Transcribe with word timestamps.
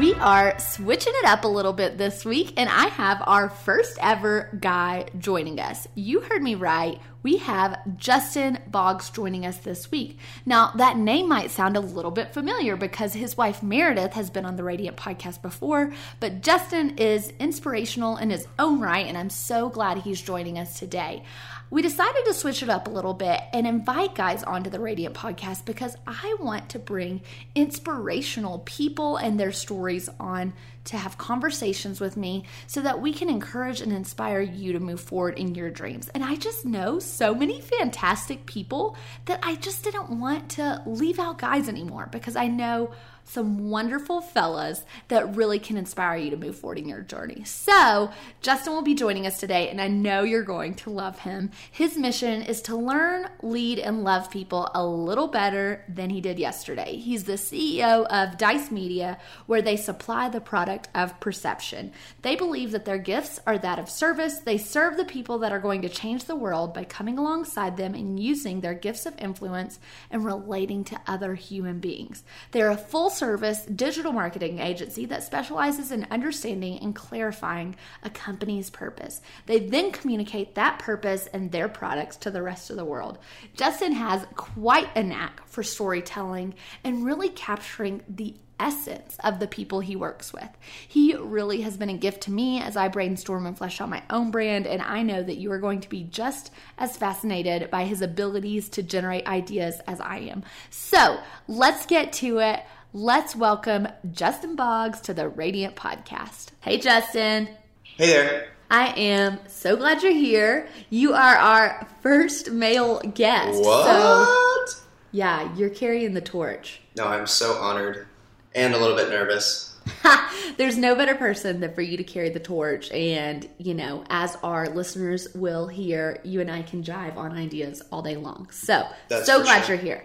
We 0.00 0.14
are 0.14 0.58
switching 0.58 1.12
it 1.14 1.26
up 1.26 1.44
a 1.44 1.48
little 1.48 1.74
bit 1.74 1.98
this 1.98 2.24
week, 2.24 2.54
and 2.56 2.70
I 2.70 2.86
have 2.86 3.22
our 3.26 3.50
first 3.50 3.98
ever 4.00 4.48
guy 4.58 5.04
joining 5.18 5.60
us. 5.60 5.86
You 5.94 6.20
heard 6.20 6.42
me 6.42 6.54
right. 6.54 6.98
We 7.22 7.36
have 7.36 7.78
Justin 7.98 8.60
Boggs 8.66 9.10
joining 9.10 9.44
us 9.44 9.58
this 9.58 9.90
week. 9.90 10.18
Now, 10.46 10.70
that 10.76 10.96
name 10.96 11.28
might 11.28 11.50
sound 11.50 11.76
a 11.76 11.80
little 11.80 12.10
bit 12.10 12.32
familiar 12.32 12.76
because 12.76 13.12
his 13.12 13.36
wife 13.36 13.62
Meredith 13.62 14.14
has 14.14 14.30
been 14.30 14.46
on 14.46 14.56
the 14.56 14.64
Radiant 14.64 14.96
podcast 14.96 15.42
before, 15.42 15.92
but 16.18 16.40
Justin 16.40 16.96
is 16.96 17.34
inspirational 17.38 18.16
in 18.16 18.30
his 18.30 18.48
own 18.58 18.80
right, 18.80 19.06
and 19.06 19.18
I'm 19.18 19.28
so 19.28 19.68
glad 19.68 19.98
he's 19.98 20.22
joining 20.22 20.58
us 20.58 20.78
today 20.78 21.24
we 21.70 21.82
decided 21.82 22.24
to 22.26 22.34
switch 22.34 22.62
it 22.64 22.68
up 22.68 22.88
a 22.88 22.90
little 22.90 23.14
bit 23.14 23.40
and 23.52 23.66
invite 23.66 24.16
guys 24.16 24.42
onto 24.42 24.68
the 24.68 24.80
Radiant 24.80 25.14
podcast 25.14 25.64
because 25.64 25.96
I 26.06 26.36
want 26.40 26.70
to 26.70 26.80
bring 26.80 27.22
inspirational 27.54 28.58
people 28.60 29.16
and 29.16 29.38
their 29.38 29.52
stories 29.52 30.08
on 30.18 30.52
to 30.84 30.96
have 30.96 31.16
conversations 31.16 32.00
with 32.00 32.16
me 32.16 32.44
so 32.66 32.80
that 32.80 33.00
we 33.00 33.12
can 33.12 33.28
encourage 33.28 33.80
and 33.80 33.92
inspire 33.92 34.40
you 34.40 34.72
to 34.72 34.80
move 34.80 35.00
forward 35.00 35.38
in 35.38 35.54
your 35.54 35.70
dreams. 35.70 36.08
And 36.08 36.24
I 36.24 36.34
just 36.36 36.64
know 36.64 36.98
so 36.98 37.34
many 37.34 37.60
fantastic 37.60 38.46
people 38.46 38.96
that 39.26 39.38
I 39.42 39.54
just 39.56 39.84
didn't 39.84 40.10
want 40.10 40.50
to 40.50 40.82
leave 40.86 41.20
out 41.20 41.38
guys 41.38 41.68
anymore 41.68 42.08
because 42.10 42.34
I 42.34 42.48
know 42.48 42.90
some 43.24 43.70
wonderful 43.70 44.20
fellas 44.20 44.84
that 45.08 45.36
really 45.36 45.58
can 45.58 45.76
inspire 45.76 46.16
you 46.16 46.30
to 46.30 46.36
move 46.36 46.56
forward 46.56 46.78
in 46.78 46.88
your 46.88 47.00
journey. 47.00 47.44
So, 47.44 48.10
Justin 48.40 48.72
will 48.72 48.82
be 48.82 48.94
joining 48.94 49.26
us 49.26 49.38
today, 49.38 49.68
and 49.68 49.80
I 49.80 49.88
know 49.88 50.22
you're 50.22 50.42
going 50.42 50.74
to 50.76 50.90
love 50.90 51.20
him. 51.20 51.50
His 51.70 51.96
mission 51.96 52.42
is 52.42 52.60
to 52.62 52.76
learn, 52.76 53.28
lead, 53.42 53.78
and 53.78 54.02
love 54.02 54.30
people 54.30 54.70
a 54.74 54.84
little 54.84 55.28
better 55.28 55.84
than 55.88 56.10
he 56.10 56.20
did 56.20 56.38
yesterday. 56.38 56.96
He's 56.96 57.24
the 57.24 57.34
CEO 57.34 58.06
of 58.06 58.38
Dyce 58.38 58.70
Media, 58.70 59.18
where 59.46 59.62
they 59.62 59.76
supply 59.76 60.28
the 60.28 60.40
product 60.40 60.88
of 60.94 61.18
perception. 61.20 61.92
They 62.22 62.36
believe 62.36 62.72
that 62.72 62.84
their 62.84 62.98
gifts 62.98 63.38
are 63.46 63.58
that 63.58 63.78
of 63.78 63.88
service. 63.90 64.38
They 64.38 64.58
serve 64.58 64.96
the 64.96 65.04
people 65.04 65.38
that 65.38 65.52
are 65.52 65.60
going 65.60 65.82
to 65.82 65.88
change 65.88 66.24
the 66.24 66.36
world 66.36 66.74
by 66.74 66.84
coming 66.84 67.18
alongside 67.18 67.76
them 67.76 67.94
and 67.94 68.18
using 68.18 68.60
their 68.60 68.74
gifts 68.74 69.06
of 69.06 69.14
influence 69.18 69.78
and 70.10 70.24
relating 70.24 70.84
to 70.84 71.00
other 71.06 71.34
human 71.34 71.78
beings. 71.78 72.24
They're 72.52 72.70
a 72.70 72.76
full 72.76 73.09
service 73.10 73.62
digital 73.64 74.12
marketing 74.12 74.58
agency 74.58 75.06
that 75.06 75.22
specializes 75.22 75.92
in 75.92 76.06
understanding 76.10 76.78
and 76.78 76.94
clarifying 76.94 77.76
a 78.02 78.10
company's 78.10 78.70
purpose. 78.70 79.20
They 79.46 79.60
then 79.60 79.92
communicate 79.92 80.54
that 80.54 80.78
purpose 80.78 81.26
and 81.28 81.50
their 81.50 81.68
products 81.68 82.16
to 82.18 82.30
the 82.30 82.42
rest 82.42 82.70
of 82.70 82.76
the 82.76 82.84
world. 82.84 83.18
Justin 83.54 83.92
has 83.92 84.26
quite 84.36 84.88
a 84.96 85.02
knack 85.02 85.46
for 85.46 85.62
storytelling 85.62 86.54
and 86.84 87.04
really 87.04 87.28
capturing 87.28 88.02
the 88.08 88.34
essence 88.60 89.16
of 89.24 89.40
the 89.40 89.46
people 89.46 89.80
he 89.80 89.96
works 89.96 90.32
with. 90.32 90.48
He 90.86 91.14
really 91.16 91.62
has 91.62 91.76
been 91.78 91.88
a 91.88 91.96
gift 91.96 92.24
to 92.24 92.30
me 92.30 92.60
as 92.60 92.76
I 92.76 92.88
brainstorm 92.88 93.46
and 93.46 93.56
flesh 93.56 93.80
out 93.80 93.88
my 93.88 94.02
own 94.10 94.30
brand, 94.30 94.66
and 94.66 94.82
I 94.82 95.02
know 95.02 95.22
that 95.22 95.38
you 95.38 95.50
are 95.50 95.58
going 95.58 95.80
to 95.80 95.88
be 95.88 96.04
just 96.04 96.52
as 96.76 96.96
fascinated 96.96 97.70
by 97.70 97.84
his 97.84 98.02
abilities 98.02 98.68
to 98.70 98.82
generate 98.82 99.26
ideas 99.26 99.80
as 99.86 100.00
I 100.00 100.18
am. 100.18 100.44
So 100.68 101.18
let's 101.48 101.86
get 101.86 102.12
to 102.14 102.38
it. 102.40 102.60
Let's 102.92 103.36
welcome 103.36 103.86
Justin 104.10 104.56
Boggs 104.56 105.00
to 105.02 105.14
the 105.14 105.28
Radiant 105.28 105.76
Podcast. 105.76 106.48
Hey, 106.60 106.76
Justin. 106.76 107.48
Hey 107.84 108.08
there. 108.08 108.48
I 108.68 108.88
am 108.98 109.38
so 109.46 109.76
glad 109.76 110.02
you're 110.02 110.10
here. 110.10 110.66
You 110.90 111.12
are 111.12 111.36
our 111.36 111.86
first 112.00 112.50
male 112.50 112.98
guest. 113.14 113.60
What? 113.60 114.68
So, 114.68 114.80
yeah, 115.12 115.54
you're 115.54 115.70
carrying 115.70 116.14
the 116.14 116.20
torch. 116.20 116.80
No, 116.96 117.06
I'm 117.06 117.28
so 117.28 117.52
honored 117.52 118.08
and 118.56 118.74
a 118.74 118.78
little 118.78 118.96
bit 118.96 119.08
nervous. 119.08 119.78
There's 120.56 120.76
no 120.76 120.96
better 120.96 121.14
person 121.14 121.60
than 121.60 121.72
for 121.72 121.82
you 121.82 121.96
to 121.96 122.02
carry 122.02 122.30
the 122.30 122.40
torch. 122.40 122.90
And, 122.90 123.48
you 123.58 123.74
know, 123.74 124.02
as 124.10 124.36
our 124.42 124.68
listeners 124.68 125.28
will 125.32 125.68
hear, 125.68 126.20
you 126.24 126.40
and 126.40 126.50
I 126.50 126.62
can 126.62 126.82
jive 126.82 127.16
on 127.16 127.38
ideas 127.38 127.82
all 127.92 128.02
day 128.02 128.16
long. 128.16 128.48
So, 128.50 128.88
That's 129.06 129.26
so 129.26 129.44
glad 129.44 129.64
sure. 129.66 129.76
you're 129.76 129.84
here. 129.84 130.04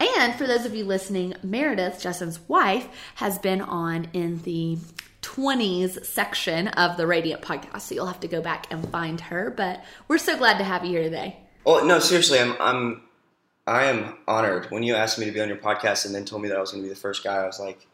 And 0.00 0.34
for 0.34 0.46
those 0.46 0.64
of 0.64 0.74
you 0.74 0.84
listening, 0.84 1.34
Meredith, 1.42 2.00
Justin's 2.00 2.40
wife, 2.48 2.88
has 3.16 3.38
been 3.38 3.60
on 3.60 4.08
in 4.12 4.42
the 4.42 4.78
20s 5.22 6.04
section 6.04 6.68
of 6.68 6.96
the 6.96 7.06
Radiant 7.06 7.42
podcast. 7.42 7.80
So 7.82 7.94
you'll 7.94 8.06
have 8.06 8.20
to 8.20 8.28
go 8.28 8.40
back 8.40 8.66
and 8.70 8.88
find 8.90 9.20
her. 9.22 9.50
But 9.50 9.82
we're 10.06 10.18
so 10.18 10.36
glad 10.36 10.58
to 10.58 10.64
have 10.64 10.84
you 10.84 10.90
here 10.90 11.02
today. 11.02 11.36
Oh 11.66 11.84
no, 11.84 11.98
seriously, 11.98 12.38
I'm 12.38 12.56
I'm 12.60 13.02
I 13.66 13.84
am 13.84 14.18
honored. 14.28 14.66
When 14.70 14.82
you 14.82 14.94
asked 14.94 15.18
me 15.18 15.24
to 15.24 15.32
be 15.32 15.40
on 15.40 15.48
your 15.48 15.56
podcast 15.56 16.04
and 16.04 16.14
then 16.14 16.24
told 16.24 16.42
me 16.42 16.48
that 16.48 16.58
I 16.58 16.60
was 16.60 16.72
going 16.72 16.82
to 16.82 16.88
be 16.88 16.92
the 16.92 17.00
first 17.00 17.24
guy, 17.24 17.36
I 17.36 17.46
was 17.46 17.58
like, 17.58 17.86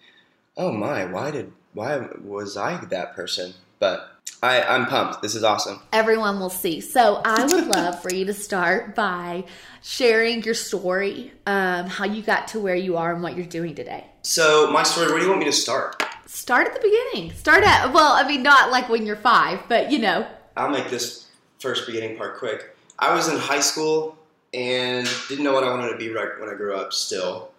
oh 0.56 0.72
my, 0.72 1.04
why 1.04 1.30
did 1.30 1.52
why 1.72 2.08
was 2.22 2.56
I 2.56 2.84
that 2.86 3.14
person? 3.14 3.54
But 3.78 4.10
I 4.42 4.62
I'm 4.62 4.86
pumped. 4.86 5.22
This 5.22 5.34
is 5.34 5.44
awesome. 5.44 5.80
Everyone 5.92 6.40
will 6.40 6.50
see. 6.50 6.80
So 6.80 7.20
I 7.24 7.44
would 7.44 7.66
love 7.66 8.00
for 8.00 8.12
you 8.12 8.24
to 8.26 8.34
start 8.34 8.94
by 8.94 9.44
sharing 9.82 10.42
your 10.42 10.54
story, 10.54 11.32
um, 11.46 11.86
how 11.86 12.06
you 12.06 12.22
got 12.22 12.48
to 12.48 12.60
where 12.60 12.74
you 12.74 12.96
are 12.96 13.12
and 13.12 13.22
what 13.22 13.36
you're 13.36 13.46
doing 13.46 13.74
today. 13.74 14.06
So 14.22 14.70
my 14.70 14.82
story. 14.82 15.08
Where 15.08 15.18
do 15.18 15.24
you 15.24 15.28
want 15.28 15.40
me 15.40 15.46
to 15.46 15.52
start? 15.52 16.02
Start 16.26 16.68
at 16.68 16.74
the 16.74 16.80
beginning. 16.80 17.36
Start 17.36 17.64
at, 17.64 17.92
well, 17.92 18.12
I 18.12 18.26
mean, 18.26 18.42
not 18.42 18.70
like 18.70 18.88
when 18.88 19.04
you're 19.04 19.16
five, 19.16 19.60
but 19.68 19.90
you 19.90 19.98
know. 19.98 20.26
I'll 20.56 20.70
make 20.70 20.88
this 20.88 21.28
first 21.58 21.86
beginning 21.86 22.16
part 22.16 22.38
quick. 22.38 22.76
I 22.98 23.14
was 23.14 23.28
in 23.28 23.36
high 23.36 23.60
school 23.60 24.16
and 24.54 25.08
didn't 25.28 25.44
know 25.44 25.52
what 25.52 25.64
I 25.64 25.70
wanted 25.70 25.90
to 25.90 25.98
be 25.98 26.10
right 26.10 26.28
when 26.38 26.48
I 26.48 26.54
grew 26.54 26.74
up 26.74 26.92
still. 26.92 27.50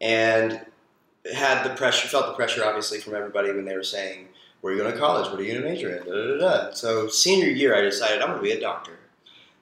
And 0.00 0.60
had 1.34 1.62
the 1.64 1.70
pressure, 1.70 2.06
felt 2.08 2.26
the 2.26 2.34
pressure 2.34 2.64
obviously 2.64 3.00
from 3.00 3.14
everybody 3.14 3.50
when 3.50 3.64
they 3.64 3.74
were 3.74 3.82
saying, 3.82 4.27
Where 4.60 4.72
are 4.72 4.76
you 4.76 4.82
going 4.82 4.92
to 4.92 4.98
college? 4.98 5.30
What 5.30 5.38
are 5.38 5.42
you 5.42 5.52
going 5.52 5.62
to 5.62 5.68
major 5.68 5.96
in? 5.96 6.04
Da, 6.04 6.12
da, 6.12 6.38
da, 6.38 6.66
da. 6.66 6.74
So, 6.74 7.08
senior 7.08 7.48
year, 7.48 7.76
I 7.76 7.80
decided 7.82 8.20
I'm 8.20 8.28
going 8.28 8.38
to 8.38 8.42
be 8.42 8.52
a 8.52 8.60
doctor. 8.60 8.98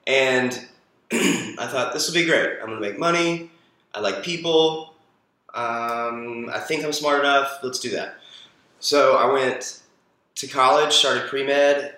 And 0.07 0.53
I 1.12 1.67
thought, 1.69 1.93
This 1.93 2.07
will 2.07 2.15
be 2.15 2.25
great. 2.25 2.59
I'm 2.61 2.67
going 2.67 2.81
to 2.81 2.89
make 2.89 2.99
money. 2.99 3.51
I 3.95 4.01
like 4.01 4.23
people. 4.23 4.95
Um, 5.55 6.51
I 6.53 6.61
think 6.61 6.84
I'm 6.84 6.93
smart 6.93 7.21
enough. 7.21 7.59
Let's 7.62 7.79
do 7.79 7.91
that. 7.91 8.17
So, 8.81 9.17
I 9.17 9.31
went 9.31 9.83
to 10.37 10.47
college, 10.47 10.93
started 10.93 11.28
pre 11.28 11.45
med, 11.45 11.97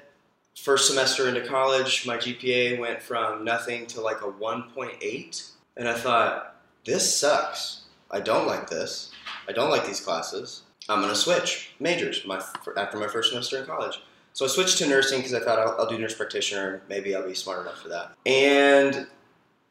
first 0.59 0.89
semester 0.89 1.29
into 1.29 1.41
college, 1.41 2.07
my 2.07 2.17
GPA 2.17 2.79
went 2.79 3.01
from 3.01 3.45
nothing 3.45 3.87
to 3.87 4.01
like 4.01 4.21
a 4.23 4.31
1.8. 4.31 5.51
And 5.77 5.89
I 5.89 5.95
thought, 5.95 6.57
this 6.85 7.19
sucks. 7.19 7.83
I 8.11 8.21
don't 8.21 8.47
like 8.47 8.69
this. 8.69 9.11
I 9.49 9.53
don't 9.53 9.71
like 9.71 9.87
these 9.87 10.01
classes. 10.01 10.63
I'm 10.89 11.01
going 11.01 11.13
to 11.13 11.19
switch 11.19 11.73
majors 11.81 12.25
my, 12.27 12.43
after 12.77 12.99
my 12.99 13.09
first 13.09 13.31
semester 13.31 13.59
in 13.59 13.67
college. 13.67 14.01
So 14.33 14.45
I 14.45 14.49
switched 14.49 14.79
to 14.79 14.89
nursing 14.89 15.19
because 15.19 15.35
I 15.35 15.41
thought 15.41 15.59
I'll, 15.59 15.77
I'll 15.79 15.89
do 15.89 15.99
nurse 15.99 16.15
practitioner. 16.15 16.83
Maybe 16.89 17.15
I'll 17.15 17.27
be 17.27 17.35
smart 17.35 17.63
enough 17.63 17.81
for 17.83 17.89
that. 17.89 18.13
And 18.25 19.07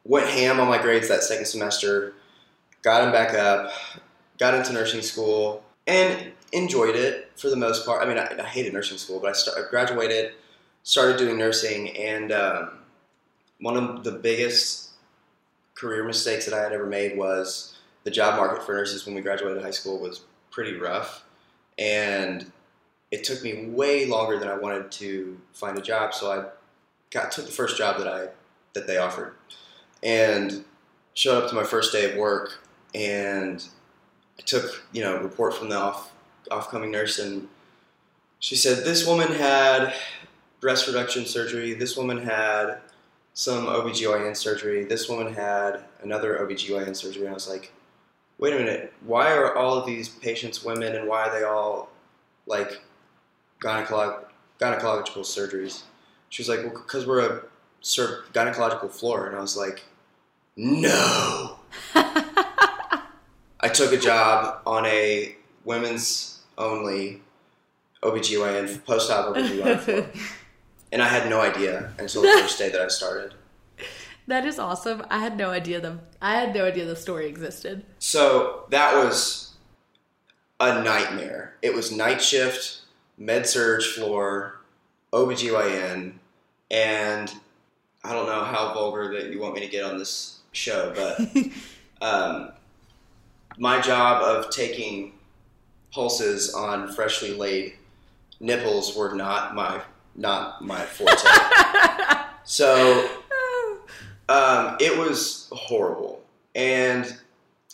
went 0.03 0.27
ham 0.29 0.59
on 0.59 0.67
my 0.67 0.81
grades 0.81 1.07
that 1.09 1.23
second 1.23 1.45
semester. 1.45 2.13
Got 2.81 3.01
them 3.01 3.11
back 3.11 3.33
up. 3.33 3.71
Got 4.37 4.53
into 4.53 4.73
nursing 4.73 5.01
school 5.01 5.63
and 5.87 6.31
enjoyed 6.51 6.95
it 6.95 7.31
for 7.35 7.49
the 7.49 7.55
most 7.55 7.85
part. 7.85 8.03
I 8.03 8.07
mean, 8.07 8.17
I, 8.17 8.37
I 8.39 8.45
hated 8.45 8.73
nursing 8.73 8.97
school, 8.97 9.19
but 9.19 9.29
I, 9.29 9.33
start, 9.33 9.57
I 9.57 9.69
graduated 9.69 10.33
started 10.87 11.17
doing 11.17 11.37
nursing, 11.37 11.89
and 11.97 12.31
um, 12.31 12.69
one 13.59 13.75
of 13.75 14.05
the 14.05 14.11
biggest 14.13 14.91
career 15.75 16.01
mistakes 16.05 16.45
that 16.45 16.53
I 16.53 16.63
had 16.63 16.71
ever 16.71 16.85
made 16.85 17.17
was 17.17 17.75
the 18.05 18.09
job 18.09 18.37
market 18.37 18.63
for 18.63 18.73
nurses 18.73 19.05
when 19.05 19.13
we 19.13 19.19
graduated 19.19 19.61
high 19.61 19.71
school 19.71 19.99
was 19.99 20.21
pretty 20.57 20.75
rough, 20.75 21.23
and 21.77 22.51
it 23.11 23.23
took 23.23 23.43
me 23.43 23.67
way 23.67 24.07
longer 24.07 24.39
than 24.39 24.47
I 24.47 24.57
wanted 24.57 24.91
to 24.93 25.39
find 25.53 25.77
a 25.77 25.81
job. 25.83 26.15
So 26.15 26.31
I 26.31 26.45
got 27.11 27.31
took 27.31 27.45
the 27.45 27.51
first 27.51 27.77
job 27.77 27.99
that 27.99 28.07
I 28.07 28.29
that 28.73 28.87
they 28.87 28.97
offered, 28.97 29.35
and 30.01 30.65
showed 31.13 31.43
up 31.43 31.49
to 31.51 31.55
my 31.55 31.63
first 31.63 31.91
day 31.91 32.09
of 32.09 32.17
work, 32.17 32.63
and 32.95 33.63
I 34.39 34.41
took 34.41 34.83
you 34.91 35.03
know 35.03 35.19
report 35.19 35.53
from 35.53 35.69
the 35.69 35.77
off 35.77 36.11
off-coming 36.49 36.89
nurse 36.89 37.19
and 37.19 37.49
she 38.39 38.55
said 38.55 38.85
this 38.85 39.05
woman 39.05 39.27
had 39.27 39.93
breast 40.59 40.87
reduction 40.87 41.25
surgery. 41.25 41.75
This 41.75 41.95
woman 41.95 42.23
had 42.23 42.79
some 43.33 43.67
OBGYN 43.67 44.35
surgery. 44.35 44.85
This 44.85 45.07
woman 45.07 45.33
had 45.35 45.81
another 46.01 46.39
OBGYN 46.39 46.95
surgery. 46.95 47.25
And 47.25 47.31
I 47.31 47.33
was 47.33 47.47
like, 47.47 47.71
wait 48.37 48.53
a 48.53 48.57
minute, 48.57 48.93
why 49.05 49.33
are 49.33 49.55
all 49.55 49.77
of 49.77 49.85
these 49.85 50.09
patients 50.09 50.63
women 50.63 50.95
and 50.95 51.07
why 51.07 51.27
are 51.27 51.39
they 51.39 51.45
all 51.45 51.89
like 52.45 52.81
gynecolog- 53.61 54.25
gynecological 54.59 55.21
surgeries. 55.21 55.83
She 56.29 56.41
was 56.41 56.49
like, 56.49 56.59
well, 56.59 56.81
because 56.81 57.05
we're 57.05 57.25
a 57.25 57.41
sur- 57.81 58.23
gynecological 58.33 58.91
floor. 58.91 59.27
And 59.27 59.35
I 59.35 59.39
was 59.39 59.57
like, 59.57 59.83
no. 60.55 61.57
I 61.95 63.69
took 63.73 63.91
a 63.91 63.97
job 63.97 64.61
on 64.65 64.85
a 64.85 65.35
women's 65.65 66.41
only 66.57 67.21
OBGYN, 68.03 68.83
post 68.85 69.11
op 69.11 69.35
OBGYN 69.35 69.79
floor. 69.79 70.05
And 70.89 71.01
I 71.01 71.09
had 71.09 71.29
no 71.29 71.41
idea 71.41 71.91
until 71.99 72.21
the 72.21 72.29
first 72.39 72.57
day 72.57 72.69
that 72.69 72.79
I 72.79 72.87
started. 72.87 73.33
That 74.27 74.45
is 74.45 74.59
awesome. 74.59 75.05
I 75.09 75.19
had 75.19 75.37
no 75.37 75.51
idea 75.51 75.79
the 75.79 75.99
I 76.21 76.33
had 76.39 76.53
no 76.53 76.65
idea 76.65 76.85
the 76.85 76.95
story 76.95 77.27
existed. 77.27 77.85
So 77.99 78.65
that 78.69 78.93
was 78.95 79.53
a 80.59 80.83
nightmare. 80.83 81.55
It 81.61 81.73
was 81.73 81.91
night 81.91 82.21
shift, 82.21 82.81
med 83.17 83.47
surge 83.47 83.85
floor, 83.85 84.59
OBGYN, 85.13 86.13
and 86.69 87.33
I 88.03 88.13
don't 88.13 88.25
know 88.25 88.43
how 88.43 88.73
vulgar 88.73 89.13
that 89.13 89.31
you 89.31 89.39
want 89.39 89.55
me 89.55 89.61
to 89.61 89.67
get 89.67 89.85
on 89.85 89.97
this 89.97 90.39
show, 90.51 90.93
but 90.93 91.19
um, 92.01 92.51
my 93.57 93.79
job 93.79 94.21
of 94.21 94.51
taking 94.51 95.13
pulses 95.91 96.53
on 96.53 96.91
freshly 96.91 97.33
laid 97.33 97.75
nipples 98.39 98.95
were 98.95 99.15
not 99.15 99.55
my 99.55 99.81
not 100.15 100.63
my 100.63 100.81
forte. 100.81 101.27
so 102.43 103.09
um, 104.29 104.77
it 104.79 104.97
was 104.97 105.49
horrible, 105.51 106.21
and 106.55 107.17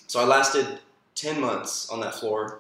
so 0.08 0.20
I 0.20 0.26
lasted 0.26 0.80
ten 1.16 1.40
months 1.40 1.90
on 1.90 2.00
that 2.02 2.16
floor 2.16 2.60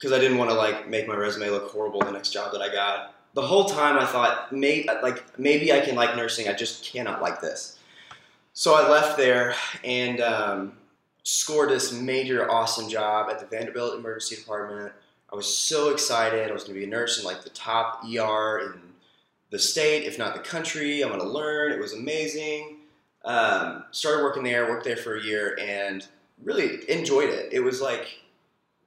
because 0.00 0.16
I 0.16 0.18
didn't 0.20 0.38
want 0.38 0.50
to 0.50 0.56
like 0.56 0.88
make 0.88 1.06
my 1.06 1.14
resume 1.14 1.50
look 1.50 1.70
horrible 1.70 2.00
the 2.00 2.10
next 2.10 2.30
job 2.30 2.52
that 2.52 2.62
I 2.62 2.72
got. 2.72 3.14
The 3.34 3.42
whole 3.42 3.66
time 3.66 3.98
I 3.98 4.06
thought, 4.06 4.52
may, 4.52 4.86
like 5.02 5.38
maybe 5.38 5.72
I 5.72 5.80
can 5.80 5.94
like 5.94 6.16
nursing. 6.16 6.48
I 6.48 6.52
just 6.52 6.84
cannot 6.84 7.22
like 7.22 7.40
this. 7.40 7.78
So 8.54 8.74
I 8.74 8.88
left 8.88 9.16
there 9.16 9.54
and 9.84 10.20
um, 10.20 10.72
scored 11.22 11.70
this 11.70 11.92
major 11.92 12.50
awesome 12.50 12.88
job 12.88 13.30
at 13.30 13.38
the 13.38 13.46
Vanderbilt 13.46 13.98
Emergency 13.98 14.36
Department. 14.36 14.92
I 15.32 15.36
was 15.36 15.56
so 15.56 15.90
excited. 15.90 16.50
I 16.50 16.52
was 16.52 16.64
going 16.64 16.74
to 16.74 16.80
be 16.80 16.86
a 16.86 16.88
nurse 16.88 17.18
in 17.18 17.24
like 17.24 17.44
the 17.44 17.50
top 17.50 18.02
ER 18.04 18.58
in 18.58 18.80
the 19.50 19.58
state, 19.58 20.04
if 20.04 20.18
not 20.18 20.34
the 20.34 20.40
country. 20.40 21.02
I'm 21.02 21.10
going 21.10 21.20
to 21.20 21.28
learn. 21.28 21.72
It 21.72 21.78
was 21.78 21.92
amazing. 21.92 22.78
Um, 23.24 23.84
started 23.90 24.22
working 24.22 24.44
there, 24.44 24.68
worked 24.68 24.84
there 24.84 24.96
for 24.96 25.16
a 25.16 25.22
year, 25.22 25.56
and 25.60 26.06
really 26.42 26.90
enjoyed 26.90 27.28
it. 27.28 27.52
It 27.52 27.60
was 27.60 27.80
like, 27.80 28.20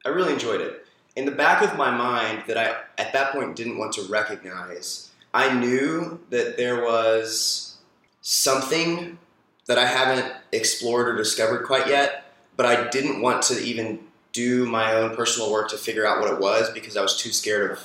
I 0.05 0.09
really 0.09 0.33
enjoyed 0.33 0.61
it. 0.61 0.85
In 1.15 1.25
the 1.25 1.31
back 1.31 1.61
of 1.61 1.77
my 1.77 1.91
mind, 1.91 2.43
that 2.47 2.57
I 2.57 2.75
at 2.97 3.13
that 3.13 3.31
point 3.33 3.55
didn't 3.55 3.77
want 3.77 3.93
to 3.93 4.03
recognize, 4.03 5.11
I 5.33 5.53
knew 5.53 6.19
that 6.29 6.57
there 6.57 6.83
was 6.83 7.77
something 8.21 9.19
that 9.67 9.77
I 9.77 9.85
haven't 9.85 10.33
explored 10.51 11.07
or 11.07 11.15
discovered 11.15 11.65
quite 11.65 11.87
yet, 11.87 12.25
but 12.57 12.65
I 12.65 12.89
didn't 12.89 13.21
want 13.21 13.43
to 13.43 13.59
even 13.63 13.99
do 14.31 14.65
my 14.65 14.93
own 14.93 15.15
personal 15.15 15.51
work 15.51 15.69
to 15.69 15.77
figure 15.77 16.05
out 16.05 16.19
what 16.19 16.31
it 16.31 16.39
was 16.39 16.69
because 16.71 16.97
I 16.97 17.01
was 17.01 17.15
too 17.17 17.31
scared 17.31 17.71
of 17.71 17.79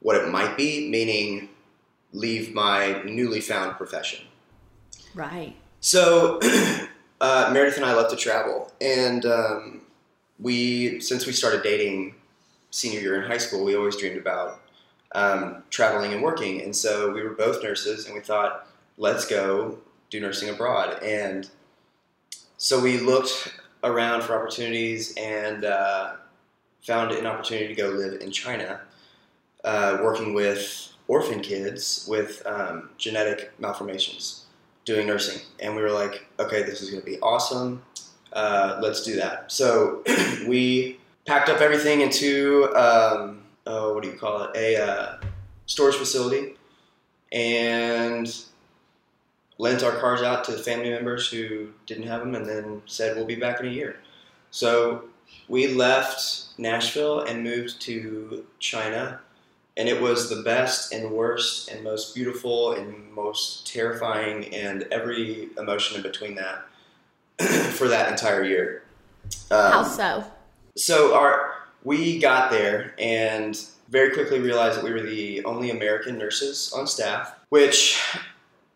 what 0.00 0.16
it 0.16 0.28
might 0.28 0.56
be, 0.56 0.88
meaning 0.88 1.48
leave 2.12 2.54
my 2.54 3.02
newly 3.02 3.40
found 3.40 3.76
profession. 3.76 4.24
Right. 5.14 5.56
So 5.80 6.40
uh, 7.20 7.50
Meredith 7.52 7.76
and 7.76 7.86
I 7.86 7.94
love 7.94 8.10
to 8.10 8.16
travel, 8.16 8.72
and 8.80 9.24
um, 9.24 9.82
we 10.40 11.00
since 11.00 11.24
we 11.24 11.32
started 11.32 11.62
dating 11.62 12.16
senior 12.70 13.00
year 13.00 13.22
in 13.22 13.30
high 13.30 13.38
school, 13.38 13.64
we 13.64 13.76
always 13.76 13.96
dreamed 13.96 14.18
about 14.18 14.60
um, 15.12 15.62
traveling 15.70 16.12
and 16.12 16.22
working, 16.22 16.62
and 16.62 16.74
so 16.74 17.12
we 17.12 17.22
were 17.22 17.30
both 17.30 17.62
nurses, 17.62 18.06
and 18.06 18.14
we 18.14 18.20
thought, 18.20 18.66
let's 18.96 19.24
go 19.24 19.78
do 20.10 20.20
nursing 20.20 20.48
abroad, 20.48 21.00
and 21.02 21.48
so 22.56 22.80
we 22.80 22.98
looked 22.98 23.56
around 23.84 24.22
for 24.22 24.36
opportunities 24.36 25.14
and 25.16 25.64
uh, 25.64 26.14
found 26.82 27.12
an 27.12 27.24
opportunity 27.24 27.68
to 27.68 27.74
go 27.80 27.90
live 27.90 28.20
in 28.20 28.32
China, 28.32 28.80
uh, 29.62 29.98
working 30.02 30.34
with 30.34 30.92
orphan 31.06 31.40
kids 31.40 32.04
with 32.10 32.42
um, 32.46 32.90
genetic 32.98 33.52
malformations 33.60 34.46
doing 34.88 35.06
nursing, 35.06 35.40
and 35.60 35.76
we 35.76 35.82
were 35.82 35.92
like, 35.92 36.24
okay, 36.40 36.62
this 36.62 36.80
is 36.80 36.90
going 36.90 37.02
to 37.02 37.06
be 37.06 37.20
awesome. 37.20 37.82
Uh, 38.32 38.80
let's 38.82 39.04
do 39.04 39.16
that. 39.16 39.52
So 39.52 40.02
we 40.48 40.98
packed 41.26 41.50
up 41.50 41.60
everything 41.60 42.00
into 42.00 42.74
um, 42.74 43.42
oh, 43.66 43.92
what 43.92 44.02
do 44.02 44.08
you 44.08 44.16
call 44.16 44.44
it? 44.44 44.50
A 44.56 44.82
uh, 44.82 45.16
storage 45.66 45.96
facility, 45.96 46.54
and 47.30 48.34
lent 49.58 49.82
our 49.82 49.92
cars 49.92 50.22
out 50.22 50.44
to 50.44 50.52
family 50.52 50.90
members 50.90 51.28
who 51.30 51.68
didn't 51.86 52.06
have 52.06 52.20
them, 52.20 52.34
and 52.34 52.46
then 52.46 52.82
said 52.86 53.14
we'll 53.14 53.26
be 53.26 53.36
back 53.36 53.60
in 53.60 53.66
a 53.66 53.70
year. 53.70 54.00
So 54.50 55.04
we 55.48 55.68
left 55.68 56.46
Nashville 56.56 57.20
and 57.20 57.44
moved 57.44 57.80
to 57.82 58.46
China 58.58 59.20
and 59.78 59.88
it 59.88 60.02
was 60.02 60.28
the 60.28 60.42
best 60.42 60.92
and 60.92 61.10
worst 61.10 61.70
and 61.70 61.84
most 61.84 62.14
beautiful 62.14 62.72
and 62.72 63.12
most 63.12 63.64
terrifying 63.66 64.52
and 64.52 64.82
every 64.90 65.48
emotion 65.56 65.96
in 65.96 66.02
between 66.02 66.34
that 66.34 66.66
for 67.72 67.86
that 67.86 68.10
entire 68.10 68.42
year. 68.42 68.82
Um, 69.52 69.72
How 69.72 69.82
so? 69.84 70.24
So 70.76 71.14
our 71.14 71.54
we 71.84 72.18
got 72.18 72.50
there 72.50 72.94
and 72.98 73.64
very 73.88 74.12
quickly 74.12 74.40
realized 74.40 74.76
that 74.76 74.84
we 74.84 74.92
were 74.92 75.00
the 75.00 75.44
only 75.44 75.70
American 75.70 76.18
nurses 76.18 76.72
on 76.76 76.86
staff, 76.88 77.36
which 77.50 78.02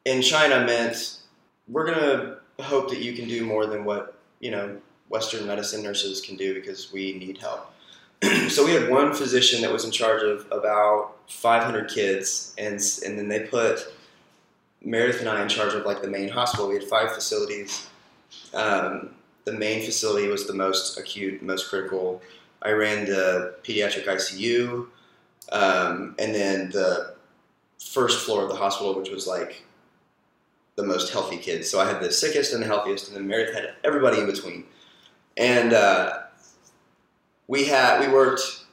in 0.04 0.22
China 0.22 0.64
meant 0.64 1.18
we're 1.66 1.84
gonna 1.84 2.38
hope 2.60 2.88
that 2.90 3.00
you 3.00 3.12
can 3.12 3.26
do 3.26 3.44
more 3.44 3.66
than 3.66 3.84
what 3.84 4.18
you 4.38 4.52
know 4.52 4.76
Western 5.08 5.48
medicine 5.48 5.82
nurses 5.82 6.20
can 6.20 6.36
do 6.36 6.54
because 6.54 6.92
we 6.92 7.18
need 7.18 7.38
help. 7.38 7.71
so 8.48 8.64
we 8.64 8.72
had 8.72 8.88
one 8.88 9.12
physician 9.12 9.62
that 9.62 9.72
was 9.72 9.84
in 9.84 9.90
charge 9.90 10.22
of 10.22 10.46
about 10.52 11.16
500 11.28 11.90
kids, 11.90 12.54
and 12.56 12.74
and 13.04 13.18
then 13.18 13.28
they 13.28 13.40
put 13.40 13.92
Meredith 14.84 15.20
and 15.20 15.28
I 15.28 15.42
in 15.42 15.48
charge 15.48 15.74
of 15.74 15.84
like 15.84 16.02
the 16.02 16.08
main 16.08 16.28
hospital. 16.28 16.68
We 16.68 16.74
had 16.74 16.84
five 16.84 17.12
facilities. 17.12 17.88
Um, 18.54 19.10
the 19.44 19.52
main 19.52 19.84
facility 19.84 20.28
was 20.28 20.46
the 20.46 20.54
most 20.54 20.98
acute, 20.98 21.42
most 21.42 21.68
critical. 21.68 22.22
I 22.62 22.70
ran 22.70 23.06
the 23.06 23.56
pediatric 23.64 24.06
ICU, 24.06 24.86
um, 25.50 26.14
and 26.18 26.34
then 26.34 26.70
the 26.70 27.14
first 27.80 28.24
floor 28.24 28.44
of 28.44 28.48
the 28.48 28.54
hospital, 28.54 28.94
which 28.94 29.10
was 29.10 29.26
like 29.26 29.64
the 30.76 30.84
most 30.84 31.12
healthy 31.12 31.38
kids. 31.38 31.68
So 31.68 31.80
I 31.80 31.86
had 31.86 32.00
the 32.00 32.12
sickest 32.12 32.54
and 32.54 32.62
the 32.62 32.66
healthiest, 32.66 33.08
and 33.08 33.16
then 33.16 33.26
Meredith 33.26 33.54
had 33.54 33.74
everybody 33.82 34.20
in 34.20 34.26
between. 34.26 34.64
And 35.36 35.72
uh, 35.72 36.21
we 37.52 37.66
had 37.66 38.00
we 38.00 38.08
worked 38.10 38.64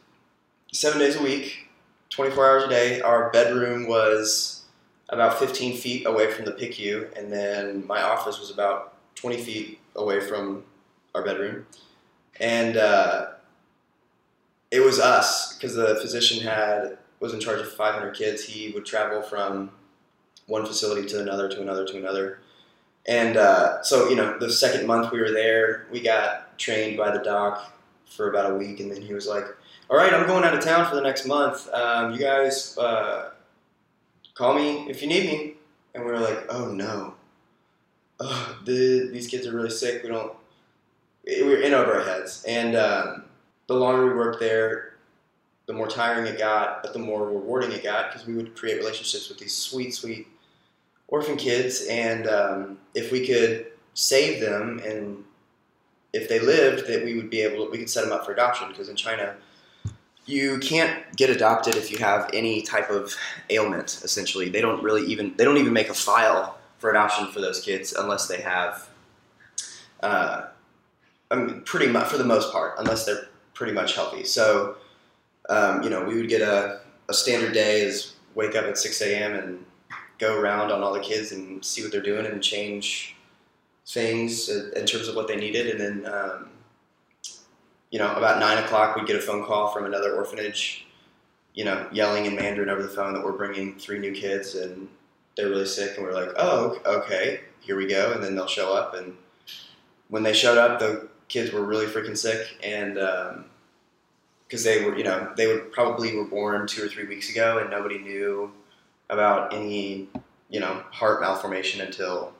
seven 0.72 1.00
days 1.00 1.18
a 1.18 1.22
week, 1.22 1.68
24 2.12 2.50
hours 2.50 2.64
a 2.64 2.70
day. 2.70 3.02
Our 3.02 3.30
bedroom 3.30 3.90
was 3.90 4.64
about 5.10 5.38
15 5.38 5.76
feet 5.76 6.06
away 6.08 6.32
from 6.32 6.46
the 6.46 6.54
PICU, 6.54 7.14
and 7.18 7.30
then 7.30 7.86
my 7.88 8.02
office 8.02 8.40
was 8.40 8.52
about 8.52 8.94
20 9.16 9.36
feet 9.42 9.80
away 9.98 10.22
from 10.22 10.64
our 11.14 11.26
bedroom. 11.26 11.66
And 12.40 12.78
uh, 12.78 13.32
it 14.72 14.80
was 14.80 14.98
us 14.98 15.58
because 15.58 15.76
the 15.76 15.96
physician 15.96 16.42
had 16.42 17.00
was 17.20 17.34
in 17.34 17.42
charge 17.42 17.60
of 17.60 17.70
500 17.74 18.16
kids. 18.16 18.46
He 18.46 18.72
would 18.72 18.86
travel 18.86 19.22
from 19.22 19.72
one 20.48 20.66
facility 20.66 21.06
to 21.10 21.20
another, 21.20 21.50
to 21.50 21.62
another, 21.62 21.86
to 21.86 21.98
another. 21.98 22.40
And 23.06 23.36
uh, 23.36 23.84
so, 23.84 24.08
you 24.08 24.16
know, 24.16 24.40
the 24.40 24.50
second 24.50 24.88
month 24.88 25.12
we 25.12 25.20
were 25.20 25.32
there, 25.32 25.88
we 25.92 26.00
got 26.00 26.58
trained 26.58 26.96
by 26.96 27.12
the 27.12 27.22
doc 27.22 27.74
for 28.10 28.30
about 28.30 28.51
a 28.51 28.56
week, 28.56 28.80
and 28.80 28.92
then 28.92 29.01
he 29.01 29.13
was 29.13 29.28
like, 29.28 29.46
"All 29.89 29.98
right, 29.98 30.13
I'm 30.13 30.28
going 30.28 30.44
out 30.44 30.54
of 30.54 30.63
town 30.63 30.89
for 30.89 30.96
the 30.96 31.01
next 31.01 31.25
month. 31.25 31.70
Um, 31.74 32.13
you 32.13 32.20
guys 32.20 32.78
uh, 32.78 33.32
call 34.34 34.54
me 34.54 34.89
if 34.89 35.01
you 35.01 35.08
need 35.08 35.25
me." 35.25 35.54
And 35.94 36.06
we 36.06 36.12
were 36.12 36.20
like, 36.20 36.46
"Oh 36.50 36.72
no, 36.72 37.13
oh, 38.20 38.60
the, 38.66 39.10
these 39.12 39.28
kids 39.28 39.48
are 39.48 39.56
really 39.56 39.70
sick. 39.70 40.04
We 40.04 40.10
don't." 40.10 40.34
We 41.25 41.44
were 41.44 41.62
in 41.62 41.74
over 41.74 41.96
our 41.96 42.04
heads, 42.04 42.44
and 42.48 42.75
um, 42.75 43.25
the 43.68 43.75
longer 43.75 44.08
we 44.08 44.13
worked 44.13 44.39
there, 44.39 44.96
the 45.68 45.74
more 45.74 45.88
tiring 45.88 46.25
it 46.25 46.39
got, 46.39 46.82
but 46.82 46.94
the 46.94 47.00
more 47.00 47.28
rewarding 47.28 47.72
it 47.72 47.84
got 47.84 48.12
because 48.12 48.25
we 48.25 48.34
would 48.34 48.56
create 48.56 48.78
relationships 48.78 49.30
with 49.30 49.38
these 49.38 49.56
sweet, 49.56 49.94
sweet 49.94 50.28
orphan 51.08 51.38
kids, 51.38 51.86
and 51.88 52.28
um, 52.28 52.80
if 52.96 53.12
we 53.12 53.28
could 53.28 53.68
save 53.94 54.42
them 54.42 54.80
and 54.84 55.24
if 56.13 56.28
they 56.30 56.39
lived, 56.39 56.88
that 56.88 57.04
we 57.04 57.16
would 57.16 57.30
be 57.30 57.42
able 57.42 57.66
to, 57.66 57.72
we 57.72 57.78
could 57.78 57.89
set 57.89 58.04
them 58.04 58.13
up 58.13 58.25
for 58.25 58.34
adoption 58.34 58.70
because 58.70 58.89
in 58.89 58.96
China, 58.96 59.36
you 60.25 60.60
can't 60.60 61.16
get 61.16 61.30
adopted 61.30 61.75
if 61.75 61.92
you 61.92 61.98
have 61.98 62.30
any 62.34 62.62
type 62.62 62.89
of 62.89 63.16
ailment. 63.50 64.01
Essentially, 64.04 64.50
they 64.50 64.62
don't 64.62 64.84
really 64.84 65.06
even 65.06 65.34
they 65.38 65.44
don't 65.44 65.58
even 65.58 65.74
make 65.74 65.89
a 65.89 65.94
file 65.94 66.58
for 66.78 66.89
adoption 66.89 67.28
for 67.28 67.42
those 67.42 67.62
kids 67.62 67.94
unless 67.94 68.28
they 68.28 68.42
have, 68.42 68.88
uh, 70.01 70.48
I 71.32 71.36
mean, 71.36 71.62
pretty 71.62 71.88
much 71.88 72.08
for 72.08 72.18
the 72.18 72.24
most 72.24 72.51
part, 72.51 72.75
unless 72.78 73.06
they're 73.06 73.28
pretty 73.54 73.74
much 73.74 73.96
healthy. 73.96 74.24
So 74.24 74.78
um, 75.50 75.82
you 75.82 75.89
know, 75.89 76.04
we 76.04 76.16
would 76.16 76.30
get 76.30 76.42
a, 76.42 76.80
a 77.10 77.13
standard 77.13 77.54
day 77.54 77.82
is 77.82 78.13
wake 78.36 78.56
up 78.56 78.66
at 78.66 78.78
6 78.78 79.01
a.m. 79.01 79.34
and 79.34 79.66
go 80.20 80.39
around 80.39 80.72
on 80.72 80.84
all 80.84 80.94
the 80.94 81.00
kids 81.00 81.32
and 81.32 81.66
see 81.66 81.82
what 81.82 81.92
they're 81.92 82.01
doing 82.01 82.25
and 82.25 82.42
change 82.42 83.16
things 83.89 84.50
in 84.50 84.86
terms 84.86 85.08
of 85.08 85.15
what 85.15 85.27
they 85.27 85.36
needed. 85.36 85.67
And 85.67 85.79
then, 86.05 86.13
um, 86.13 86.50
you 87.89 87.98
know, 87.98 88.13
about 88.15 88.39
nine 88.39 88.63
o'clock, 88.63 88.96
we'd 88.96 89.08
get 89.08 89.15
a 89.15 89.22
phone 89.22 89.43
call 89.43 89.69
from 89.69 89.86
another 89.86 90.15
orphanage, 90.15 90.86
you 91.55 91.65
know, 91.65 91.88
yelling 91.91 92.25
in 92.27 92.36
Mandarin 92.36 92.69
over 92.69 92.84
the 92.84 92.89
phone 92.89 93.13
that 93.13 93.24
we're 93.24 93.31
bringing 93.31 93.75
three 93.79 93.98
new 93.98 94.13
kids 94.13 94.53
and 94.53 94.88
they're 95.36 95.50
really 95.50 95.65
sick. 95.65 95.98
And 95.98 96.05
we're 96.05 96.13
like, 96.13 96.29
oh, 96.38 96.79
okay, 96.86 97.41
here 97.62 97.75
we 97.75 97.88
go. 97.88 98.13
And 98.13 98.24
then 98.24 98.36
they'll 98.36 98.48
show 98.48 98.74
up. 98.74 98.93
And 98.93 99.15
when 100.10 100.22
they 100.22 100.34
showed 100.34 100.60
up, 100.60 100.79
the 100.79 101.10
kids 101.27 101.51
were 101.51 101.63
really 101.63 101.88
freaking 101.88 102.17
sick. 102.17 102.60
And, 102.63 102.93
because 102.93 104.65
um, 104.67 104.72
they 104.72 104.86
were, 104.86 104.96
you 104.96 105.03
know, 105.03 105.34
they 105.36 105.48
would 105.48 105.72
probably 105.72 106.15
were 106.15 106.25
born 106.25 106.67
two 106.67 106.84
or 106.84 106.88
three 106.88 107.08
weeks 107.08 107.31
ago 107.31 107.58
and 107.58 107.72
nobody 107.72 107.98
knew 107.98 108.51
about 109.10 109.51
any, 109.51 110.08
you 110.50 110.60
know, 110.60 110.84
heart 110.91 111.22
malformation 111.22 111.81
until 111.81 112.34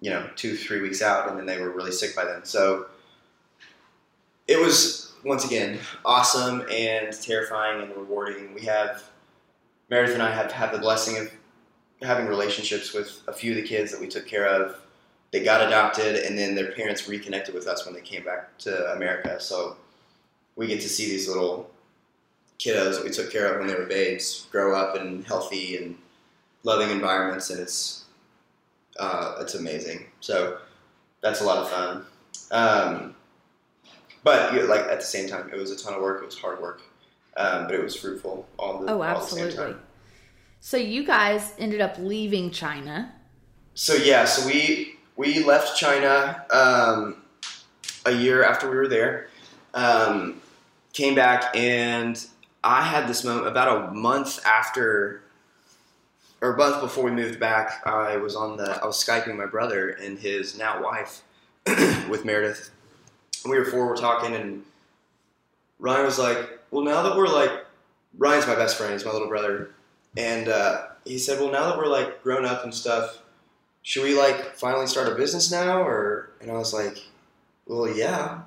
you 0.00 0.10
know, 0.10 0.28
two, 0.36 0.56
three 0.56 0.80
weeks 0.80 1.02
out, 1.02 1.28
and 1.28 1.38
then 1.38 1.46
they 1.46 1.60
were 1.60 1.70
really 1.70 1.92
sick 1.92 2.14
by 2.14 2.24
then. 2.24 2.44
So 2.44 2.86
it 4.46 4.58
was, 4.58 5.14
once 5.24 5.44
again, 5.44 5.78
awesome 6.04 6.64
and 6.70 7.12
terrifying 7.20 7.82
and 7.82 7.96
rewarding. 7.96 8.54
We 8.54 8.62
have, 8.62 9.02
Meredith 9.90 10.14
and 10.14 10.22
I 10.22 10.30
have 10.30 10.52
had 10.52 10.72
the 10.72 10.78
blessing 10.78 11.18
of 11.18 11.30
having 12.02 12.26
relationships 12.26 12.92
with 12.92 13.22
a 13.26 13.32
few 13.32 13.52
of 13.52 13.56
the 13.56 13.62
kids 13.62 13.90
that 13.90 14.00
we 14.00 14.06
took 14.06 14.26
care 14.26 14.46
of. 14.46 14.76
They 15.32 15.42
got 15.42 15.66
adopted, 15.66 16.24
and 16.24 16.38
then 16.38 16.54
their 16.54 16.72
parents 16.72 17.08
reconnected 17.08 17.54
with 17.54 17.66
us 17.66 17.84
when 17.84 17.94
they 17.94 18.00
came 18.00 18.24
back 18.24 18.56
to 18.58 18.92
America. 18.92 19.40
So 19.40 19.76
we 20.54 20.66
get 20.66 20.80
to 20.80 20.88
see 20.88 21.08
these 21.08 21.28
little 21.28 21.70
kiddos 22.58 22.96
that 22.96 23.04
we 23.04 23.10
took 23.10 23.30
care 23.30 23.52
of 23.52 23.58
when 23.58 23.68
they 23.68 23.74
were 23.74 23.84
babes 23.84 24.46
grow 24.50 24.74
up 24.74 24.96
in 24.96 25.22
healthy 25.24 25.76
and 25.76 25.98
loving 26.62 26.90
environments, 26.90 27.50
and 27.50 27.60
it's 27.60 28.05
uh, 28.98 29.36
it's 29.40 29.54
amazing. 29.54 30.06
So 30.20 30.58
that's 31.22 31.40
a 31.40 31.44
lot 31.44 31.58
of 31.58 31.70
fun. 31.70 32.04
Um, 32.50 33.14
but 34.22 34.52
you 34.52 34.60
know, 34.60 34.66
like 34.66 34.82
at 34.82 35.00
the 35.00 35.06
same 35.06 35.28
time, 35.28 35.50
it 35.52 35.56
was 35.56 35.70
a 35.70 35.76
ton 35.76 35.94
of 35.94 36.02
work. 36.02 36.22
It 36.22 36.26
was 36.26 36.38
hard 36.38 36.60
work, 36.60 36.82
um, 37.36 37.66
but 37.66 37.74
it 37.74 37.82
was 37.82 37.96
fruitful. 37.96 38.46
All 38.58 38.78
the 38.80 38.92
oh, 38.92 39.02
absolutely. 39.02 39.56
The 39.56 39.76
so 40.60 40.76
you 40.76 41.06
guys 41.06 41.54
ended 41.58 41.80
up 41.80 41.96
leaving 41.98 42.50
China. 42.50 43.12
So 43.74 43.94
yeah, 43.94 44.24
so 44.24 44.46
we 44.46 44.96
we 45.16 45.44
left 45.44 45.76
China 45.76 46.44
um, 46.50 47.22
a 48.04 48.12
year 48.12 48.42
after 48.42 48.70
we 48.70 48.76
were 48.76 48.88
there. 48.88 49.28
Um, 49.74 50.40
came 50.92 51.14
back 51.14 51.54
and 51.54 52.26
I 52.64 52.82
had 52.82 53.06
this 53.06 53.22
moment 53.22 53.46
about 53.46 53.90
a 53.90 53.92
month 53.92 54.44
after 54.46 55.22
or 56.40 56.54
a 56.54 56.56
month 56.56 56.80
before 56.80 57.04
we 57.04 57.10
moved 57.10 57.40
back, 57.40 57.82
I 57.86 58.16
was 58.16 58.36
on 58.36 58.56
the 58.56 58.82
I 58.82 58.86
was 58.86 59.02
skyping 59.02 59.36
my 59.36 59.46
brother 59.46 59.90
and 59.90 60.18
his 60.18 60.58
now 60.58 60.82
wife 60.82 61.22
with 62.08 62.24
Meredith. 62.24 62.70
We 63.44 63.58
were 63.58 63.64
four, 63.64 63.86
we're 63.86 63.96
talking, 63.96 64.34
and 64.34 64.64
Ryan 65.78 66.04
was 66.04 66.18
like, 66.18 66.60
"Well, 66.70 66.84
now 66.84 67.02
that 67.02 67.16
we're 67.16 67.28
like, 67.28 67.64
Ryan's 68.18 68.46
my 68.46 68.54
best 68.54 68.76
friend, 68.76 68.92
he's 68.92 69.04
my 69.04 69.12
little 69.12 69.28
brother, 69.28 69.70
and 70.16 70.48
uh, 70.48 70.86
he 71.04 71.18
said, 71.18 71.40
"Well, 71.40 71.50
now 71.50 71.68
that 71.68 71.78
we're 71.78 71.86
like 71.86 72.22
grown 72.22 72.44
up 72.44 72.64
and 72.64 72.74
stuff, 72.74 73.22
should 73.82 74.02
we 74.02 74.16
like 74.16 74.56
finally 74.56 74.86
start 74.86 75.08
a 75.08 75.14
business 75.14 75.50
now?" 75.50 75.80
Or 75.82 76.30
and 76.40 76.50
I 76.50 76.54
was 76.54 76.74
like, 76.74 76.98
"Well, 77.66 77.88
yeah, 77.88 78.40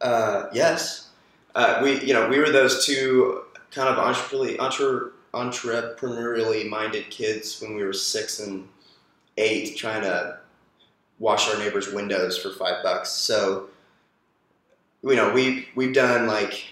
uh, 0.00 0.46
yes." 0.52 1.08
Uh, 1.52 1.80
we, 1.82 2.00
you 2.02 2.14
know, 2.14 2.28
we 2.28 2.38
were 2.38 2.50
those 2.50 2.86
two 2.86 3.42
kind 3.72 3.88
of 3.88 3.96
entrepreneurially, 3.96 4.58
entre 4.60 5.10
entrepreneurially 5.32 6.68
minded 6.68 7.08
kids 7.10 7.60
when 7.60 7.74
we 7.74 7.84
were 7.84 7.92
six 7.92 8.40
and 8.40 8.68
eight 9.36 9.76
trying 9.76 10.02
to 10.02 10.38
wash 11.18 11.48
our 11.48 11.58
neighbors' 11.58 11.92
windows 11.92 12.36
for 12.38 12.50
five 12.50 12.82
bucks. 12.82 13.10
So, 13.10 13.68
you 15.02 15.16
know, 15.16 15.32
we 15.32 15.68
we've 15.74 15.94
done 15.94 16.26
like 16.26 16.64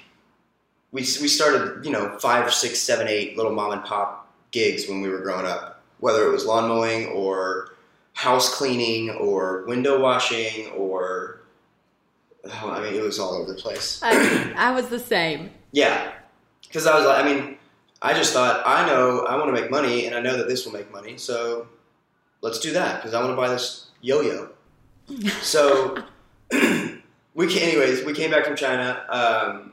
we 0.90 1.02
we 1.02 1.28
started 1.28 1.84
you 1.84 1.92
know 1.92 2.18
five, 2.18 2.52
six, 2.52 2.78
seven, 2.80 3.06
eight 3.08 3.36
little 3.36 3.52
mom 3.52 3.72
and 3.72 3.84
pop 3.84 4.32
gigs 4.50 4.88
when 4.88 5.00
we 5.00 5.08
were 5.08 5.20
growing 5.20 5.46
up, 5.46 5.82
whether 6.00 6.26
it 6.26 6.32
was 6.32 6.44
lawn 6.44 6.68
mowing 6.68 7.06
or 7.08 7.74
house 8.14 8.52
cleaning 8.56 9.10
or 9.10 9.64
window 9.66 10.00
washing 10.00 10.68
or 10.70 11.42
oh, 12.44 12.70
I 12.70 12.82
mean 12.82 12.94
it 12.94 13.02
was 13.02 13.18
all 13.18 13.34
over 13.34 13.52
the 13.52 13.60
place. 13.60 14.00
I, 14.02 14.52
I 14.56 14.72
was 14.72 14.88
the 14.88 14.98
same. 14.98 15.50
Yeah, 15.70 16.12
because 16.62 16.86
I 16.86 16.96
was 16.96 17.04
like, 17.04 17.24
I 17.24 17.32
mean 17.32 17.58
I 18.00 18.14
just 18.14 18.32
thought, 18.32 18.62
I 18.64 18.86
know 18.86 19.26
I 19.26 19.36
want 19.36 19.54
to 19.54 19.60
make 19.60 19.70
money, 19.70 20.06
and 20.06 20.14
I 20.14 20.20
know 20.20 20.36
that 20.36 20.48
this 20.48 20.64
will 20.64 20.72
make 20.72 20.90
money, 20.92 21.16
so 21.16 21.66
let's 22.40 22.60
do 22.60 22.72
that 22.72 22.96
because 22.96 23.14
I 23.14 23.20
want 23.20 23.32
to 23.32 23.36
buy 23.36 23.48
this 23.48 23.86
yo-yo. 24.00 24.50
so 25.42 25.96
we 26.52 27.46
came, 27.46 27.68
anyways, 27.68 28.04
we 28.04 28.12
came 28.12 28.30
back 28.30 28.44
from 28.44 28.56
China, 28.56 29.04
um, 29.08 29.72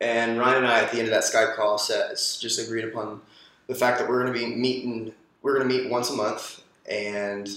and 0.00 0.38
Ryan 0.38 0.58
and 0.58 0.66
I 0.66 0.80
at 0.80 0.92
the 0.92 0.98
end 0.98 1.08
of 1.08 1.14
that 1.14 1.24
Skype 1.24 1.56
call 1.56 1.76
just 1.78 2.58
agreed 2.64 2.84
upon 2.84 3.20
the 3.66 3.74
fact 3.74 3.98
that 3.98 4.08
we're 4.08 4.22
going 4.22 4.32
to 4.32 4.38
be 4.38 4.54
meeting. 4.54 5.12
We're 5.42 5.56
going 5.56 5.68
to 5.68 5.74
meet 5.74 5.90
once 5.90 6.10
a 6.10 6.14
month 6.14 6.62
and 6.88 7.48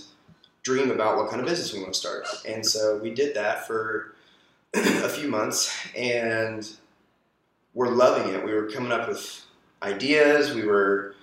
dream 0.64 0.92
about 0.92 1.18
what 1.18 1.30
kind 1.30 1.42
of 1.42 1.48
business 1.48 1.74
we 1.74 1.80
want 1.80 1.94
to 1.94 2.00
start. 2.00 2.28
And 2.48 2.66
so 2.66 2.98
we 2.98 3.14
did 3.14 3.36
that 3.36 3.66
for 3.66 4.16
a 4.74 5.10
few 5.10 5.28
months, 5.28 5.76
and 5.96 6.70
were 7.74 7.90
loving 7.90 8.34
it. 8.34 8.44
We 8.44 8.54
were 8.54 8.70
coming 8.70 8.92
up 8.92 9.08
with 9.08 9.46
ideas. 9.82 10.54
We 10.54 10.66
were, 10.66 11.16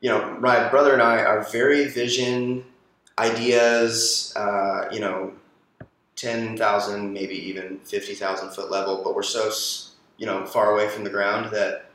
you 0.00 0.10
know, 0.10 0.36
my 0.40 0.68
brother 0.68 0.92
and 0.92 1.02
I 1.02 1.18
are 1.18 1.44
very 1.50 1.86
vision 1.86 2.64
ideas. 3.18 4.32
Uh, 4.36 4.88
you 4.92 5.00
know, 5.00 5.32
ten 6.16 6.56
thousand, 6.56 7.12
maybe 7.12 7.34
even 7.34 7.78
fifty 7.80 8.14
thousand 8.14 8.50
foot 8.50 8.70
level, 8.70 9.02
but 9.04 9.14
we're 9.14 9.22
so 9.22 9.50
you 10.18 10.26
know 10.26 10.44
far 10.46 10.72
away 10.72 10.88
from 10.88 11.04
the 11.04 11.10
ground 11.10 11.52
that 11.52 11.90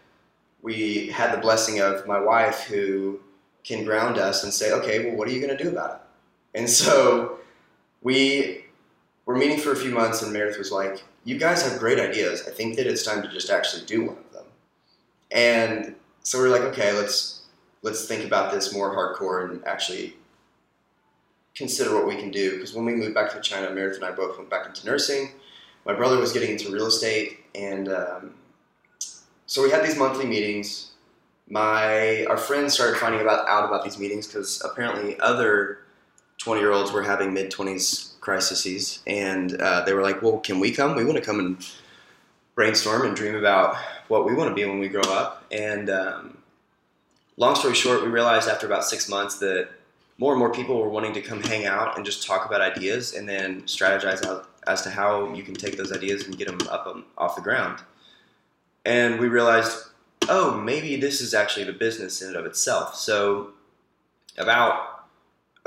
we 0.61 1.07
had 1.07 1.33
the 1.33 1.41
blessing 1.41 1.79
of 1.79 2.05
my 2.07 2.19
wife 2.19 2.63
who 2.63 3.19
can 3.63 3.83
ground 3.83 4.17
us 4.17 4.43
and 4.43 4.53
say, 4.53 4.71
okay, 4.71 5.05
well, 5.05 5.15
what 5.15 5.27
are 5.27 5.31
you 5.31 5.45
going 5.45 5.55
to 5.55 5.63
do 5.63 5.69
about 5.69 5.91
it? 5.91 6.59
And 6.59 6.69
so 6.69 7.39
we 8.01 8.65
were 9.25 9.35
meeting 9.35 9.59
for 9.59 9.71
a 9.71 9.75
few 9.75 9.91
months, 9.91 10.21
and 10.21 10.33
Meredith 10.33 10.57
was 10.57 10.71
like, 10.71 11.03
you 11.27 11.37
guys 11.37 11.61
have 11.61 11.77
great 11.77 11.99
ideas. 11.99 12.47
I 12.47 12.51
think 12.51 12.77
that 12.77 12.87
it's 12.87 13.03
time 13.03 13.21
to 13.21 13.27
just 13.27 13.49
actually 13.49 13.83
do 13.85 14.05
one 14.05 14.15
of 14.17 14.31
them. 14.31 14.45
And 15.29 15.95
so 16.23 16.41
we 16.41 16.47
are 16.47 16.49
like, 16.49 16.61
okay, 16.61 16.93
let's 16.93 17.41
let's 17.81 18.07
think 18.07 18.23
about 18.23 18.53
this 18.53 18.73
more 18.73 18.95
hardcore 18.95 19.49
and 19.49 19.63
actually 19.65 20.15
consider 21.53 21.93
what 21.93 22.07
we 22.07 22.15
can 22.15 22.31
do. 22.31 22.51
Because 22.51 22.73
when 22.73 22.85
we 22.85 22.95
moved 22.95 23.13
back 23.13 23.29
to 23.33 23.41
China, 23.41 23.69
Meredith 23.71 23.97
and 23.97 24.05
I 24.05 24.11
both 24.11 24.37
went 24.37 24.49
back 24.49 24.67
into 24.67 24.85
nursing. 24.85 25.31
My 25.85 25.93
brother 25.93 26.17
was 26.17 26.31
getting 26.31 26.51
into 26.51 26.71
real 26.71 26.87
estate, 26.87 27.39
and 27.55 27.89
um, 27.89 28.33
so 29.47 29.61
we 29.61 29.69
had 29.69 29.85
these 29.85 29.97
monthly 29.97 30.25
meetings. 30.25 30.91
My 31.49 32.25
our 32.25 32.37
friends 32.37 32.73
started 32.73 32.97
finding 32.99 33.19
about 33.19 33.45
out 33.49 33.65
about 33.65 33.83
these 33.83 33.99
meetings 33.99 34.27
because 34.27 34.61
apparently 34.63 35.19
other 35.19 35.79
twenty 36.37 36.61
year 36.61 36.71
olds 36.71 36.91
were 36.91 37.03
having 37.03 37.33
mid 37.33 37.51
twenties 37.51 38.15
crises, 38.19 38.99
and 39.07 39.59
uh, 39.61 39.81
they 39.85 39.93
were 39.93 40.03
like, 40.03 40.21
"Well, 40.21 40.39
can 40.39 40.59
we 40.59 40.71
come? 40.71 40.95
We 40.95 41.05
want 41.05 41.17
to 41.17 41.23
come 41.23 41.39
and 41.39 41.65
brainstorm 42.55 43.05
and 43.05 43.15
dream 43.15 43.35
about 43.35 43.75
what 44.07 44.25
we 44.25 44.33
want 44.33 44.49
to 44.49 44.55
be 44.55 44.65
when 44.65 44.79
we 44.79 44.89
grow 44.89 45.01
up." 45.01 45.45
And 45.51 45.89
um, 45.89 46.37
long 47.37 47.55
story 47.55 47.75
short, 47.75 48.03
we 48.03 48.09
realized 48.09 48.49
after 48.49 48.65
about 48.65 48.83
six 48.83 49.09
months 49.09 49.39
that 49.39 49.69
more 50.17 50.33
and 50.33 50.39
more 50.39 50.51
people 50.51 50.79
were 50.79 50.89
wanting 50.89 51.13
to 51.13 51.21
come 51.21 51.41
hang 51.41 51.65
out 51.65 51.95
and 51.95 52.05
just 52.05 52.25
talk 52.25 52.45
about 52.45 52.61
ideas, 52.61 53.13
and 53.13 53.27
then 53.27 53.61
strategize 53.63 54.25
out 54.25 54.49
as 54.67 54.81
to 54.81 54.89
how 54.89 55.33
you 55.33 55.43
can 55.43 55.53
take 55.53 55.77
those 55.77 55.93
ideas 55.93 56.25
and 56.25 56.37
get 56.37 56.47
them 56.47 56.67
up 56.69 56.85
um, 56.87 57.05
off 57.17 57.35
the 57.35 57.41
ground. 57.41 57.79
And 58.83 59.19
we 59.19 59.27
realized, 59.27 59.87
oh, 60.29 60.57
maybe 60.57 60.95
this 60.97 61.21
is 61.21 61.33
actually 61.33 61.65
the 61.65 61.73
business 61.73 62.21
in 62.21 62.29
and 62.29 62.37
of 62.37 62.45
itself. 62.45 62.95
So 62.95 63.51
about 64.37 64.96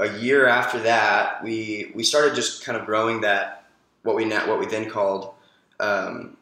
a 0.00 0.18
year 0.18 0.46
after 0.46 0.80
that, 0.80 1.42
we 1.42 1.92
we 1.94 2.02
started 2.02 2.34
just 2.34 2.64
kind 2.64 2.78
of 2.78 2.86
growing 2.86 3.20
that 3.20 3.66
what 4.02 4.16
we 4.16 4.28
what 4.28 4.58
we 4.58 4.66
then 4.66 4.88
called 4.88 5.34
um, 5.78 6.36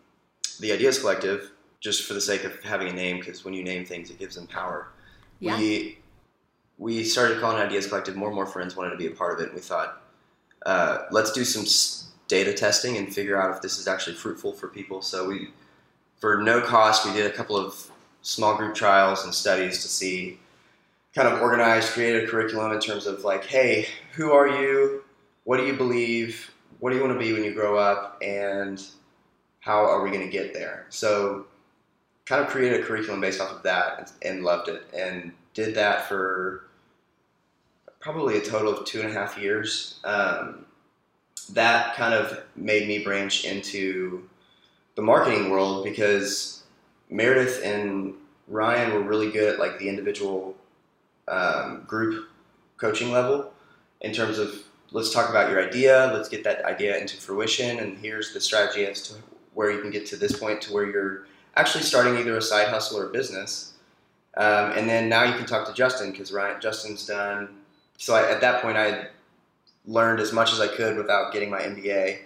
the 0.60 0.72
Ideas 0.72 0.98
Collective, 1.00 1.50
just 1.80 2.04
for 2.04 2.14
the 2.14 2.20
sake 2.20 2.44
of 2.44 2.62
having 2.62 2.88
a 2.88 2.92
name, 2.92 3.18
because 3.18 3.44
when 3.44 3.54
you 3.54 3.62
name 3.62 3.84
things, 3.84 4.10
it 4.10 4.18
gives 4.18 4.36
them 4.36 4.46
power. 4.46 4.88
Yeah. 5.40 5.58
We 5.58 5.98
we 6.78 7.04
started 7.04 7.40
calling 7.40 7.58
it 7.58 7.66
Ideas 7.66 7.88
Collective. 7.88 8.16
More 8.16 8.28
and 8.28 8.36
more 8.36 8.46
friends 8.46 8.76
wanted 8.76 8.90
to 8.90 8.96
be 8.96 9.06
a 9.06 9.10
part 9.10 9.34
of 9.34 9.40
it, 9.40 9.46
and 9.46 9.54
we 9.54 9.60
thought, 9.60 10.02
uh, 10.64 10.98
let's 11.10 11.32
do 11.32 11.44
some 11.44 11.64
data 12.28 12.52
testing 12.52 12.96
and 12.96 13.12
figure 13.12 13.40
out 13.40 13.54
if 13.54 13.62
this 13.62 13.78
is 13.78 13.88
actually 13.88 14.14
fruitful 14.14 14.52
for 14.52 14.68
people. 14.68 15.02
So 15.02 15.28
we, 15.28 15.48
for 16.20 16.42
no 16.42 16.60
cost, 16.60 17.06
we 17.06 17.12
did 17.12 17.26
a 17.26 17.34
couple 17.34 17.56
of 17.56 17.90
small 18.22 18.56
group 18.56 18.74
trials 18.74 19.24
and 19.24 19.34
studies 19.34 19.82
to 19.82 19.88
see 19.88 20.38
kind 21.14 21.28
of 21.28 21.40
organized, 21.40 21.92
created 21.92 22.24
a 22.24 22.26
curriculum 22.26 22.72
in 22.72 22.80
terms 22.80 23.06
of 23.06 23.24
like, 23.24 23.44
hey, 23.44 23.86
who 24.12 24.32
are 24.32 24.48
you? 24.48 25.04
What 25.44 25.56
do 25.56 25.66
you 25.66 25.72
believe? 25.72 26.50
What 26.80 26.90
do 26.90 26.96
you 26.96 27.02
want 27.02 27.14
to 27.14 27.18
be 27.18 27.32
when 27.32 27.44
you 27.44 27.54
grow 27.54 27.76
up? 27.76 28.18
And 28.22 28.84
how 29.60 29.84
are 29.84 30.02
we 30.02 30.10
going 30.10 30.24
to 30.24 30.30
get 30.30 30.54
there? 30.54 30.86
So 30.90 31.46
kind 32.26 32.42
of 32.42 32.48
created 32.48 32.80
a 32.80 32.84
curriculum 32.84 33.20
based 33.20 33.40
off 33.40 33.50
of 33.50 33.62
that 33.62 34.12
and, 34.22 34.44
loved 34.44 34.68
it 34.68 34.86
and 34.94 35.32
did 35.54 35.74
that 35.74 36.06
for 36.06 36.64
probably 38.00 38.36
a 38.36 38.40
total 38.40 38.72
of 38.72 38.84
two 38.84 39.00
and 39.00 39.08
a 39.08 39.12
half 39.12 39.38
years. 39.38 39.98
Um, 40.04 40.66
that 41.52 41.96
kind 41.96 42.12
of 42.12 42.42
made 42.54 42.86
me 42.86 43.02
branch 43.02 43.44
into 43.44 44.28
the 44.94 45.02
marketing 45.02 45.50
world 45.50 45.84
because 45.84 46.64
Meredith 47.08 47.62
and 47.64 48.14
Ryan 48.46 48.92
were 48.92 49.02
really 49.02 49.30
good 49.30 49.54
at 49.54 49.58
like 49.58 49.78
the 49.78 49.88
individual 49.88 50.54
um, 51.28 51.84
group 51.86 52.28
coaching 52.76 53.10
level 53.10 53.52
in 54.00 54.12
terms 54.12 54.38
of 54.38 54.62
let's 54.90 55.12
talk 55.12 55.28
about 55.28 55.50
your 55.50 55.66
idea, 55.66 56.10
let's 56.14 56.28
get 56.28 56.44
that 56.44 56.64
idea 56.64 56.96
into 56.96 57.16
fruition, 57.16 57.78
and 57.80 57.98
here's 57.98 58.32
the 58.32 58.40
strategy 58.40 58.86
as 58.86 59.02
to 59.02 59.14
where 59.54 59.70
you 59.70 59.80
can 59.80 59.90
get 59.90 60.06
to 60.06 60.16
this 60.16 60.38
point 60.38 60.62
to 60.62 60.72
where 60.72 60.88
you're 60.88 61.26
actually 61.56 61.82
starting 61.82 62.16
either 62.16 62.36
a 62.36 62.42
side 62.42 62.68
hustle 62.68 62.98
or 62.98 63.06
a 63.06 63.12
business. 63.12 63.74
Um, 64.36 64.72
and 64.72 64.88
then 64.88 65.08
now 65.08 65.24
you 65.24 65.34
can 65.34 65.46
talk 65.46 65.66
to 65.66 65.74
Justin 65.74 66.12
because 66.12 66.32
Ryan 66.32 66.60
Justin's 66.60 67.04
done. 67.04 67.48
So 67.96 68.14
I, 68.14 68.30
at 68.30 68.40
that 68.40 68.62
point, 68.62 68.76
I 68.76 69.08
learned 69.84 70.20
as 70.20 70.32
much 70.32 70.52
as 70.52 70.60
I 70.60 70.68
could 70.68 70.96
without 70.96 71.32
getting 71.32 71.50
my 71.50 71.60
MBA 71.60 72.20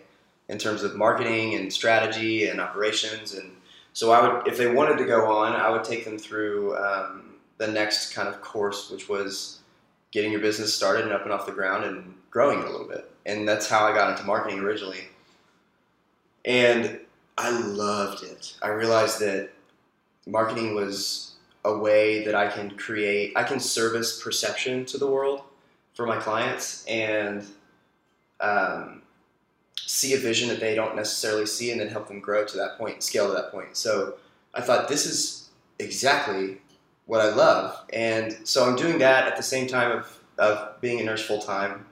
in 0.48 0.58
terms 0.58 0.82
of 0.82 0.94
marketing 0.94 1.54
and 1.54 1.72
strategy 1.72 2.48
and 2.48 2.60
operations. 2.60 3.32
And 3.34 3.52
so 3.94 4.10
I 4.10 4.20
would, 4.20 4.46
if 4.46 4.58
they 4.58 4.66
wanted 4.66 4.98
to 4.98 5.06
go 5.06 5.32
on, 5.32 5.52
I 5.52 5.70
would 5.70 5.84
take 5.84 6.04
them 6.04 6.18
through 6.18 6.76
um, 6.76 7.31
the 7.62 7.72
next 7.72 8.12
kind 8.12 8.28
of 8.28 8.40
course, 8.40 8.90
which 8.90 9.08
was 9.08 9.60
getting 10.10 10.32
your 10.32 10.40
business 10.40 10.74
started 10.74 11.04
and 11.04 11.12
up 11.12 11.22
and 11.22 11.32
off 11.32 11.46
the 11.46 11.52
ground 11.52 11.84
and 11.84 12.14
growing 12.30 12.58
it 12.58 12.66
a 12.66 12.70
little 12.70 12.88
bit. 12.88 13.08
And 13.24 13.48
that's 13.48 13.68
how 13.68 13.86
I 13.86 13.94
got 13.94 14.10
into 14.10 14.24
marketing 14.24 14.58
originally. 14.58 15.04
And 16.44 16.98
I 17.38 17.50
loved 17.50 18.24
it. 18.24 18.56
I 18.62 18.68
realized 18.68 19.20
that 19.20 19.50
marketing 20.26 20.74
was 20.74 21.34
a 21.64 21.78
way 21.78 22.24
that 22.24 22.34
I 22.34 22.48
can 22.48 22.76
create, 22.76 23.32
I 23.36 23.44
can 23.44 23.60
service 23.60 24.20
perception 24.20 24.84
to 24.86 24.98
the 24.98 25.06
world 25.06 25.42
for 25.94 26.04
my 26.04 26.18
clients 26.18 26.84
and 26.86 27.46
um, 28.40 29.02
see 29.76 30.14
a 30.14 30.18
vision 30.18 30.48
that 30.48 30.58
they 30.58 30.74
don't 30.74 30.96
necessarily 30.96 31.46
see 31.46 31.70
and 31.70 31.80
then 31.80 31.88
help 31.88 32.08
them 32.08 32.18
grow 32.18 32.44
to 32.44 32.56
that 32.56 32.76
point, 32.76 33.04
scale 33.04 33.28
to 33.28 33.34
that 33.34 33.52
point. 33.52 33.76
So 33.76 34.14
I 34.52 34.62
thought 34.62 34.88
this 34.88 35.06
is 35.06 35.50
exactly 35.78 36.58
what 37.06 37.20
I 37.20 37.34
love. 37.34 37.84
And 37.92 38.36
so 38.44 38.68
I'm 38.68 38.76
doing 38.76 38.98
that 38.98 39.26
at 39.26 39.36
the 39.36 39.42
same 39.42 39.66
time 39.66 39.92
of, 39.92 40.18
of 40.38 40.80
being 40.80 41.00
a 41.00 41.04
nurse 41.04 41.24
full 41.24 41.40
time, 41.40 41.86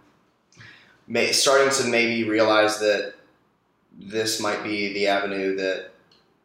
starting 1.32 1.70
to 1.70 1.88
maybe 1.88 2.28
realize 2.28 2.78
that 2.80 3.14
this 3.98 4.40
might 4.40 4.62
be 4.62 4.92
the 4.92 5.08
avenue 5.08 5.56
that 5.56 5.90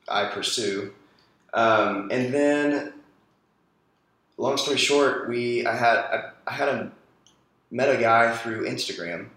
I 0.08 0.26
pursue. 0.26 0.94
Um, 1.54 2.10
and 2.12 2.34
then, 2.34 2.94
long 4.38 4.58
story 4.58 4.78
short, 4.78 5.30
we 5.30 5.66
I 5.66 5.76
had 5.76 5.98
I, 5.98 6.32
I 6.48 6.52
had 6.52 6.68
a 6.68 6.92
met 7.72 7.90
a 7.90 8.00
guy 8.00 8.36
through 8.36 8.66
Instagram, 8.66 9.30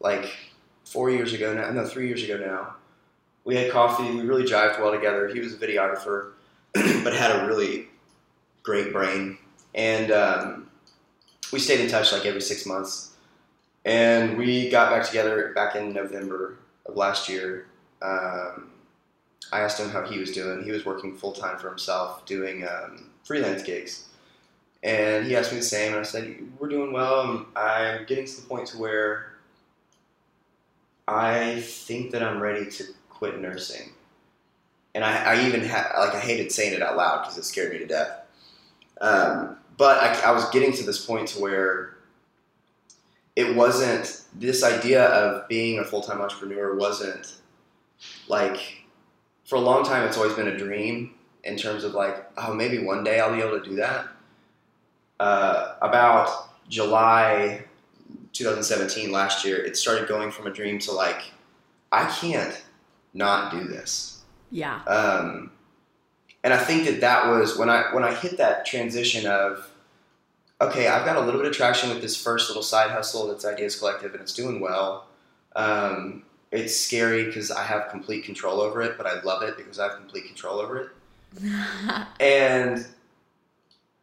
like 0.00 0.34
four 0.84 1.10
years 1.10 1.32
ago 1.32 1.52
now. 1.52 1.70
No, 1.70 1.86
three 1.86 2.06
years 2.08 2.22
ago 2.22 2.38
now. 2.38 2.76
We 3.44 3.56
had 3.56 3.70
coffee. 3.70 4.10
We 4.10 4.22
really 4.22 4.44
jived 4.44 4.80
well 4.80 4.92
together. 4.92 5.28
He 5.28 5.40
was 5.40 5.54
a 5.54 5.56
videographer, 5.56 6.32
but 6.74 7.12
had 7.12 7.42
a 7.42 7.46
really 7.46 7.89
great 8.62 8.92
brain, 8.92 9.38
and 9.74 10.10
um, 10.10 10.70
we 11.52 11.58
stayed 11.58 11.80
in 11.80 11.90
touch 11.90 12.12
like 12.12 12.26
every 12.26 12.40
six 12.40 12.66
months. 12.66 13.08
And 13.84 14.36
we 14.36 14.68
got 14.68 14.90
back 14.90 15.06
together 15.06 15.52
back 15.54 15.74
in 15.74 15.94
November 15.94 16.58
of 16.84 16.96
last 16.96 17.28
year, 17.30 17.66
um, 18.02 18.70
I 19.52 19.60
asked 19.60 19.80
him 19.80 19.90
how 19.90 20.02
he 20.02 20.18
was 20.18 20.30
doing. 20.30 20.62
He 20.62 20.70
was 20.70 20.84
working 20.84 21.16
full 21.16 21.32
time 21.32 21.58
for 21.58 21.68
himself, 21.68 22.24
doing 22.24 22.66
um, 22.66 23.10
freelance 23.24 23.62
gigs, 23.62 24.08
and 24.82 25.26
he 25.26 25.36
asked 25.36 25.52
me 25.52 25.58
the 25.58 25.64
same. 25.64 25.92
And 25.92 26.00
I 26.00 26.04
said, 26.04 26.36
"We're 26.58 26.68
doing 26.68 26.92
well. 26.92 27.46
I'm 27.56 28.06
getting 28.06 28.26
to 28.26 28.40
the 28.40 28.46
point 28.46 28.68
to 28.68 28.78
where 28.78 29.32
I 31.08 31.60
think 31.60 32.12
that 32.12 32.22
I'm 32.22 32.40
ready 32.40 32.70
to 32.70 32.84
quit 33.08 33.40
nursing." 33.40 33.90
And 34.94 35.04
I, 35.04 35.34
I 35.34 35.46
even 35.46 35.62
had 35.62 35.92
like 35.98 36.14
I 36.14 36.20
hated 36.20 36.52
saying 36.52 36.74
it 36.74 36.82
out 36.82 36.96
loud 36.96 37.22
because 37.22 37.38
it 37.38 37.44
scared 37.44 37.72
me 37.72 37.78
to 37.78 37.86
death. 37.86 38.20
Um, 39.00 39.56
but 39.76 40.02
I, 40.02 40.28
I 40.28 40.32
was 40.32 40.48
getting 40.50 40.72
to 40.72 40.82
this 40.84 41.04
point 41.04 41.28
to 41.28 41.40
where 41.40 41.96
it 43.36 43.56
wasn't 43.56 44.24
this 44.34 44.62
idea 44.62 45.06
of 45.06 45.48
being 45.48 45.78
a 45.78 45.84
full-time 45.84 46.20
entrepreneur 46.20 46.76
wasn't 46.76 47.36
like 48.28 48.84
for 49.44 49.56
a 49.56 49.60
long 49.60 49.84
time 49.84 50.06
it's 50.06 50.16
always 50.16 50.34
been 50.34 50.48
a 50.48 50.56
dream 50.56 51.14
in 51.44 51.56
terms 51.56 51.84
of 51.84 51.94
like 51.94 52.30
oh 52.36 52.52
maybe 52.52 52.78
one 52.78 53.02
day 53.04 53.20
i'll 53.20 53.34
be 53.34 53.40
able 53.40 53.58
to 53.58 53.68
do 53.68 53.76
that. 53.76 54.06
Uh, 55.18 55.76
about 55.82 56.50
july 56.68 57.62
2017 58.32 59.10
last 59.12 59.44
year 59.44 59.64
it 59.64 59.76
started 59.76 60.08
going 60.08 60.30
from 60.30 60.46
a 60.46 60.50
dream 60.50 60.78
to 60.78 60.92
like 60.92 61.22
i 61.92 62.04
can't 62.20 62.62
not 63.14 63.50
do 63.52 63.64
this. 63.64 64.22
Yeah. 64.50 64.82
Um, 64.84 65.52
and 66.44 66.52
i 66.52 66.58
think 66.58 66.84
that 66.84 67.00
that 67.00 67.28
was 67.28 67.56
when 67.56 67.68
i 67.68 67.92
when 67.94 68.04
i 68.04 68.14
hit 68.14 68.38
that 68.38 68.64
transition 68.66 69.26
of 69.26 69.70
okay, 70.60 70.88
I've 70.88 71.04
got 71.04 71.16
a 71.16 71.20
little 71.20 71.40
bit 71.40 71.48
of 71.48 71.56
traction 71.56 71.88
with 71.88 72.02
this 72.02 72.20
first 72.20 72.50
little 72.50 72.62
side 72.62 72.90
hustle 72.90 73.28
that's 73.28 73.44
Ideas 73.44 73.76
Collective 73.78 74.12
and 74.12 74.22
it's 74.22 74.34
doing 74.34 74.60
well. 74.60 75.06
Um, 75.56 76.24
it's 76.50 76.78
scary 76.78 77.24
because 77.24 77.50
I 77.50 77.62
have 77.62 77.88
complete 77.90 78.24
control 78.24 78.60
over 78.60 78.82
it, 78.82 78.96
but 78.96 79.06
I 79.06 79.20
love 79.22 79.42
it 79.42 79.56
because 79.56 79.78
I 79.78 79.84
have 79.84 79.96
complete 79.96 80.26
control 80.26 80.58
over 80.58 80.78
it. 80.78 80.88
and 82.20 82.86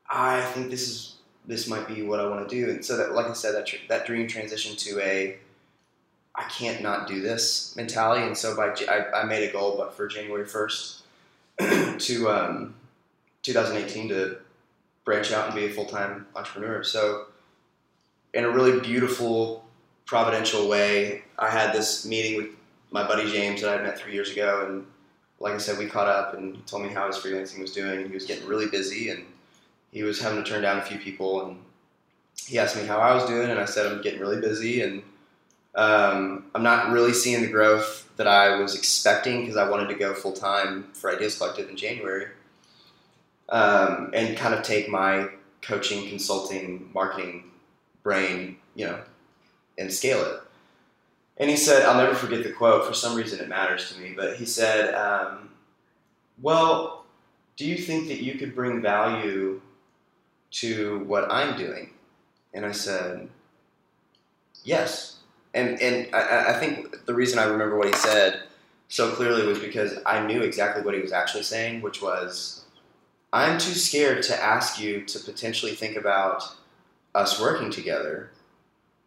I 0.10 0.42
think 0.42 0.70
this 0.70 0.88
is 0.88 1.14
this 1.46 1.68
might 1.68 1.88
be 1.88 2.02
what 2.02 2.20
I 2.20 2.28
want 2.28 2.48
to 2.48 2.56
do. 2.56 2.70
And 2.70 2.84
so 2.84 2.98
that, 2.98 3.14
like 3.14 3.28
I 3.28 3.34
said, 3.34 3.56
that 3.56 3.68
tr- 3.68 3.78
that 3.90 4.06
dream 4.06 4.28
transition 4.28 4.76
to 4.78 5.00
a 5.02 5.38
I 6.36 6.44
can't 6.44 6.82
not 6.82 7.08
do 7.08 7.22
this 7.22 7.76
mentality. 7.76 8.26
And 8.26 8.38
so 8.38 8.56
by 8.56 8.74
I, 8.90 9.22
I 9.22 9.24
made 9.26 9.48
a 9.48 9.52
goal, 9.52 9.76
but 9.78 9.94
for 9.94 10.08
January 10.08 10.46
first 10.46 11.04
to 12.00 12.30
um, 12.30 12.76
2018 13.44 14.10
to 14.10 14.38
branch 15.06 15.32
out 15.32 15.48
and 15.48 15.56
be 15.56 15.66
a 15.66 15.70
full 15.70 15.86
time 15.86 16.28
entrepreneur. 16.36 16.84
So, 16.84 17.26
in 18.34 18.44
a 18.44 18.50
really 18.50 18.80
beautiful, 18.80 19.66
providential 20.06 20.68
way, 20.68 21.24
I 21.40 21.50
had 21.50 21.74
this 21.74 22.06
meeting 22.06 22.38
with 22.38 22.50
my 22.92 23.08
buddy 23.08 23.32
James 23.32 23.62
that 23.62 23.70
I 23.70 23.74
had 23.74 23.84
met 23.84 24.00
three 24.00 24.14
years 24.14 24.32
ago, 24.32 24.66
and 24.68 24.86
like 25.40 25.54
I 25.54 25.58
said, 25.58 25.78
we 25.78 25.88
caught 25.88 26.08
up, 26.08 26.34
and 26.34 26.56
he 26.56 26.62
told 26.64 26.84
me 26.84 26.90
how 26.90 27.08
his 27.08 27.18
freelancing 27.18 27.60
was 27.60 27.72
doing. 27.72 28.08
He 28.08 28.14
was 28.14 28.26
getting 28.26 28.48
really 28.48 28.68
busy, 28.68 29.10
and 29.10 29.26
he 29.92 30.04
was 30.04 30.20
having 30.20 30.44
to 30.44 30.50
turn 30.50 30.62
down 30.62 30.78
a 30.78 30.82
few 30.82 31.00
people, 31.00 31.46
and 31.46 31.60
he 32.46 32.60
asked 32.60 32.76
me 32.76 32.86
how 32.86 32.98
I 32.98 33.14
was 33.14 33.26
doing, 33.26 33.50
and 33.50 33.60
I 33.60 33.66
said 33.66 33.86
I'm 33.86 34.02
getting 34.02 34.20
really 34.20 34.42
busy, 34.42 34.82
and 34.82 35.04
um, 35.78 36.46
I'm 36.56 36.64
not 36.64 36.92
really 36.92 37.14
seeing 37.14 37.42
the 37.42 37.48
growth 37.48 38.10
that 38.18 38.28
I 38.28 38.60
was 38.60 38.76
expecting 38.76 39.42
because 39.42 39.58
I 39.58 39.70
wanted 39.70 39.90
to 39.90 39.96
go 39.96 40.14
full 40.14 40.34
time 40.34 40.86
for 40.94 41.16
Ideas 41.16 41.38
Collective 41.38 41.70
in 41.70 41.78
January 41.78 42.28
um, 43.50 44.10
and 44.14 44.36
kind 44.36 44.56
of 44.56 44.64
take 44.64 44.90
my 44.90 45.30
coaching, 45.62 46.10
consulting, 46.10 46.90
marketing 46.94 47.52
brain, 48.02 48.58
you 48.76 48.88
know, 48.88 49.00
and 49.78 49.94
scale 49.94 50.24
it. 50.26 50.42
And 51.38 51.50
he 51.50 51.56
said, 51.56 51.86
I'll 51.86 52.02
never 52.02 52.16
forget 52.16 52.44
the 52.44 52.52
quote. 52.52 52.86
For 52.86 52.96
some 52.96 53.16
reason, 53.16 53.40
it 53.40 53.48
matters 53.48 53.94
to 53.94 54.00
me. 54.00 54.14
But 54.16 54.38
he 54.38 54.46
said, 54.46 54.96
um, 54.96 55.50
"Well, 56.42 57.06
do 57.56 57.66
you 57.66 57.78
think 57.78 58.08
that 58.08 58.24
you 58.24 58.40
could 58.40 58.56
bring 58.56 58.82
value 58.82 59.62
to 60.52 61.00
what 61.06 61.32
I'm 61.32 61.56
doing?" 61.56 61.92
And 62.56 62.66
I 62.66 62.72
said, 62.72 63.30
"Yes." 64.64 65.17
And 65.54 65.82
and 65.82 66.14
I, 66.14 66.50
I 66.50 66.54
think 66.54 67.06
the 67.06 67.14
reason 67.14 67.40
I 67.40 67.46
remember 67.46 67.78
what 67.78 67.88
he 67.88 67.94
said 67.94 68.44
so 68.90 69.12
clearly 69.12 69.46
was 69.46 69.60
because 69.60 70.00
I 70.06 70.26
knew 70.26 70.42
exactly 70.42 70.84
what 70.84 70.94
he 70.94 71.02
was 71.02 71.12
actually 71.12 71.44
saying, 71.44 71.82
which 71.82 72.02
was 72.02 72.66
I'm 73.34 73.58
too 73.58 73.74
scared 73.74 74.24
to 74.24 74.42
ask 74.42 74.80
you 74.80 75.02
to 75.02 75.20
potentially 75.20 75.74
think 75.74 75.98
about 75.98 76.44
us 77.14 77.40
working 77.40 77.70
together. 77.70 78.32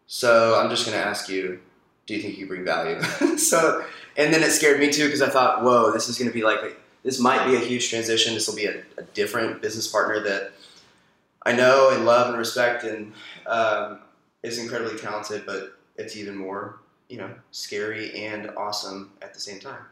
So 0.07 0.59
I'm 0.59 0.69
just 0.69 0.85
going 0.85 0.97
to 0.97 1.03
ask 1.03 1.29
you, 1.29 1.59
do 2.05 2.13
you 2.13 2.21
think 2.21 2.37
you 2.37 2.45
bring 2.45 2.65
value? 2.65 3.01
so, 3.37 3.83
and 4.17 4.33
then 4.33 4.43
it 4.43 4.51
scared 4.51 4.79
me 4.79 4.91
too 4.91 5.05
because 5.05 5.21
I 5.21 5.29
thought, 5.29 5.63
whoa, 5.63 5.91
this 5.91 6.09
is 6.09 6.17
going 6.17 6.29
to 6.29 6.33
be 6.33 6.43
like, 6.43 6.77
this 7.03 7.19
might 7.19 7.47
be 7.47 7.55
a 7.55 7.59
huge 7.59 7.89
transition. 7.89 8.33
This 8.33 8.47
will 8.47 8.55
be 8.55 8.65
a, 8.65 8.83
a, 8.97 9.03
different 9.13 9.61
business 9.61 9.87
partner 9.87 10.19
that 10.21 10.51
I 11.43 11.53
know 11.53 11.89
and 11.89 12.05
love 12.05 12.29
and 12.29 12.37
respect 12.37 12.83
and 12.83 13.13
um, 13.47 13.99
is 14.43 14.59
incredibly 14.59 14.99
talented, 14.99 15.45
but 15.45 15.79
it's 16.01 16.17
even 16.17 16.35
more, 16.35 16.79
you 17.09 17.17
know, 17.17 17.29
scary 17.51 18.13
and 18.15 18.49
awesome 18.57 19.11
at 19.21 19.33
the 19.33 19.39
same 19.39 19.59
time. 19.59 19.85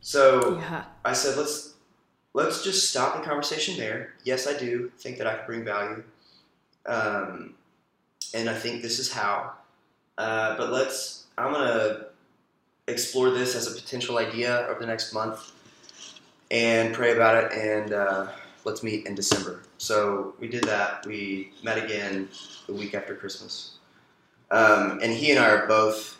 So 0.00 0.58
yeah. 0.58 0.84
I 1.04 1.12
said, 1.12 1.36
let's 1.36 1.74
let's 2.32 2.64
just 2.64 2.90
stop 2.90 3.16
the 3.16 3.22
conversation 3.28 3.76
there. 3.76 4.14
Yes, 4.24 4.46
I 4.46 4.56
do 4.56 4.90
think 4.98 5.18
that 5.18 5.26
I 5.26 5.36
can 5.36 5.46
bring 5.46 5.64
value, 5.64 6.02
um, 6.86 7.54
and 8.34 8.48
I 8.48 8.54
think 8.54 8.82
this 8.82 8.98
is 8.98 9.12
how. 9.12 9.52
Uh, 10.16 10.56
but 10.56 10.72
let's. 10.72 11.26
I'm 11.36 11.52
gonna 11.52 12.06
explore 12.86 13.30
this 13.30 13.54
as 13.54 13.66
a 13.70 13.80
potential 13.80 14.18
idea 14.18 14.66
over 14.68 14.80
the 14.80 14.86
next 14.86 15.12
month, 15.12 15.52
and 16.50 16.94
pray 16.94 17.14
about 17.14 17.44
it, 17.44 17.52
and 17.52 17.92
uh, 17.92 18.28
let's 18.64 18.82
meet 18.82 19.06
in 19.06 19.14
December. 19.14 19.62
So 19.78 20.34
we 20.38 20.48
did 20.48 20.64
that. 20.64 21.06
We 21.06 21.52
met 21.62 21.82
again 21.82 22.28
the 22.66 22.74
week 22.74 22.94
after 22.94 23.14
Christmas, 23.14 23.76
um, 24.50 25.00
and 25.02 25.12
he 25.12 25.30
and 25.30 25.38
I 25.38 25.50
are 25.50 25.66
both 25.66 26.18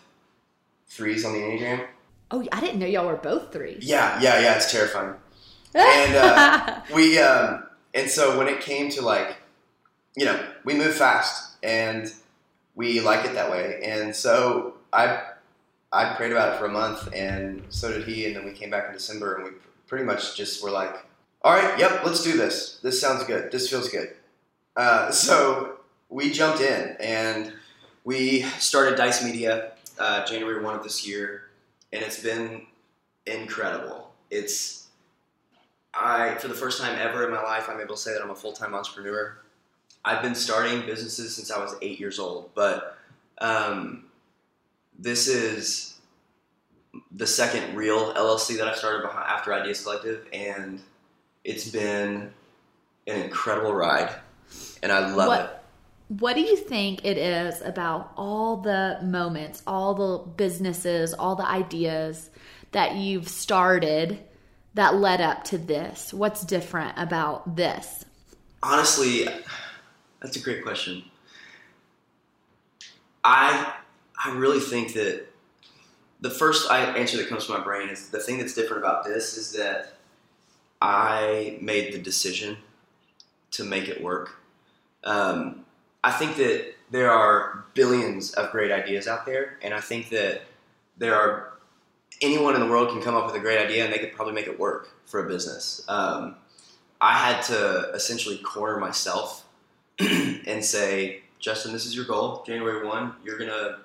threes 0.87 1.25
on 1.25 1.33
the 1.33 1.41
enneagram. 1.41 1.87
Oh, 2.31 2.47
I 2.53 2.61
didn't 2.61 2.79
know 2.79 2.87
y'all 2.87 3.07
were 3.07 3.17
both 3.17 3.53
threes. 3.53 3.85
Yeah, 3.85 4.21
yeah, 4.21 4.41
yeah. 4.41 4.57
It's 4.57 4.71
terrifying. 4.71 5.15
and 5.75 6.17
uh, 6.17 6.81
we 6.95 7.19
um, 7.19 7.65
and 7.95 8.09
so 8.09 8.39
when 8.39 8.49
it 8.49 8.61
came 8.61 8.91
to 8.91 9.03
like, 9.03 9.37
you 10.17 10.25
know, 10.25 10.45
we 10.65 10.75
move 10.75 10.95
fast 10.95 11.57
and 11.63 12.13
we 12.75 13.01
like 13.01 13.25
it 13.25 13.35
that 13.35 13.51
way, 13.51 13.81
and 13.85 14.15
so 14.15 14.75
I 14.93 15.23
I 15.93 16.15
prayed 16.15 16.33
about 16.33 16.55
it 16.55 16.59
for 16.59 16.67
a 16.67 16.73
month, 16.73 17.09
and 17.15 17.65
so 17.69 17.93
did 17.93 18.07
he, 18.07 18.27
and 18.27 18.37
then 18.37 18.45
we 18.45 18.53
came 18.53 18.71
back 18.71 18.87
in 18.89 18.93
December, 18.93 19.37
and 19.37 19.45
we 19.45 19.51
pretty 19.87 20.05
much 20.05 20.37
just 20.37 20.63
were 20.63 20.71
like, 20.71 21.05
all 21.43 21.53
right, 21.53 21.79
yep, 21.79 22.05
let's 22.05 22.23
do 22.23 22.37
this. 22.37 22.79
This 22.83 23.01
sounds 23.01 23.25
good. 23.25 23.51
This 23.51 23.69
feels 23.69 23.89
good. 23.89 24.15
Uh, 24.77 25.11
so 25.11 25.79
we 26.09 26.31
jumped 26.31 26.61
in 26.61 26.97
and 27.01 27.53
we 28.11 28.43
started 28.59 28.97
Dyce 28.97 29.25
Media 29.25 29.71
uh, 29.97 30.27
January 30.27 30.61
1 30.61 30.75
of 30.75 30.83
this 30.83 31.07
year, 31.07 31.43
and 31.93 32.03
it's 32.03 32.21
been 32.21 32.67
incredible. 33.25 34.11
It's, 34.33 34.89
I, 35.95 36.35
for 36.35 36.49
the 36.49 36.55
first 36.55 36.81
time 36.83 36.99
ever 36.99 37.25
in 37.25 37.31
my 37.31 37.41
life, 37.41 37.69
I'm 37.69 37.81
able 37.81 37.95
to 37.95 38.01
say 38.01 38.13
that 38.13 38.21
I'm 38.21 38.31
a 38.31 38.35
full 38.35 38.53
time 38.53 38.75
entrepreneur. 38.75 39.37
I've 40.05 40.23
been 40.23 40.35
starting 40.35 40.85
businesses 40.87 41.37
since 41.37 41.53
I 41.53 41.59
was 41.61 41.77
eight 41.83 42.01
years 42.01 42.19
old, 42.19 42.51
but 42.57 42.99
um, 43.39 44.07
this 44.99 45.29
is 45.29 46.01
the 47.13 47.29
second 47.29 47.77
real 47.77 48.13
LLC 48.15 48.57
that 48.59 48.67
I 48.67 48.75
started 48.75 49.03
behind, 49.03 49.29
after 49.29 49.55
Ideas 49.55 49.85
Collective, 49.85 50.27
and 50.33 50.81
it's 51.45 51.71
been 51.71 52.33
an 53.07 53.21
incredible 53.23 53.73
ride, 53.73 54.13
and 54.83 54.91
I 54.91 55.15
love 55.15 55.29
What- 55.29 55.41
it. 55.43 55.60
What 56.19 56.35
do 56.35 56.41
you 56.41 56.57
think 56.57 57.05
it 57.05 57.17
is 57.17 57.63
about 57.63 58.13
all 58.17 58.57
the 58.57 58.99
moments, 59.01 59.63
all 59.65 59.95
the 59.95 60.29
businesses, 60.33 61.15
all 61.15 61.37
the 61.37 61.47
ideas 61.47 62.31
that 62.73 62.97
you've 62.97 63.29
started 63.29 64.19
that 64.75 64.97
led 64.97 65.21
up 65.21 65.45
to 65.45 65.59
this? 65.59 66.13
What's 66.13 66.45
different 66.45 66.95
about 66.97 67.55
this? 67.55 68.05
Honestly, 68.61 69.29
that's 70.21 70.37
a 70.37 70.41
great 70.41 70.65
question. 70.65 71.05
I 73.23 73.73
I 74.25 74.33
really 74.33 74.59
think 74.59 74.95
that 74.95 75.29
the 76.21 76.31
first 76.31 76.69
answer 76.73 77.19
that 77.19 77.29
comes 77.29 77.47
to 77.47 77.53
my 77.53 77.63
brain 77.63 77.89
is 77.89 78.09
the 78.09 78.19
thing 78.19 78.39
that's 78.39 78.55
different 78.55 78.83
about 78.83 79.05
this 79.05 79.37
is 79.37 79.53
that 79.53 79.95
I 80.83 81.57
made 81.61 81.93
the 81.93 81.99
decision 81.99 82.57
to 83.53 83.63
make 83.63 83.89
it 83.89 84.03
work. 84.03 84.41
Um, 85.05 85.67
I 86.03 86.11
think 86.11 86.37
that 86.37 86.75
there 86.91 87.11
are 87.11 87.65
billions 87.75 88.33
of 88.33 88.51
great 88.51 88.73
ideas 88.73 89.07
out 89.07 89.27
there, 89.27 89.59
and 89.63 89.75
I 89.75 89.81
think 89.81 90.09
that 90.11 90.43
there 90.99 91.15
are 91.15 91.51
anyone 92.21 92.55
in 92.55 92.61
the 92.61 92.67
world 92.67 92.91
can 92.91 93.03
come 93.03 93.15
up 93.15 93.27
with 93.27 93.35
a 93.35 93.41
great 93.41 93.59
idea 93.59 93.85
and 93.85 93.93
they 93.93 93.99
could 93.99 94.13
probably 94.13 94.35
make 94.35 94.47
it 94.47 94.59
work 94.59 94.91
for 95.07 95.25
a 95.25 95.29
business. 95.29 95.83
Um, 95.89 96.37
I 97.01 97.17
had 97.17 97.43
to 97.45 97.91
essentially 97.95 98.39
corner 98.39 98.79
myself 98.79 99.47
and 99.99 100.65
say, 100.65 101.23
Justin, 101.39 101.73
this 101.73 101.87
is 101.87 101.97
your 101.97 102.05
goal. 102.05 102.45
January 102.47 102.87
one, 102.87 103.15
you're 103.25 103.39
gonna 103.39 103.79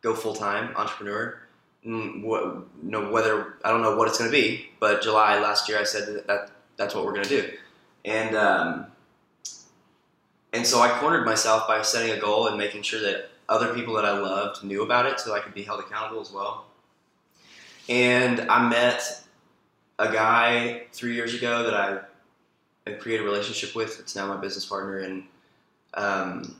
go 0.00 0.14
full 0.14 0.34
time 0.34 0.74
entrepreneur. 0.76 1.40
Mm, 1.84 2.22
what, 2.22 2.82
no, 2.82 3.10
whether 3.10 3.54
I 3.64 3.70
don't 3.70 3.82
know 3.82 3.96
what 3.96 4.06
it's 4.06 4.18
gonna 4.18 4.30
be, 4.30 4.70
but 4.78 5.02
July 5.02 5.40
last 5.40 5.68
year 5.68 5.78
I 5.78 5.82
said 5.82 6.06
that, 6.06 6.26
that 6.28 6.50
that's 6.76 6.94
what 6.94 7.04
we're 7.04 7.14
gonna 7.14 7.28
do, 7.28 7.50
and 8.04 8.36
um, 8.36 8.86
and 10.52 10.66
so 10.66 10.80
I 10.80 10.88
cornered 10.98 11.24
myself 11.24 11.66
by 11.66 11.82
setting 11.82 12.12
a 12.12 12.20
goal 12.20 12.48
and 12.48 12.58
making 12.58 12.82
sure 12.82 13.00
that 13.00 13.30
other 13.48 13.74
people 13.74 13.94
that 13.94 14.04
I 14.04 14.18
loved 14.18 14.64
knew 14.64 14.82
about 14.82 15.06
it, 15.06 15.20
so 15.20 15.34
I 15.34 15.40
could 15.40 15.54
be 15.54 15.62
held 15.62 15.80
accountable 15.80 16.20
as 16.20 16.32
well. 16.32 16.66
And 17.88 18.40
I 18.40 18.68
met 18.68 19.22
a 19.98 20.12
guy 20.12 20.84
three 20.92 21.14
years 21.14 21.34
ago 21.34 21.62
that 21.64 21.74
I 22.86 22.92
created 22.92 23.22
a 23.22 23.28
relationship 23.28 23.74
with. 23.74 23.98
It's 24.00 24.14
now 24.14 24.26
my 24.26 24.36
business 24.36 24.66
partner, 24.66 24.98
and 24.98 25.24
um, 25.94 26.56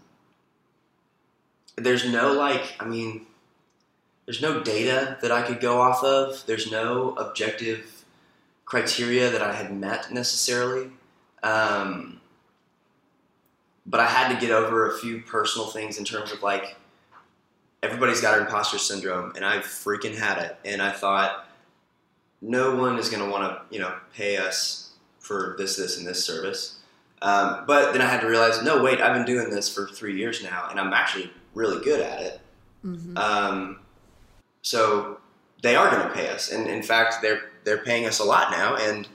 there's 1.76 2.10
no 2.10 2.32
like, 2.32 2.74
I 2.80 2.86
mean, 2.86 3.26
there's 4.26 4.40
no 4.40 4.62
data 4.62 5.18
that 5.20 5.32
I 5.32 5.42
could 5.42 5.60
go 5.60 5.80
off 5.80 6.02
of. 6.04 6.44
There's 6.46 6.70
no 6.70 7.14
objective 7.16 8.04
criteria 8.64 9.30
that 9.30 9.42
I 9.42 9.52
had 9.52 9.76
met 9.76 10.12
necessarily. 10.12 10.90
Um, 11.42 12.21
but 13.86 14.00
I 14.00 14.06
had 14.06 14.32
to 14.32 14.40
get 14.40 14.50
over 14.52 14.90
a 14.90 14.98
few 14.98 15.20
personal 15.22 15.68
things 15.68 15.98
in 15.98 16.04
terms 16.04 16.32
of 16.32 16.42
like, 16.42 16.76
everybody's 17.82 18.20
got 18.20 18.38
imposter 18.38 18.78
syndrome, 18.78 19.32
and 19.34 19.44
I 19.44 19.58
freaking 19.58 20.16
had 20.16 20.38
it. 20.38 20.56
And 20.64 20.80
I 20.80 20.92
thought, 20.92 21.46
no 22.40 22.74
one 22.76 22.98
is 22.98 23.08
going 23.08 23.24
to 23.24 23.30
want 23.30 23.44
to, 23.44 23.74
you 23.74 23.80
know, 23.80 23.94
pay 24.14 24.36
us 24.36 24.92
for 25.18 25.54
this, 25.58 25.76
this, 25.76 25.98
and 25.98 26.06
this 26.06 26.24
service. 26.24 26.78
Um, 27.22 27.64
but 27.66 27.92
then 27.92 28.02
I 28.02 28.06
had 28.06 28.20
to 28.20 28.26
realize, 28.26 28.62
no, 28.62 28.82
wait, 28.82 29.00
I've 29.00 29.14
been 29.14 29.24
doing 29.24 29.50
this 29.50 29.72
for 29.72 29.86
three 29.86 30.16
years 30.16 30.42
now, 30.42 30.68
and 30.70 30.80
I'm 30.80 30.92
actually 30.92 31.30
really 31.54 31.82
good 31.84 32.00
at 32.00 32.20
it. 32.20 32.40
Mhm. 32.84 33.16
Um, 33.16 33.78
so 34.62 35.20
they 35.62 35.76
are 35.76 35.88
going 35.90 36.02
to 36.02 36.12
pay 36.12 36.28
us, 36.28 36.50
and 36.50 36.66
in 36.66 36.82
fact, 36.82 37.16
they're 37.22 37.50
they're 37.64 37.84
paying 37.84 38.06
us 38.06 38.18
a 38.18 38.24
lot 38.24 38.50
now, 38.50 38.74
and 38.74 39.06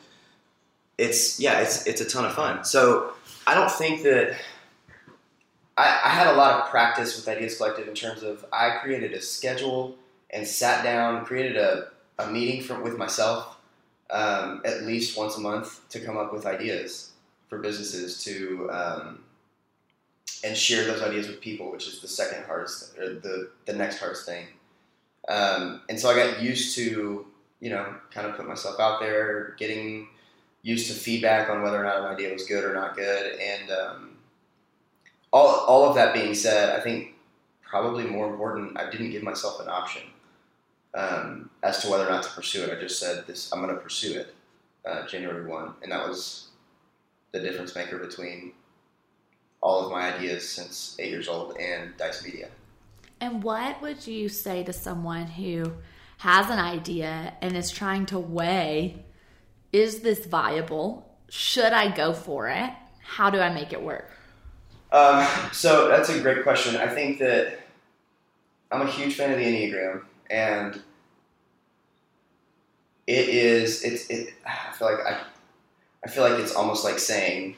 it's 0.97 1.37
yeah, 1.37 1.59
it's 1.59 1.85
it's 1.85 1.99
a 1.99 2.05
ton 2.05 2.23
of 2.23 2.33
fun. 2.33 2.63
So 2.63 3.13
I 3.45 3.53
don't 3.53 3.71
think 3.71 4.03
that 4.03 4.37
I, 5.77 6.01
I 6.05 6.09
had 6.09 6.27
a 6.27 6.33
lot 6.33 6.59
of 6.59 6.69
practice 6.69 7.15
with 7.15 7.27
Ideas 7.27 7.57
Collective 7.57 7.87
in 7.87 7.93
terms 7.93 8.23
of 8.23 8.45
I 8.51 8.77
created 8.81 9.13
a 9.13 9.21
schedule 9.21 9.95
and 10.31 10.45
sat 10.45 10.83
down, 10.83 11.23
created 11.25 11.55
a, 11.55 11.89
a 12.19 12.27
meeting 12.27 12.61
from 12.61 12.83
with 12.83 12.97
myself 12.97 13.57
um, 14.09 14.61
at 14.65 14.83
least 14.83 15.17
once 15.17 15.37
a 15.37 15.39
month 15.39 15.87
to 15.89 15.99
come 15.99 16.17
up 16.17 16.33
with 16.33 16.45
ideas 16.45 17.11
for 17.49 17.59
businesses 17.59 18.23
to 18.23 18.69
um, 18.71 19.23
and 20.43 20.55
share 20.55 20.85
those 20.85 21.01
ideas 21.01 21.27
with 21.27 21.41
people, 21.41 21.71
which 21.71 21.87
is 21.87 21.99
the 22.01 22.07
second 22.07 22.45
hardest 22.45 22.97
or 22.97 23.15
the 23.15 23.51
the 23.65 23.73
next 23.73 23.99
hardest 23.99 24.25
thing. 24.25 24.45
Um, 25.27 25.81
and 25.89 25.99
so 25.99 26.09
I 26.09 26.15
got 26.15 26.41
used 26.41 26.75
to 26.75 27.25
you 27.59 27.69
know 27.69 27.95
kind 28.11 28.27
of 28.27 28.35
put 28.35 28.47
myself 28.47 28.79
out 28.79 28.99
there, 28.99 29.55
getting 29.57 30.07
used 30.61 30.87
to 30.87 30.93
feedback 30.93 31.49
on 31.49 31.61
whether 31.61 31.79
or 31.79 31.83
not 31.83 31.97
an 31.99 32.05
idea 32.05 32.33
was 32.33 32.45
good 32.45 32.63
or 32.63 32.73
not 32.73 32.95
good, 32.95 33.39
and 33.39 33.71
um, 33.71 34.16
all 35.31 35.47
all 35.47 35.89
of 35.89 35.95
that 35.95 36.13
being 36.13 36.33
said, 36.33 36.77
I 36.77 36.81
think 36.81 37.15
probably 37.61 38.05
more 38.05 38.29
important, 38.29 38.79
I 38.79 38.89
didn't 38.89 39.11
give 39.11 39.23
myself 39.23 39.59
an 39.59 39.67
option 39.67 40.03
um, 40.93 41.49
as 41.63 41.81
to 41.81 41.89
whether 41.89 42.07
or 42.07 42.09
not 42.09 42.23
to 42.23 42.29
pursue 42.29 42.63
it. 42.63 42.75
I 42.75 42.79
just 42.79 42.99
said 42.99 43.27
this, 43.27 43.51
I'm 43.51 43.61
going 43.61 43.73
to 43.75 43.81
pursue 43.81 44.19
it, 44.19 44.33
uh, 44.85 45.05
January 45.07 45.45
one, 45.45 45.73
and 45.83 45.91
that 45.91 46.07
was 46.07 46.47
the 47.33 47.39
difference 47.39 47.75
maker 47.75 47.97
between 47.97 48.53
all 49.61 49.85
of 49.85 49.91
my 49.91 50.13
ideas 50.13 50.47
since 50.47 50.95
eight 50.99 51.09
years 51.09 51.27
old 51.27 51.57
and 51.57 51.95
Dyce 51.97 52.23
Media. 52.23 52.47
And 53.19 53.43
what 53.43 53.81
would 53.81 54.05
you 54.05 54.29
say 54.29 54.63
to 54.63 54.71
someone 54.71 55.25
who 55.25 55.73
has 56.19 56.49
an 56.49 56.59
idea 56.59 57.33
and 57.41 57.57
is 57.57 57.71
trying 57.71 58.05
to 58.07 58.19
weigh 58.19 59.03
is 59.73 59.99
this 59.99 60.25
viable? 60.25 61.17
Should 61.29 61.73
I 61.73 61.93
go 61.93 62.13
for 62.13 62.47
it? 62.47 62.69
How 63.03 63.29
do 63.29 63.39
I 63.39 63.53
make 63.53 63.73
it 63.73 63.81
work? 63.81 64.11
Um, 64.91 65.27
so 65.51 65.87
that's 65.89 66.09
a 66.09 66.19
great 66.19 66.43
question. 66.43 66.75
I 66.77 66.87
think 66.87 67.19
that 67.19 67.59
I'm 68.71 68.81
a 68.81 68.89
huge 68.89 69.15
fan 69.15 69.31
of 69.31 69.37
the 69.37 69.45
Enneagram, 69.45 70.03
and 70.29 70.81
it 73.05 73.29
is 73.29 73.83
it's 73.83 74.07
it. 74.09 74.33
I 74.45 74.71
feel 74.73 74.91
like 74.91 75.05
I, 75.05 75.21
I 76.05 76.09
feel 76.09 76.23
like 76.23 76.39
it's 76.39 76.55
almost 76.55 76.83
like 76.83 76.99
saying 76.99 77.57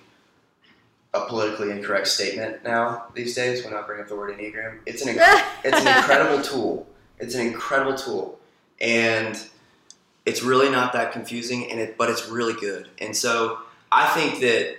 a 1.14 1.26
politically 1.26 1.72
incorrect 1.72 2.08
statement 2.08 2.64
now 2.64 3.06
these 3.16 3.36
days 3.36 3.64
when 3.66 3.74
I 3.74 3.82
bring 3.82 4.00
up 4.02 4.08
the 4.08 4.16
word 4.16 4.36
Enneagram. 4.38 4.80
It's 4.86 5.06
an 5.06 5.16
inc- 5.16 5.44
it's 5.64 5.80
an 5.80 5.88
incredible 5.88 6.42
tool. 6.44 6.88
It's 7.20 7.36
an 7.36 7.46
incredible 7.46 7.96
tool, 7.96 8.40
and 8.82 9.40
it's 10.26 10.42
really 10.42 10.70
not 10.70 10.94
that 10.94 11.12
confusing, 11.12 11.70
and 11.72 11.80
it 11.80 11.98
but 11.98 12.10
it's 12.10 12.28
really 12.28 12.60
good. 12.60 12.90
And 13.00 13.16
so 13.16 13.60
I 13.92 14.08
think 14.08 14.40
that 14.42 14.78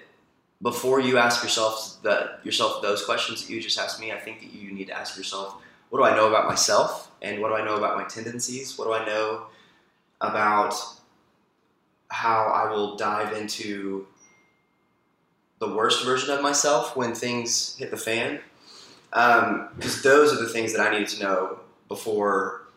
before 0.62 1.00
you 1.00 1.18
ask 1.18 1.42
yourself 1.42 1.96
the, 2.02 2.32
yourself 2.44 2.82
those 2.82 3.04
questions 3.04 3.46
that 3.46 3.52
you 3.52 3.60
just 3.60 3.78
asked 3.78 4.00
me, 4.00 4.12
I 4.12 4.18
think 4.18 4.40
that 4.40 4.52
you 4.52 4.72
need 4.72 4.88
to 4.88 4.92
ask 4.92 5.16
yourself, 5.16 5.56
what 5.88 5.98
do 5.98 6.04
I 6.04 6.14
know 6.14 6.28
about 6.28 6.46
myself, 6.46 7.10
and 7.22 7.40
what 7.40 7.48
do 7.48 7.54
I 7.54 7.64
know 7.64 7.76
about 7.76 7.96
my 7.96 8.04
tendencies? 8.04 8.78
What 8.78 8.84
do 8.84 8.92
I 8.92 9.04
know 9.04 9.46
about 10.20 10.74
how 12.08 12.46
I 12.46 12.70
will 12.70 12.96
dive 12.96 13.32
into 13.32 14.06
the 15.58 15.74
worst 15.74 16.04
version 16.04 16.30
of 16.30 16.42
myself 16.42 16.96
when 16.96 17.14
things 17.14 17.76
hit 17.76 17.90
the 17.90 17.96
fan? 17.96 18.40
Um, 19.12 19.70
because 19.76 20.02
those 20.02 20.32
are 20.32 20.42
the 20.42 20.48
things 20.48 20.72
that 20.72 20.86
I 20.86 20.92
needed 20.92 21.08
to 21.08 21.22
know 21.22 21.58
before 21.88 22.68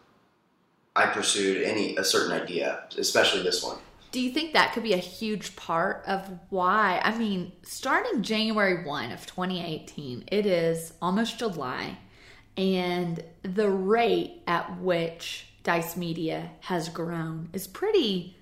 I 0.95 1.07
pursued 1.07 1.63
any 1.63 1.95
a 1.97 2.03
certain 2.03 2.31
idea, 2.31 2.83
especially 2.97 3.43
this 3.43 3.63
one. 3.63 3.77
Do 4.13 4.21
you 4.21 4.29
think 4.29 4.53
that 4.53 4.73
could 4.73 4.83
be 4.83 4.93
a 4.93 4.97
huge 4.97 5.55
part 5.55 6.03
of 6.05 6.29
why? 6.51 7.01
I 7.03 7.17
mean, 7.17 7.51
starting 7.63 8.21
January 8.21 8.85
1 8.85 9.11
of 9.11 9.25
2018, 9.25 10.25
it 10.31 10.45
is 10.45 10.93
almost 11.01 11.39
July, 11.39 11.97
and 12.55 13.23
the 13.41 13.71
rate 13.71 14.43
at 14.45 14.79
which 14.79 15.47
Dyce 15.63 15.97
Media 15.97 16.51
has 16.59 16.89
grown 16.89 17.49
is 17.53 17.65
pretty 17.65 18.37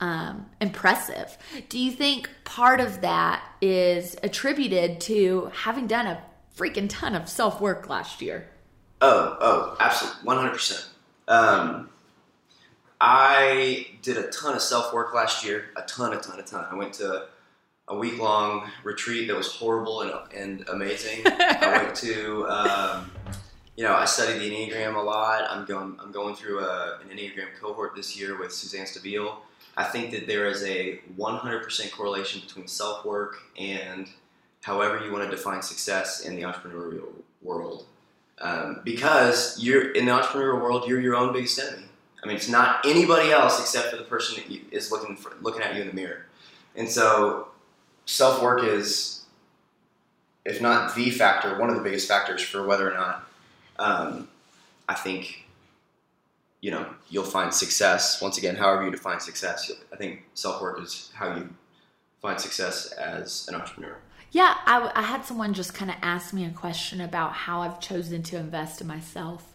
um, 0.00 0.46
impressive. 0.60 1.38
Do 1.68 1.78
you 1.78 1.92
think 1.92 2.28
part 2.42 2.80
of 2.80 3.02
that 3.02 3.44
is 3.60 4.16
attributed 4.24 5.00
to 5.02 5.52
having 5.54 5.86
done 5.86 6.08
a 6.08 6.20
freaking 6.56 6.88
ton 6.88 7.14
of 7.14 7.28
self 7.28 7.60
work 7.60 7.88
last 7.88 8.22
year? 8.22 8.48
Oh, 9.00 9.36
oh, 9.40 9.76
absolutely, 9.78 10.24
one 10.24 10.38
hundred 10.38 10.54
percent. 10.54 10.84
Um, 11.28 11.90
I 13.04 13.88
did 14.00 14.16
a 14.16 14.28
ton 14.28 14.54
of 14.54 14.62
self 14.62 14.94
work 14.94 15.12
last 15.12 15.44
year, 15.44 15.64
a 15.74 15.82
ton, 15.82 16.12
a 16.12 16.20
ton, 16.20 16.38
a 16.38 16.42
ton. 16.44 16.64
I 16.70 16.76
went 16.76 16.92
to 16.94 17.24
a 17.88 17.96
week 17.96 18.16
long 18.20 18.70
retreat 18.84 19.26
that 19.26 19.36
was 19.36 19.48
horrible 19.48 20.02
and, 20.02 20.12
and 20.32 20.68
amazing. 20.68 21.22
I 21.26 21.82
went 21.82 21.96
to, 21.96 22.46
um, 22.48 23.10
you 23.76 23.82
know, 23.82 23.92
I 23.92 24.04
studied 24.04 24.38
the 24.38 24.48
Enneagram 24.48 24.94
a 24.94 25.00
lot. 25.00 25.42
I'm 25.50 25.64
going, 25.64 25.96
I'm 26.00 26.12
going 26.12 26.36
through 26.36 26.60
a, 26.60 27.00
an 27.02 27.08
Enneagram 27.08 27.48
cohort 27.60 27.96
this 27.96 28.16
year 28.16 28.38
with 28.38 28.52
Suzanne 28.52 28.86
Stabile. 28.86 29.34
I 29.76 29.82
think 29.82 30.12
that 30.12 30.28
there 30.28 30.46
is 30.46 30.62
a 30.62 31.00
100% 31.18 31.90
correlation 31.90 32.40
between 32.40 32.68
self 32.68 33.04
work 33.04 33.42
and 33.58 34.08
however 34.62 35.04
you 35.04 35.10
want 35.10 35.28
to 35.28 35.30
define 35.36 35.60
success 35.60 36.20
in 36.20 36.36
the 36.36 36.42
entrepreneurial 36.42 37.08
world. 37.42 37.84
Um, 38.40 38.80
because 38.84 39.58
you're 39.60 39.90
in 39.90 40.06
the 40.06 40.12
entrepreneurial 40.12 40.62
world, 40.62 40.86
you're 40.86 41.00
your 41.00 41.16
own 41.16 41.32
biggest 41.32 41.58
enemy. 41.58 41.88
I 42.22 42.26
mean, 42.26 42.36
it's 42.36 42.48
not 42.48 42.86
anybody 42.86 43.30
else 43.32 43.58
except 43.60 43.90
for 43.90 43.96
the 43.96 44.04
person 44.04 44.36
that 44.36 44.50
you, 44.50 44.60
is 44.70 44.92
looking 44.92 45.16
for, 45.16 45.32
looking 45.40 45.62
at 45.62 45.74
you 45.74 45.82
in 45.82 45.88
the 45.88 45.94
mirror. 45.94 46.26
And 46.76 46.88
so, 46.88 47.48
self 48.06 48.42
work 48.42 48.62
is, 48.62 49.24
if 50.44 50.60
not 50.60 50.94
the 50.94 51.10
factor, 51.10 51.58
one 51.58 51.68
of 51.68 51.76
the 51.76 51.82
biggest 51.82 52.06
factors 52.06 52.42
for 52.42 52.64
whether 52.64 52.90
or 52.90 52.94
not 52.94 53.28
um, 53.78 54.28
I 54.88 54.94
think 54.94 55.46
you 56.60 56.70
know 56.70 56.86
you'll 57.10 57.24
find 57.24 57.52
success. 57.52 58.20
Once 58.22 58.38
again, 58.38 58.56
however 58.56 58.84
you 58.84 58.90
define 58.90 59.20
success, 59.20 59.70
I 59.92 59.96
think 59.96 60.24
self 60.34 60.62
work 60.62 60.80
is 60.80 61.10
how 61.14 61.34
you 61.34 61.48
find 62.20 62.40
success 62.40 62.92
as 62.92 63.46
an 63.48 63.54
entrepreneur. 63.54 63.96
Yeah, 64.30 64.56
I, 64.64 64.90
I 64.94 65.02
had 65.02 65.26
someone 65.26 65.52
just 65.52 65.74
kind 65.74 65.90
of 65.90 65.98
ask 66.00 66.32
me 66.32 66.46
a 66.46 66.50
question 66.50 67.02
about 67.02 67.32
how 67.32 67.60
I've 67.60 67.80
chosen 67.80 68.22
to 68.24 68.38
invest 68.38 68.80
in 68.80 68.86
myself 68.86 69.52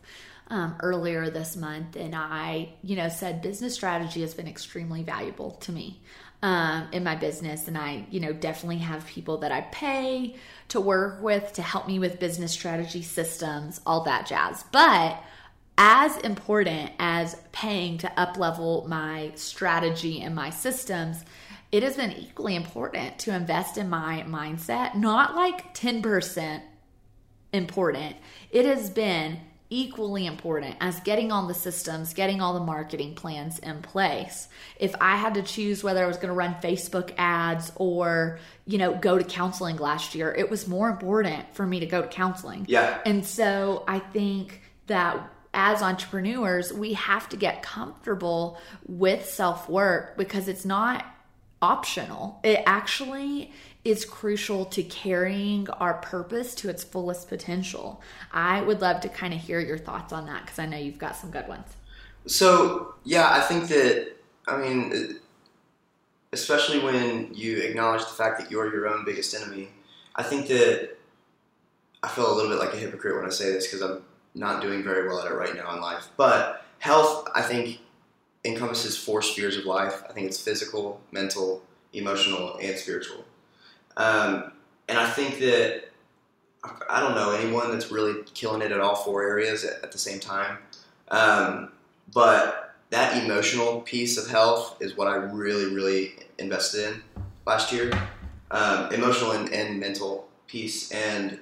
um, 0.49 0.75
earlier 0.81 1.29
this 1.29 1.55
month, 1.55 1.95
and 1.95 2.15
I, 2.15 2.69
you 2.81 2.95
know, 2.95 3.10
said 3.10 3.41
business 3.41 3.75
strategy 3.75 4.21
has 4.21 4.33
been 4.33 4.47
extremely 4.47 5.03
valuable 5.03 5.51
to 5.62 5.71
me 5.71 6.01
um, 6.41 6.88
in 6.91 7.03
my 7.03 7.15
business, 7.15 7.67
and 7.67 7.77
I, 7.77 8.05
you 8.10 8.19
know, 8.19 8.31
definitely 8.31 8.77
have 8.77 9.05
people 9.05 9.39
that 9.39 9.51
I 9.51 9.62
pay 9.62 10.36
to 10.69 10.79
work 10.79 11.21
with 11.21 11.53
to 11.53 11.62
help 11.62 11.88
me 11.88 11.99
with 11.99 12.19
business 12.19 12.51
strategy 12.51 13.01
systems, 13.01 13.81
all 13.86 14.03
that 14.05 14.27
jazz. 14.27 14.63
But 14.71 15.21
as 15.77 16.17
important 16.17 16.91
as 16.97 17.36
paying 17.51 17.97
to 17.99 18.19
up 18.19 18.38
level 18.38 18.86
my 18.88 19.31
strategy 19.36 20.21
and 20.21 20.33
my 20.33 20.49
systems, 20.49 21.23
it 21.71 21.83
has 21.83 21.97
been 21.97 22.13
equally 22.13 22.55
important 22.55 23.19
to 23.19 23.36
invest 23.36 23.77
in 23.77 23.89
my 23.89 24.23
mindset, 24.27 24.95
not 24.95 25.36
like 25.36 25.75
10% 25.75 26.62
important. 27.51 28.15
It 28.51 28.65
has 28.65 28.89
been 28.89 29.39
equally 29.69 30.25
important 30.25 30.75
as 30.80 30.99
getting 31.01 31.32
all 31.32 31.47
the 31.47 31.53
systems, 31.53 32.13
getting 32.13 32.41
all 32.41 32.53
the 32.53 32.65
marketing 32.65 33.15
plans 33.15 33.60
in 33.60 33.82
place. 33.82 34.47
If 34.80 34.95
I 35.01 35.17
had 35.17 35.34
to 35.34 35.41
choose 35.41 35.84
whether 35.84 36.03
I 36.03 36.08
was 36.08 36.17
going 36.17 36.30
to 36.30 36.34
run 36.34 36.56
Facebook 36.62 37.13
ads 37.17 37.71
or, 37.75 38.39
you 38.65 38.77
know, 38.77 38.93
go 38.95 39.17
to 39.17 39.23
counseling 39.23 39.77
last 39.77 40.15
year, 40.15 40.34
it 40.34 40.49
was 40.49 40.67
more 40.67 40.89
important 40.89 41.53
for 41.53 41.65
me 41.65 41.80
to 41.82 41.86
go 41.86 42.01
to 42.01 42.08
counseling. 42.08 42.65
Yeah. 42.69 42.99
And 43.06 43.25
so 43.25 43.84
I 43.88 43.99
think 43.99 44.62
that 44.88 45.30
as 45.53 45.82
entrepreneurs, 45.82 46.71
we 46.71 46.93
have 46.93 47.27
to 47.30 47.38
get 47.38 47.62
comfortable 47.62 48.60
with 48.86 49.25
self 49.30 49.67
work 49.67 50.17
because 50.17 50.47
it's 50.47 50.65
not 50.65 51.06
optional. 51.62 52.39
It 52.43 52.63
actually 52.65 53.52
is 53.84 54.06
crucial 54.06 54.65
to 54.65 54.84
carrying 54.84 55.70
our 55.70 55.96
purpose 55.96 56.54
to 56.56 56.70
its 56.70 56.84
fullest 56.84 57.30
potential. 57.30 58.02
I 58.32 58.62
would 58.62 58.82
love 58.82 59.02
to 59.02 59.10
kind 59.10 59.34
of 59.34 59.39
hear 59.39 59.60
your 59.60 59.78
thoughts 59.78 60.12
on 60.12 60.26
that 60.26 60.41
because 60.41 60.60
I 60.60 60.65
know 60.65 60.78
you've 60.78 60.98
got 60.98 61.15
some 61.15 61.32
good 61.32 61.48
ones. 61.48 61.67
So, 62.26 62.96
yeah, 63.06 63.30
I 63.32 63.41
think 63.41 63.70
that, 63.70 64.17
I 64.48 64.58
mean, 64.58 65.20
especially 66.34 66.80
when 66.80 67.34
you 67.34 67.58
acknowledge 67.58 68.02
the 68.02 68.12
fact 68.12 68.39
that 68.39 68.52
you're 68.52 68.72
your 68.74 68.88
own 68.88 69.06
biggest 69.06 69.34
enemy, 69.34 69.70
I 70.15 70.24
think 70.24 70.48
that 70.48 70.98
I 72.04 72.10
feel 72.10 72.32
a 72.32 72.36
little 72.36 72.50
bit 72.52 72.60
like 72.60 72.74
a 72.74 72.78
hypocrite 72.78 73.15
when 73.15 73.26
I 73.26 73.30
say 73.30 73.52
this 73.52 73.67
because 73.67 73.82
I'm 73.82 74.04
not 74.36 74.62
doing 74.62 74.84
very 74.84 75.08
well 75.08 75.20
at 75.20 75.32
it 75.32 75.34
right 75.34 75.56
now 75.56 75.74
in 75.74 75.82
life. 75.82 76.10
But 76.17 76.65
health, 76.80 77.28
I 77.34 77.41
think, 77.41 77.80
encompasses 78.45 78.97
four 78.97 79.21
spheres 79.21 79.58
of 79.58 79.65
life. 79.65 80.04
I 80.10 80.13
think 80.13 80.28
it's 80.28 80.41
physical, 80.41 81.02
mental, 81.12 81.63
emotional, 81.93 82.58
and 82.62 82.78
spiritual. 82.78 83.23
Um, 83.97 84.52
and 84.88 84.97
I 84.97 85.10
think 85.10 85.39
that 85.39 85.89
I 86.89 87.00
don't 87.00 87.15
know 87.15 87.32
anyone 87.32 87.71
that's 87.71 87.91
really 87.91 88.23
killing 88.34 88.62
it 88.62 88.71
at 88.71 88.80
all 88.80 88.95
four 88.95 89.23
areas 89.23 89.63
at, 89.63 89.84
at 89.84 89.91
the 89.91 89.97
same 89.97 90.19
time. 90.19 90.58
Um, 91.10 91.71
but 92.13 92.76
that 92.89 93.23
emotional 93.23 93.82
piece 93.82 94.17
of 94.17 94.30
health 94.30 94.78
is 94.80 94.95
what 94.95 95.08
I 95.08 95.15
really, 95.15 95.73
really 95.73 96.13
invested 96.38 96.93
in 96.93 97.04
last 97.45 97.71
year. 97.71 97.91
Um, 98.50 98.93
emotional 98.93 99.32
and, 99.32 99.52
and 99.52 99.80
mental 99.80 100.30
piece, 100.47 100.91
and 100.91 101.39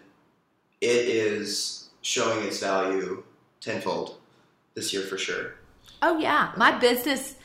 it 0.82 1.06
is 1.08 1.90
showing 2.02 2.46
its 2.48 2.60
value 2.60 3.24
tenfold 3.62 4.18
this 4.74 4.92
year 4.92 5.04
for 5.04 5.18
sure. 5.18 5.54
Oh 6.02 6.18
yeah, 6.18 6.52
my 6.58 6.78
business. 6.78 7.36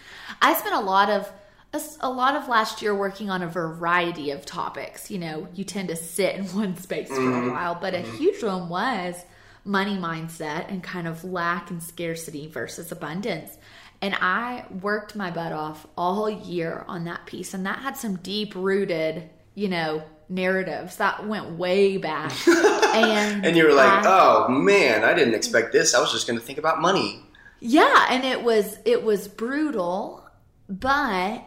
I 0.42 0.54
spent 0.54 0.74
a 0.74 0.80
lot 0.80 1.10
of 1.10 1.30
a, 1.72 1.80
a, 2.00 2.10
lot 2.10 2.34
of 2.34 2.48
last 2.48 2.82
year 2.82 2.94
working 2.94 3.30
on 3.30 3.42
a 3.42 3.46
variety 3.46 4.30
of 4.30 4.44
topics. 4.44 5.10
You 5.10 5.18
know, 5.18 5.48
you 5.54 5.64
tend 5.64 5.88
to 5.88 5.96
sit 5.96 6.34
in 6.36 6.44
one 6.56 6.76
space 6.76 7.08
for 7.08 7.14
mm-hmm. 7.14 7.50
a 7.50 7.52
while, 7.52 7.78
but 7.80 7.94
a 7.94 7.98
mm-hmm. 7.98 8.16
huge 8.16 8.42
one 8.42 8.68
was 8.68 9.24
money 9.64 9.96
mindset 9.96 10.70
and 10.70 10.82
kind 10.82 11.06
of 11.06 11.22
lack 11.24 11.70
and 11.70 11.82
scarcity 11.82 12.48
versus 12.48 12.90
abundance. 12.90 13.56
And 14.02 14.14
I 14.14 14.64
worked 14.80 15.14
my 15.14 15.30
butt 15.30 15.52
off 15.52 15.86
all 15.96 16.28
year 16.30 16.84
on 16.88 17.04
that 17.04 17.26
piece, 17.26 17.52
and 17.52 17.66
that 17.66 17.80
had 17.80 17.96
some 17.96 18.16
deep 18.16 18.54
rooted, 18.54 19.28
you 19.54 19.68
know, 19.68 20.02
narratives 20.30 20.96
that 20.96 21.26
went 21.26 21.50
way 21.52 21.98
back. 21.98 22.32
and 22.48 23.44
and 23.44 23.56
you 23.56 23.64
were 23.64 23.74
like, 23.74 24.04
I, 24.04 24.06
"Oh 24.06 24.48
man, 24.48 25.04
I 25.04 25.12
didn't 25.12 25.34
expect 25.34 25.72
this. 25.72 25.94
I 25.94 26.00
was 26.00 26.12
just 26.12 26.26
going 26.26 26.38
to 26.38 26.44
think 26.44 26.58
about 26.58 26.80
money." 26.80 27.22
Yeah, 27.60 28.06
and 28.08 28.24
it 28.24 28.42
was 28.42 28.78
it 28.84 29.02
was 29.02 29.28
brutal, 29.28 30.26
but 30.68 31.44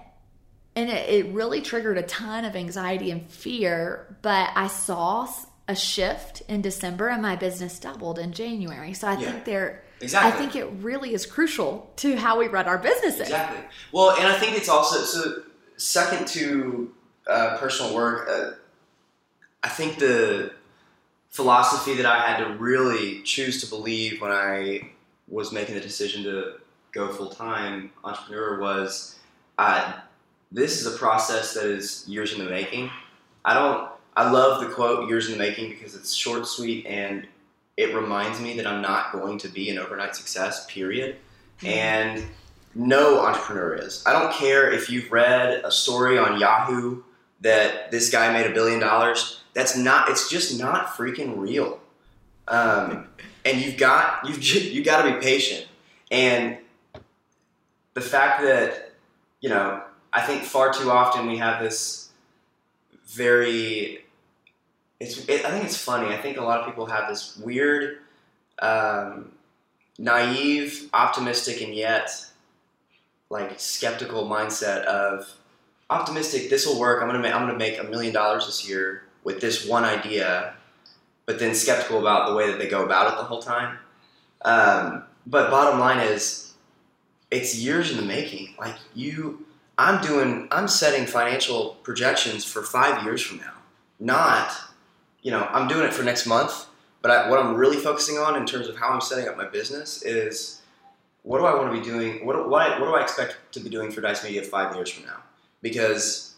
and 0.75 0.89
it, 0.89 1.09
it 1.09 1.33
really 1.33 1.61
triggered 1.61 1.97
a 1.97 2.03
ton 2.03 2.45
of 2.45 2.55
anxiety 2.55 3.11
and 3.11 3.29
fear. 3.29 4.17
But 4.21 4.51
I 4.55 4.67
saw 4.67 5.27
a 5.67 5.75
shift 5.75 6.41
in 6.47 6.61
December, 6.61 7.09
and 7.09 7.21
my 7.21 7.35
business 7.35 7.79
doubled 7.79 8.19
in 8.19 8.31
January. 8.31 8.93
So 8.93 9.07
I 9.07 9.17
yeah. 9.17 9.31
think 9.31 9.45
there. 9.45 9.83
Exactly. 10.01 10.31
I 10.31 10.35
think 10.35 10.55
it 10.55 10.69
really 10.83 11.13
is 11.13 11.25
crucial 11.25 11.91
to 11.97 12.17
how 12.17 12.37
we 12.37 12.47
run 12.47 12.65
our 12.65 12.77
businesses. 12.77 13.21
Exactly. 13.21 13.63
Well, 13.91 14.11
and 14.17 14.27
I 14.27 14.37
think 14.37 14.57
it's 14.57 14.69
also 14.69 14.99
so. 14.99 15.43
Second 15.75 16.27
to 16.27 16.93
uh, 17.27 17.57
personal 17.57 17.95
work, 17.95 18.29
uh, 18.29 18.51
I 19.63 19.69
think 19.69 19.97
the 19.97 20.53
philosophy 21.29 21.95
that 21.95 22.05
I 22.05 22.27
had 22.27 22.37
to 22.45 22.53
really 22.57 23.23
choose 23.23 23.59
to 23.61 23.67
believe 23.67 24.21
when 24.21 24.31
I 24.31 24.91
was 25.27 25.51
making 25.51 25.75
the 25.75 25.81
decision 25.81 26.23
to 26.23 26.55
go 26.91 27.11
full 27.11 27.29
time 27.29 27.91
entrepreneur 28.03 28.59
was 28.59 29.19
uh, 29.57 29.93
this 30.51 30.79
is 30.79 30.93
a 30.93 30.97
process 30.97 31.53
that 31.55 31.65
is 31.65 32.07
years 32.07 32.33
in 32.33 32.43
the 32.43 32.49
making. 32.49 32.89
I 33.43 33.53
don't. 33.53 33.89
I 34.15 34.29
love 34.29 34.61
the 34.61 34.69
quote 34.69 35.09
"years 35.09 35.27
in 35.27 35.33
the 35.33 35.37
making" 35.37 35.69
because 35.69 35.95
it's 35.95 36.13
short, 36.13 36.45
sweet, 36.47 36.85
and 36.85 37.27
it 37.75 37.95
reminds 37.95 38.39
me 38.39 38.55
that 38.57 38.67
I'm 38.67 38.81
not 38.81 39.11
going 39.11 39.39
to 39.39 39.47
be 39.47 39.69
an 39.69 39.79
overnight 39.79 40.15
success. 40.15 40.65
Period. 40.67 41.17
Mm-hmm. 41.59 41.67
And 41.67 42.25
no 42.75 43.21
entrepreneur 43.25 43.75
is. 43.75 44.03
I 44.05 44.13
don't 44.13 44.33
care 44.33 44.71
if 44.71 44.89
you've 44.89 45.11
read 45.11 45.61
a 45.63 45.71
story 45.71 46.17
on 46.17 46.39
Yahoo 46.39 47.03
that 47.41 47.91
this 47.91 48.09
guy 48.09 48.31
made 48.31 48.49
a 48.49 48.53
billion 48.53 48.79
dollars. 48.79 49.41
That's 49.53 49.75
not. 49.75 50.09
It's 50.09 50.29
just 50.29 50.59
not 50.59 50.87
freaking 50.87 51.37
real. 51.37 51.79
Um, 52.47 53.07
and 53.45 53.61
you've 53.61 53.77
got 53.77 54.27
you've 54.27 54.43
you 54.43 54.83
got 54.83 55.03
to 55.03 55.13
be 55.13 55.21
patient. 55.21 55.67
And 56.11 56.57
the 57.93 58.01
fact 58.01 58.41
that 58.41 58.91
you 59.41 59.49
know 59.49 59.83
I 60.11 60.21
think 60.21 60.43
far 60.43 60.71
too 60.71 60.91
often 60.91 61.27
we 61.27 61.37
have 61.37 61.61
this 61.61 62.09
very. 63.07 64.05
It's. 64.99 65.25
It, 65.27 65.43
I 65.45 65.51
think 65.51 65.65
it's 65.65 65.77
funny. 65.77 66.13
I 66.13 66.17
think 66.17 66.37
a 66.37 66.43
lot 66.43 66.59
of 66.59 66.65
people 66.65 66.85
have 66.85 67.09
this 67.09 67.37
weird, 67.37 67.97
um, 68.59 69.31
naive, 69.97 70.89
optimistic, 70.93 71.61
and 71.61 71.73
yet 71.73 72.25
like 73.29 73.59
skeptical 73.59 74.25
mindset 74.25 74.83
of 74.83 75.27
optimistic. 75.89 76.49
This 76.49 76.67
will 76.67 76.79
work. 76.79 77.01
I'm 77.01 77.07
gonna 77.07 77.19
make 77.19 77.33
I'm 77.33 77.41
gonna 77.41 77.57
make 77.57 77.79
a 77.79 77.83
million 77.83 78.13
dollars 78.13 78.45
this 78.45 78.67
year 78.67 79.03
with 79.23 79.41
this 79.41 79.65
one 79.67 79.83
idea, 79.83 80.53
but 81.25 81.39
then 81.39 81.55
skeptical 81.55 81.99
about 81.99 82.29
the 82.29 82.35
way 82.35 82.47
that 82.47 82.59
they 82.59 82.67
go 82.67 82.83
about 82.83 83.11
it 83.11 83.17
the 83.17 83.23
whole 83.23 83.41
time. 83.41 83.77
Um, 84.43 85.03
but 85.25 85.49
bottom 85.49 85.79
line 85.79 85.99
is, 85.99 86.53
it's 87.31 87.55
years 87.55 87.91
in 87.91 87.97
the 87.97 88.03
making. 88.03 88.55
Like 88.59 88.75
you, 88.93 89.45
I'm 89.77 90.01
doing, 90.01 90.47
I'm 90.51 90.67
setting 90.67 91.05
financial 91.05 91.77
projections 91.83 92.45
for 92.45 92.61
five 92.61 93.03
years 93.03 93.21
from 93.21 93.37
now. 93.37 93.53
Not, 93.99 94.51
you 95.21 95.31
know, 95.31 95.47
I'm 95.51 95.67
doing 95.67 95.85
it 95.85 95.93
for 95.93 96.03
next 96.03 96.25
month. 96.25 96.67
But 97.01 97.11
I, 97.11 97.29
what 97.29 97.37
I'm 97.37 97.55
really 97.55 97.75
focusing 97.77 98.17
on 98.17 98.37
in 98.37 98.45
terms 98.45 98.69
of 98.69 98.77
how 98.77 98.87
I'm 98.87 99.01
setting 99.01 99.27
up 99.27 99.35
my 99.35 99.45
business 99.45 100.03
is 100.03 100.61
what 101.23 101.39
do 101.39 101.45
I 101.45 101.53
want 101.53 101.73
to 101.73 101.77
be 101.77 101.85
doing? 101.85 102.25
What, 102.25 102.49
what, 102.49 102.79
what 102.79 102.87
do 102.87 102.95
I 102.95 103.01
expect 103.01 103.35
to 103.51 103.59
be 103.59 103.69
doing 103.69 103.91
for 103.91 103.99
Dyce 103.99 104.23
Media 104.23 104.41
five 104.41 104.73
years 104.73 104.89
from 104.89 105.05
now? 105.05 105.17
Because 105.61 106.35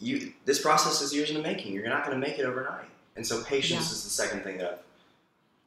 you, 0.00 0.32
this 0.46 0.60
process 0.60 1.02
is 1.02 1.14
years 1.14 1.28
in 1.28 1.36
the 1.36 1.42
making. 1.42 1.74
You're 1.74 1.88
not 1.88 2.06
going 2.06 2.18
to 2.18 2.26
make 2.26 2.38
it 2.38 2.46
overnight. 2.46 2.88
And 3.16 3.26
so 3.26 3.42
patience 3.44 3.86
Yeah. 3.86 3.92
is 3.92 4.04
the 4.04 4.10
second 4.10 4.42
thing 4.42 4.58
that 4.58 4.70
I've, 4.72 4.78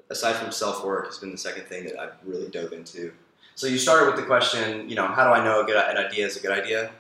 aside 0.10 0.36
from 0.36 0.52
self 0.52 0.84
work, 0.84 1.06
has 1.08 1.18
been 1.18 1.32
the 1.32 1.38
second 1.38 1.66
thing 1.66 1.86
that 1.86 2.00
I've 2.00 2.14
really 2.24 2.50
dove 2.50 2.74
into. 2.74 3.14
So 3.56 3.68
you 3.68 3.78
started 3.80 4.06
with 4.08 4.16
the 4.18 4.24
question, 4.26 4.88
you 4.90 4.96
know, 4.96 5.08
how 5.08 5.24
do 5.24 5.32
I 5.32 5.44
know 5.44 5.62
a 5.62 5.66
good 5.66 5.76
an 5.78 5.98
idea 5.98 6.26
is 6.28 6.38
a 6.38 6.40
good 6.42 6.52
idea? 6.52 6.92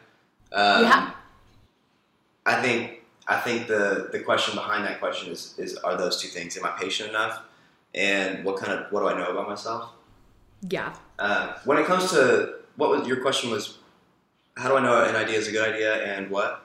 Um, 0.51 0.83
Yeah. 0.83 1.12
I 2.45 2.62
think 2.62 3.03
I 3.27 3.38
think 3.41 3.67
the 3.67 4.07
the 4.12 4.19
question 4.19 4.55
behind 4.55 4.86
that 4.86 4.99
question 4.99 5.31
is 5.31 5.53
is 5.57 5.75
are 5.77 5.97
those 5.97 6.21
two 6.21 6.29
things? 6.29 6.55
Am 6.57 6.65
I 6.65 6.71
patient 6.71 7.10
enough? 7.10 7.41
And 7.93 8.43
what 8.45 8.57
kind 8.57 8.71
of 8.71 8.91
what 8.91 9.01
do 9.01 9.10
I 9.10 9.17
know 9.17 9.29
about 9.31 9.49
myself? 9.49 9.89
Yeah. 10.62 10.93
Uh, 11.19 11.53
when 11.65 11.77
it 11.77 11.86
comes 11.86 12.10
to 12.12 12.55
what 12.77 12.89
was 12.89 13.07
your 13.07 13.19
question 13.21 13.51
was, 13.51 13.77
how 14.55 14.69
do 14.69 14.77
I 14.77 14.81
know 14.81 15.03
an 15.03 15.15
idea 15.15 15.38
is 15.38 15.47
a 15.47 15.51
good 15.51 15.67
idea 15.73 15.95
and 16.03 16.29
what? 16.29 16.63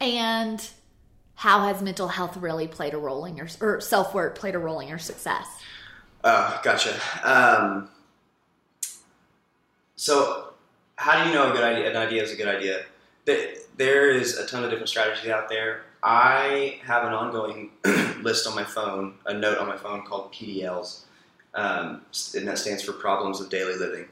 And 0.00 0.66
how 1.36 1.60
has 1.66 1.80
mental 1.82 2.08
health 2.08 2.36
really 2.36 2.66
played 2.68 2.94
a 2.94 2.98
role 2.98 3.24
in 3.24 3.36
your 3.36 3.48
or 3.60 3.80
self 3.80 4.14
work 4.14 4.36
played 4.36 4.54
a 4.54 4.58
role 4.58 4.80
in 4.80 4.88
your 4.88 4.98
success? 4.98 5.46
Oh, 6.24 6.60
gotcha. 6.64 6.94
Um, 7.22 7.88
so, 9.96 10.52
how 10.96 11.22
do 11.22 11.28
you 11.30 11.34
know 11.34 11.50
a 11.50 11.52
good 11.52 11.62
idea? 11.64 11.90
An 11.90 11.96
idea 11.96 12.22
is 12.22 12.32
a 12.32 12.36
good 12.36 12.48
idea. 12.48 12.84
There- 13.24 13.54
There 13.76 14.10
is 14.10 14.38
a 14.38 14.46
ton 14.46 14.64
of 14.64 14.70
different 14.70 14.88
strategies 14.88 15.28
out 15.30 15.50
there. 15.50 15.82
I 16.02 16.80
have 16.84 17.04
an 17.04 17.12
ongoing 17.12 17.72
list 18.22 18.46
on 18.46 18.54
my 18.54 18.64
phone, 18.64 19.14
a 19.26 19.34
note 19.34 19.58
on 19.58 19.66
my 19.68 19.76
phone 19.76 20.02
called 20.06 20.32
PDLs, 20.32 21.02
um, 21.54 22.00
and 22.34 22.48
that 22.48 22.58
stands 22.58 22.82
for 22.82 22.92
Problems 22.92 23.38
of 23.40 23.50
Daily 23.50 23.74
Living. 23.76 24.06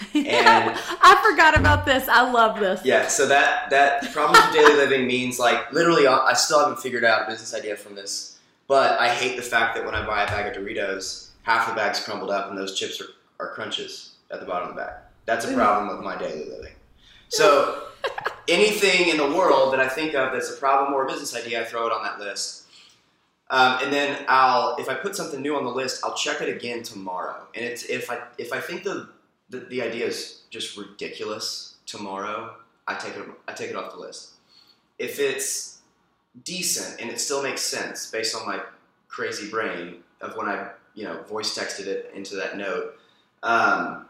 And- 0.14 0.78
I 1.02 1.28
forgot 1.30 1.58
about 1.58 1.84
this. 1.84 2.08
I 2.08 2.30
love 2.30 2.60
this. 2.60 2.80
Yeah, 2.84 3.08
so 3.08 3.26
that 3.26 3.70
that 3.70 4.12
problems 4.12 4.44
of 4.46 4.52
daily 4.52 4.74
living 4.74 5.06
means 5.06 5.38
like 5.38 5.72
literally, 5.72 6.06
I 6.06 6.32
still 6.34 6.60
haven't 6.60 6.78
figured 6.80 7.04
out 7.04 7.22
a 7.22 7.30
business 7.30 7.54
idea 7.54 7.76
from 7.76 7.94
this. 7.94 8.38
But 8.66 9.00
I 9.00 9.08
hate 9.08 9.36
the 9.36 9.42
fact 9.42 9.74
that 9.76 9.84
when 9.84 9.94
I 9.94 10.06
buy 10.06 10.24
a 10.24 10.26
bag 10.26 10.54
of 10.54 10.62
Doritos, 10.62 11.30
half 11.42 11.68
the 11.68 11.74
bag's 11.74 12.00
crumbled 12.00 12.30
up 12.30 12.50
and 12.50 12.58
those 12.58 12.78
chips 12.78 13.00
are, 13.00 13.06
are 13.40 13.52
crunches 13.54 14.16
at 14.30 14.40
the 14.40 14.46
bottom 14.46 14.68
of 14.68 14.74
the 14.74 14.82
bag. 14.82 14.92
That's 15.24 15.46
a 15.46 15.54
problem 15.54 15.88
with 15.88 16.04
my 16.04 16.16
daily 16.18 16.44
living. 16.44 16.74
So 17.28 17.84
anything 18.48 19.08
in 19.08 19.16
the 19.16 19.30
world 19.30 19.72
that 19.72 19.80
I 19.80 19.88
think 19.88 20.14
of 20.14 20.32
that's 20.32 20.50
a 20.50 20.56
problem 20.56 20.92
or 20.92 21.04
a 21.04 21.08
business 21.08 21.34
idea, 21.34 21.62
I 21.62 21.64
throw 21.64 21.86
it 21.86 21.92
on 21.92 22.02
that 22.02 22.20
list. 22.20 22.64
Um, 23.50 23.78
and 23.82 23.92
then 23.92 24.24
I'll, 24.28 24.76
if 24.76 24.90
I 24.90 24.94
put 24.94 25.16
something 25.16 25.40
new 25.40 25.56
on 25.56 25.64
the 25.64 25.70
list, 25.70 26.04
I'll 26.04 26.14
check 26.14 26.42
it 26.42 26.54
again 26.54 26.82
tomorrow. 26.82 27.46
And 27.54 27.64
it's 27.64 27.84
if 27.84 28.10
I 28.10 28.18
if 28.36 28.52
I 28.52 28.60
think 28.60 28.84
the 28.84 29.08
the, 29.50 29.60
the 29.60 29.82
idea 29.82 30.06
is 30.06 30.42
just 30.50 30.76
ridiculous 30.76 31.76
tomorrow, 31.86 32.54
I 32.86 32.94
take 32.94 33.16
it 33.16 33.28
I 33.46 33.52
take 33.52 33.70
it 33.70 33.76
off 33.76 33.92
the 33.92 33.98
list. 33.98 34.34
If 34.98 35.18
it's 35.18 35.80
decent 36.44 37.00
and 37.00 37.10
it 37.10 37.20
still 37.20 37.42
makes 37.42 37.62
sense 37.62 38.10
based 38.10 38.36
on 38.36 38.46
my 38.46 38.60
crazy 39.08 39.50
brain 39.50 39.96
of 40.20 40.36
when 40.36 40.48
I 40.48 40.70
you 40.94 41.04
know 41.04 41.22
voice 41.22 41.56
texted 41.56 41.86
it 41.86 42.10
into 42.14 42.36
that 42.36 42.56
note, 42.56 42.98
um, 43.42 44.08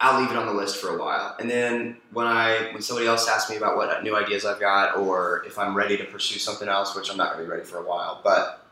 I'll 0.00 0.20
leave 0.20 0.30
it 0.30 0.36
on 0.36 0.46
the 0.46 0.52
list 0.52 0.78
for 0.78 0.96
a 0.96 0.98
while. 0.98 1.36
And 1.38 1.48
then 1.48 1.98
when 2.12 2.26
I 2.26 2.70
when 2.72 2.82
somebody 2.82 3.06
else 3.06 3.28
asks 3.28 3.50
me 3.50 3.56
about 3.56 3.76
what 3.76 4.02
new 4.02 4.16
ideas 4.16 4.44
I've 4.44 4.60
got 4.60 4.96
or 4.96 5.44
if 5.46 5.58
I'm 5.58 5.76
ready 5.76 5.96
to 5.98 6.04
pursue 6.04 6.38
something 6.38 6.68
else, 6.68 6.96
which 6.96 7.10
I'm 7.10 7.16
not 7.16 7.32
going 7.32 7.44
to 7.44 7.44
be 7.44 7.50
ready 7.50 7.64
for 7.64 7.78
a 7.78 7.86
while, 7.86 8.20
but 8.24 8.66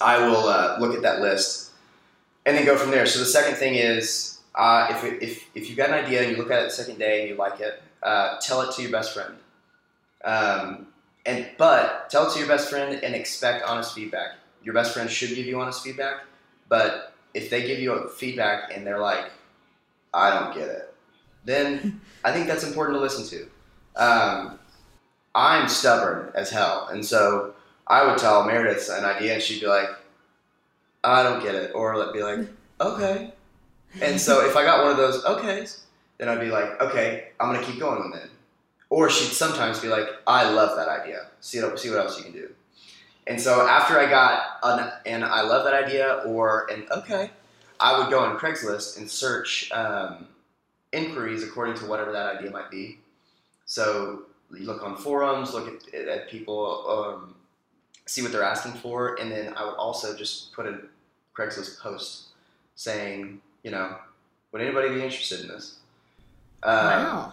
I 0.00 0.26
will 0.26 0.48
uh, 0.48 0.78
look 0.78 0.94
at 0.94 1.02
that 1.02 1.20
list 1.20 1.70
and 2.44 2.56
then 2.56 2.64
go 2.64 2.76
from 2.76 2.90
there. 2.90 3.06
So 3.06 3.18
the 3.18 3.26
second 3.26 3.56
thing 3.56 3.74
is 3.74 4.39
uh, 4.54 4.88
if, 4.90 5.22
if 5.22 5.48
if 5.54 5.70
you 5.70 5.76
got 5.76 5.90
an 5.90 6.04
idea 6.04 6.22
and 6.22 6.32
you 6.32 6.36
look 6.36 6.50
at 6.50 6.60
it 6.62 6.64
the 6.64 6.70
second 6.70 6.98
day 6.98 7.20
and 7.20 7.30
you 7.30 7.36
like 7.36 7.60
it, 7.60 7.82
uh, 8.02 8.38
tell 8.40 8.62
it 8.62 8.74
to 8.74 8.82
your 8.82 8.90
best 8.90 9.14
friend. 9.14 9.34
Um, 10.24 10.88
and 11.24 11.48
but 11.56 12.10
tell 12.10 12.26
it 12.26 12.32
to 12.32 12.38
your 12.38 12.48
best 12.48 12.68
friend 12.68 13.02
and 13.02 13.14
expect 13.14 13.64
honest 13.64 13.94
feedback. 13.94 14.30
Your 14.62 14.74
best 14.74 14.92
friend 14.92 15.10
should 15.10 15.30
give 15.30 15.46
you 15.46 15.60
honest 15.60 15.82
feedback, 15.82 16.24
but 16.68 17.14
if 17.32 17.48
they 17.48 17.66
give 17.66 17.78
you 17.78 17.92
a 17.92 18.08
feedback 18.08 18.74
and 18.74 18.86
they're 18.86 18.98
like, 18.98 19.30
"I 20.12 20.30
don't 20.30 20.54
get 20.54 20.68
it," 20.68 20.94
then 21.44 22.00
I 22.24 22.32
think 22.32 22.46
that's 22.46 22.64
important 22.64 22.96
to 22.96 23.00
listen 23.00 23.26
to. 23.38 24.02
Um, 24.02 24.58
I'm 25.34 25.68
stubborn 25.68 26.32
as 26.34 26.50
hell, 26.50 26.88
and 26.90 27.04
so 27.04 27.54
I 27.86 28.06
would 28.06 28.18
tell 28.18 28.44
Meredith 28.44 28.88
an 28.90 29.04
idea, 29.04 29.34
and 29.34 29.42
she'd 29.42 29.60
be 29.60 29.66
like, 29.66 29.88
"I 31.04 31.22
don't 31.22 31.42
get 31.42 31.54
it," 31.54 31.72
or 31.74 31.96
let 31.96 32.12
be 32.12 32.22
like, 32.22 32.48
"Okay." 32.80 33.32
And 34.00 34.20
so 34.20 34.46
if 34.46 34.56
I 34.56 34.64
got 34.64 34.82
one 34.82 34.92
of 34.92 34.96
those 34.96 35.22
okays, 35.24 35.80
then 36.18 36.28
I'd 36.28 36.40
be 36.40 36.50
like, 36.50 36.80
"Okay, 36.80 37.30
I'm 37.40 37.52
gonna 37.52 37.64
keep 37.64 37.80
going 37.80 38.10
with 38.10 38.22
it." 38.22 38.30
Or 38.88 39.08
she'd 39.10 39.32
sometimes 39.32 39.80
be 39.80 39.88
like, 39.88 40.08
"I 40.26 40.50
love 40.50 40.76
that 40.76 40.88
idea. 40.88 41.26
See 41.40 41.62
what 41.62 41.78
see 41.78 41.90
what 41.90 41.98
else 41.98 42.18
you 42.18 42.24
can 42.24 42.32
do." 42.32 42.54
And 43.26 43.40
so 43.40 43.66
after 43.66 43.98
I 43.98 44.08
got 44.08 44.58
an 44.62 44.92
and 45.06 45.24
I 45.24 45.42
love 45.42 45.64
that 45.64 45.74
idea 45.74 46.22
or 46.26 46.66
an 46.70 46.86
okay, 46.90 47.30
I 47.78 47.98
would 47.98 48.10
go 48.10 48.20
on 48.20 48.38
Craigslist 48.38 48.98
and 48.98 49.10
search 49.10 49.70
um, 49.72 50.26
inquiries 50.92 51.42
according 51.42 51.74
to 51.76 51.86
whatever 51.86 52.12
that 52.12 52.36
idea 52.36 52.50
might 52.50 52.70
be. 52.70 52.98
So 53.64 54.22
you 54.52 54.66
look 54.66 54.82
on 54.82 54.96
forums, 54.96 55.54
look 55.54 55.68
at, 55.94 55.94
at 55.94 56.28
people, 56.28 56.84
um, 56.88 57.34
see 58.06 58.22
what 58.22 58.32
they're 58.32 58.42
asking 58.42 58.72
for, 58.72 59.14
and 59.20 59.30
then 59.30 59.54
I 59.56 59.64
would 59.64 59.76
also 59.76 60.16
just 60.16 60.52
put 60.52 60.66
a 60.66 60.80
Craigslist 61.36 61.80
post 61.80 62.30
saying, 62.74 63.40
you 63.62 63.70
know, 63.70 63.96
would 64.52 64.62
anybody 64.62 64.88
be 64.88 65.02
interested 65.02 65.40
in 65.40 65.48
this? 65.48 65.76
Um, 66.62 66.74
wow. 66.74 67.32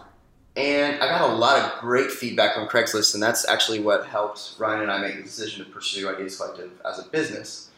and 0.56 1.02
I 1.02 1.08
got 1.08 1.30
a 1.30 1.34
lot 1.34 1.60
of 1.60 1.80
great 1.80 2.12
feedback 2.12 2.58
on 2.58 2.68
Craigslist, 2.68 3.13
and 3.13 3.22
that's 3.22 3.48
actually 3.48 3.80
what 3.80 4.06
helped 4.06 4.56
Ryan 4.58 4.84
and 4.84 4.92
I 4.92 5.00
make 5.00 5.18
the 5.18 5.24
decision 5.24 5.66
to 5.66 5.72
pursue 5.72 6.10
Ideas 6.10 6.38
Collective 6.38 6.72
as 6.86 7.00
a 7.00 7.04
business. 7.10 7.70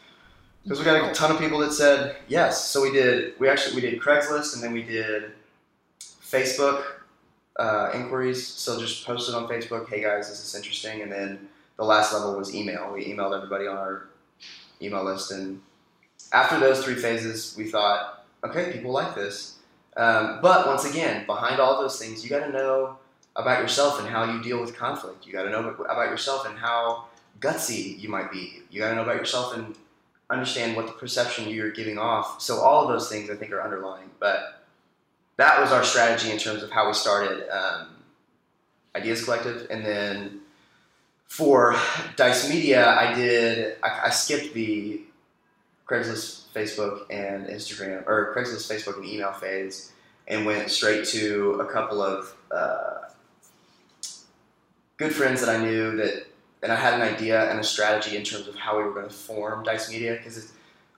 Because 0.62 0.78
we 0.78 0.84
got 0.84 1.10
a 1.10 1.14
ton 1.14 1.30
of 1.30 1.38
people 1.38 1.58
that 1.58 1.72
said 1.72 2.16
yes. 2.28 2.66
So 2.66 2.82
we 2.82 2.92
did. 2.92 3.38
We 3.38 3.48
actually 3.48 3.76
we 3.76 3.80
did 3.80 3.98
Craigslist, 4.00 4.54
and 4.54 4.62
then 4.62 4.72
we 4.72 4.82
did 4.82 5.32
Facebook 6.22 6.84
uh, 7.58 7.90
inquiries. 7.94 8.46
So 8.46 8.78
just 8.78 9.06
posted 9.06 9.34
on 9.34 9.48
Facebook, 9.48 9.88
"Hey 9.88 10.02
guys, 10.02 10.28
this 10.28 10.38
is 10.38 10.52
this 10.52 10.54
interesting?" 10.54 11.00
And 11.00 11.10
then 11.10 11.48
the 11.76 11.84
last 11.84 12.12
level 12.12 12.36
was 12.36 12.54
email. 12.54 12.92
We 12.92 13.06
emailed 13.06 13.34
everybody 13.34 13.66
on 13.66 13.78
our 13.78 14.08
email 14.82 15.02
list, 15.02 15.32
and 15.32 15.62
after 16.32 16.60
those 16.60 16.84
three 16.84 16.94
phases, 16.94 17.54
we 17.56 17.64
thought, 17.70 18.19
okay, 18.44 18.72
people 18.72 18.92
like 18.92 19.14
this. 19.14 19.56
Um, 19.96 20.38
but 20.40 20.66
once 20.66 20.84
again, 20.84 21.26
behind 21.26 21.60
all 21.60 21.80
those 21.80 21.98
things, 21.98 22.22
you 22.22 22.30
got 22.30 22.46
to 22.46 22.52
know 22.52 22.96
about 23.36 23.60
yourself 23.60 24.00
and 24.00 24.08
how 24.08 24.24
you 24.24 24.42
deal 24.42 24.60
with 24.60 24.76
conflict. 24.76 25.26
You 25.26 25.32
got 25.32 25.42
to 25.42 25.50
know 25.50 25.68
about 25.68 26.10
yourself 26.10 26.46
and 26.46 26.58
how 26.58 27.06
gutsy 27.40 27.98
you 27.98 28.08
might 28.08 28.30
be. 28.30 28.62
You 28.70 28.80
got 28.80 28.90
to 28.90 28.96
know 28.96 29.02
about 29.02 29.16
yourself 29.16 29.56
and 29.56 29.74
understand 30.28 30.76
what 30.76 30.86
the 30.86 30.92
perception 30.92 31.48
you're 31.48 31.70
giving 31.70 31.98
off. 31.98 32.40
So 32.40 32.58
all 32.58 32.82
of 32.82 32.88
those 32.88 33.08
things 33.08 33.30
I 33.30 33.34
think 33.34 33.52
are 33.52 33.62
underlying. 33.62 34.10
But 34.20 34.62
that 35.36 35.60
was 35.60 35.72
our 35.72 35.82
strategy 35.82 36.30
in 36.30 36.38
terms 36.38 36.62
of 36.62 36.70
how 36.70 36.86
we 36.86 36.94
started 36.94 37.48
um, 37.50 37.88
Ideas 38.94 39.24
Collective, 39.24 39.66
and 39.70 39.84
then 39.84 40.40
for 41.26 41.76
Dyce 42.16 42.50
Media, 42.50 42.88
I 42.88 43.14
did 43.14 43.76
I, 43.82 44.06
I 44.06 44.10
skipped 44.10 44.52
the 44.52 45.00
Craigslist, 45.88 46.39
Facebook, 46.54 47.02
and 47.10 47.46
Instagram, 47.46 48.06
or 48.06 48.34
Craigslist, 48.34 48.70
Facebook, 48.70 48.96
and 48.96 49.06
email 49.06 49.32
phase, 49.32 49.92
and 50.28 50.46
went 50.46 50.70
straight 50.70 51.04
to 51.06 51.60
a 51.60 51.72
couple 51.72 52.02
of 52.02 52.34
uh, 52.50 53.08
good 54.96 55.14
friends 55.14 55.40
that 55.40 55.54
I 55.54 55.62
knew 55.62 55.96
that, 55.96 56.26
and 56.62 56.70
I 56.70 56.76
had 56.76 56.94
an 56.94 57.02
idea 57.02 57.50
and 57.50 57.58
a 57.58 57.64
strategy 57.64 58.16
in 58.16 58.22
terms 58.22 58.46
of 58.46 58.54
how 58.54 58.76
we 58.76 58.84
were 58.84 58.92
going 58.92 59.08
to 59.08 59.14
form 59.14 59.64
Dyce 59.64 59.90
Media 59.90 60.14
because 60.16 60.52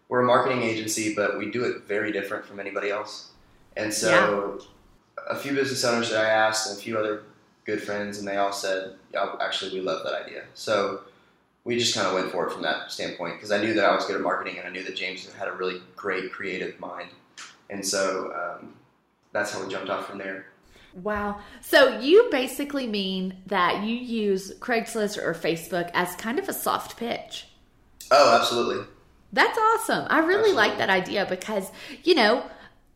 we're 0.09 0.21
a 0.21 0.25
marketing 0.25 0.63
agency, 0.63 1.15
but 1.15 1.39
we 1.39 1.51
do 1.51 1.65
it 1.65 1.85
very 1.85 2.13
different 2.13 2.45
from 2.45 2.61
anybody 2.61 2.91
else. 2.91 3.31
And 3.77 3.93
so, 3.95 4.61
a 5.31 5.37
few 5.37 5.55
business 5.55 5.85
owners 5.85 6.11
that 6.11 6.25
I 6.25 6.29
asked, 6.29 6.69
and 6.69 6.79
a 6.79 6.83
few 6.83 6.99
other 6.99 7.23
good 7.65 7.83
friends, 7.83 8.19
and 8.19 8.27
they 8.27 8.37
all 8.37 8.53
said, 8.53 8.97
"Yeah, 9.15 9.37
actually, 9.41 9.73
we 9.73 9.81
love 9.81 10.03
that 10.05 10.15
idea." 10.15 10.45
So 10.55 11.03
we 11.65 11.79
just 11.79 11.95
kind 11.95 12.07
of 12.07 12.15
went 12.15 12.31
for 12.31 12.47
it 12.47 12.53
from 12.53 12.63
that 12.63 12.91
standpoint 12.91 13.37
because 13.37 13.53
I 13.53 13.61
knew 13.61 13.75
that 13.75 13.85
I 13.85 13.95
was 13.95 14.05
good 14.07 14.17
at 14.17 14.23
marketing 14.23 14.59
and 14.59 14.67
I 14.67 14.71
knew 14.71 14.83
that 14.85 14.97
James 14.97 15.31
had 15.35 15.49
a 15.49 15.53
really 15.53 15.81
great 15.97 16.33
creative 16.33 16.79
mind, 16.81 17.11
and 17.71 17.85
so 17.85 18.33
um, 18.35 18.75
that's 19.33 19.53
how 19.53 19.63
we 19.63 19.71
jumped 19.71 19.91
off 19.91 20.09
from 20.09 20.19
there. 20.19 20.47
Wow. 20.95 21.41
So 21.63 21.99
you 22.01 22.29
basically 22.31 22.87
mean 22.87 23.39
that 23.47 23.83
you 23.83 23.95
use 23.95 24.53
Craigslist 24.59 25.17
or 25.17 25.33
Facebook 25.33 25.91
as 25.95 26.15
kind 26.17 26.39
of 26.39 26.49
a 26.49 26.53
soft 26.53 26.99
pitch. 26.99 27.47
Oh, 28.11 28.39
absolutely. 28.39 28.85
That's 29.33 29.57
awesome. 29.57 30.07
I 30.11 30.19
really 30.19 30.51
Absolutely. 30.51 30.53
like 30.53 30.79
that 30.79 30.91
idea 30.91 31.27
because, 31.29 31.71
you 32.05 32.15
know, 32.15 32.45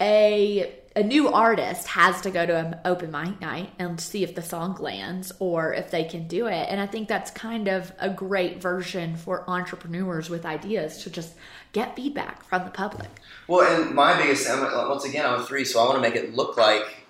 a 0.00 0.74
a 0.96 1.02
new 1.02 1.28
artist 1.28 1.86
has 1.88 2.22
to 2.22 2.30
go 2.30 2.46
to 2.46 2.56
an 2.56 2.78
open 2.86 3.10
mic 3.10 3.38
night 3.38 3.70
and 3.78 4.00
see 4.00 4.24
if 4.24 4.34
the 4.34 4.40
song 4.40 4.74
lands 4.80 5.30
or 5.40 5.74
if 5.74 5.90
they 5.90 6.04
can 6.04 6.26
do 6.26 6.46
it. 6.46 6.66
And 6.70 6.80
I 6.80 6.86
think 6.86 7.06
that's 7.06 7.30
kind 7.30 7.68
of 7.68 7.92
a 7.98 8.08
great 8.08 8.62
version 8.62 9.14
for 9.14 9.48
entrepreneurs 9.48 10.30
with 10.30 10.46
ideas 10.46 11.02
to 11.02 11.10
just 11.10 11.34
get 11.72 11.94
feedback 11.94 12.42
from 12.44 12.64
the 12.64 12.70
public. 12.70 13.10
Well, 13.46 13.70
and 13.70 13.94
my 13.94 14.16
biggest 14.16 14.48
once 14.48 15.04
again, 15.04 15.26
I'm 15.26 15.42
a 15.42 15.44
three, 15.44 15.66
so 15.66 15.80
I 15.80 15.84
want 15.84 15.96
to 15.96 16.00
make 16.00 16.16
it 16.16 16.34
look 16.34 16.56
like 16.56 17.04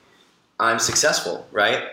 I'm 0.58 0.80
successful, 0.80 1.46
right? 1.52 1.90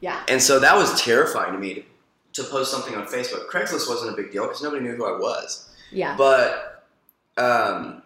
Yeah. 0.00 0.24
And 0.28 0.42
so 0.42 0.58
that 0.58 0.76
was 0.76 1.00
terrifying 1.00 1.52
to 1.52 1.58
me 1.58 1.74
to, 1.74 2.42
to 2.42 2.50
post 2.50 2.72
something 2.72 2.96
on 2.96 3.06
Facebook. 3.06 3.48
Craigslist 3.48 3.88
wasn't 3.88 4.12
a 4.12 4.16
big 4.20 4.32
deal 4.32 4.48
because 4.48 4.60
nobody 4.60 4.82
knew 4.82 4.96
who 4.96 5.04
I 5.04 5.16
was. 5.16 5.70
Yeah. 5.92 6.16
But 6.16 6.84
um, 7.36 8.02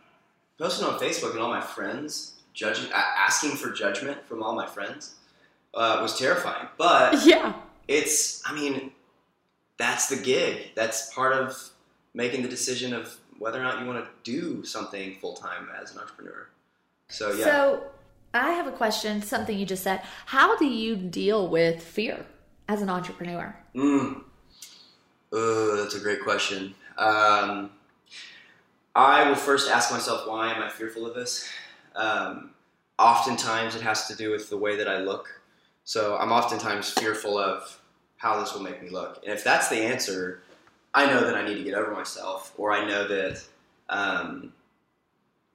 posting 0.58 0.86
on 0.86 1.00
Facebook 1.00 1.30
and 1.30 1.40
all 1.40 1.48
my 1.48 1.62
friends 1.62 2.34
judging, 2.56 2.90
asking 2.92 3.50
for 3.50 3.70
judgment 3.70 4.26
from 4.26 4.42
all 4.42 4.54
my 4.54 4.66
friends 4.66 5.14
uh, 5.74 5.98
was 6.02 6.18
terrifying. 6.18 6.66
But 6.76 7.24
yeah. 7.24 7.52
it's, 7.86 8.42
I 8.44 8.54
mean, 8.54 8.90
that's 9.78 10.08
the 10.08 10.16
gig. 10.16 10.70
That's 10.74 11.14
part 11.14 11.34
of 11.34 11.70
making 12.14 12.42
the 12.42 12.48
decision 12.48 12.92
of 12.94 13.14
whether 13.38 13.60
or 13.60 13.62
not 13.62 13.80
you 13.80 13.86
want 13.86 14.04
to 14.04 14.10
do 14.24 14.64
something 14.64 15.16
full 15.20 15.34
time 15.34 15.68
as 15.80 15.94
an 15.94 16.00
entrepreneur. 16.00 16.48
So 17.08 17.32
yeah. 17.32 17.44
So 17.44 17.82
I 18.32 18.52
have 18.52 18.66
a 18.66 18.72
question, 18.72 19.20
something 19.22 19.56
you 19.56 19.66
just 19.66 19.84
said. 19.84 20.00
How 20.24 20.56
do 20.56 20.64
you 20.64 20.96
deal 20.96 21.48
with 21.48 21.82
fear 21.82 22.24
as 22.68 22.80
an 22.80 22.88
entrepreneur? 22.88 23.54
Mm. 23.74 24.22
Uh, 25.30 25.76
that's 25.76 25.94
a 25.94 26.00
great 26.00 26.22
question. 26.22 26.74
Um, 26.96 27.70
I 28.94 29.28
will 29.28 29.36
first 29.36 29.70
ask 29.70 29.92
myself, 29.92 30.26
why 30.26 30.50
am 30.54 30.62
I 30.62 30.70
fearful 30.70 31.06
of 31.06 31.14
this? 31.14 31.46
Um, 31.96 32.50
oftentimes, 32.98 33.74
it 33.74 33.82
has 33.82 34.06
to 34.08 34.16
do 34.16 34.30
with 34.30 34.48
the 34.50 34.56
way 34.56 34.76
that 34.76 34.88
I 34.88 34.98
look. 34.98 35.28
So 35.84 36.16
I'm 36.16 36.32
oftentimes 36.32 36.90
fearful 36.90 37.38
of 37.38 37.80
how 38.16 38.40
this 38.40 38.54
will 38.54 38.62
make 38.62 38.82
me 38.82 38.90
look. 38.90 39.22
And 39.24 39.32
if 39.32 39.44
that's 39.44 39.68
the 39.68 39.76
answer, 39.76 40.42
I 40.94 41.06
know 41.06 41.20
that 41.20 41.34
I 41.36 41.46
need 41.46 41.56
to 41.56 41.64
get 41.64 41.74
over 41.74 41.92
myself, 41.92 42.52
or 42.56 42.72
I 42.72 42.86
know 42.86 43.06
that 43.06 43.42
um, 43.88 44.52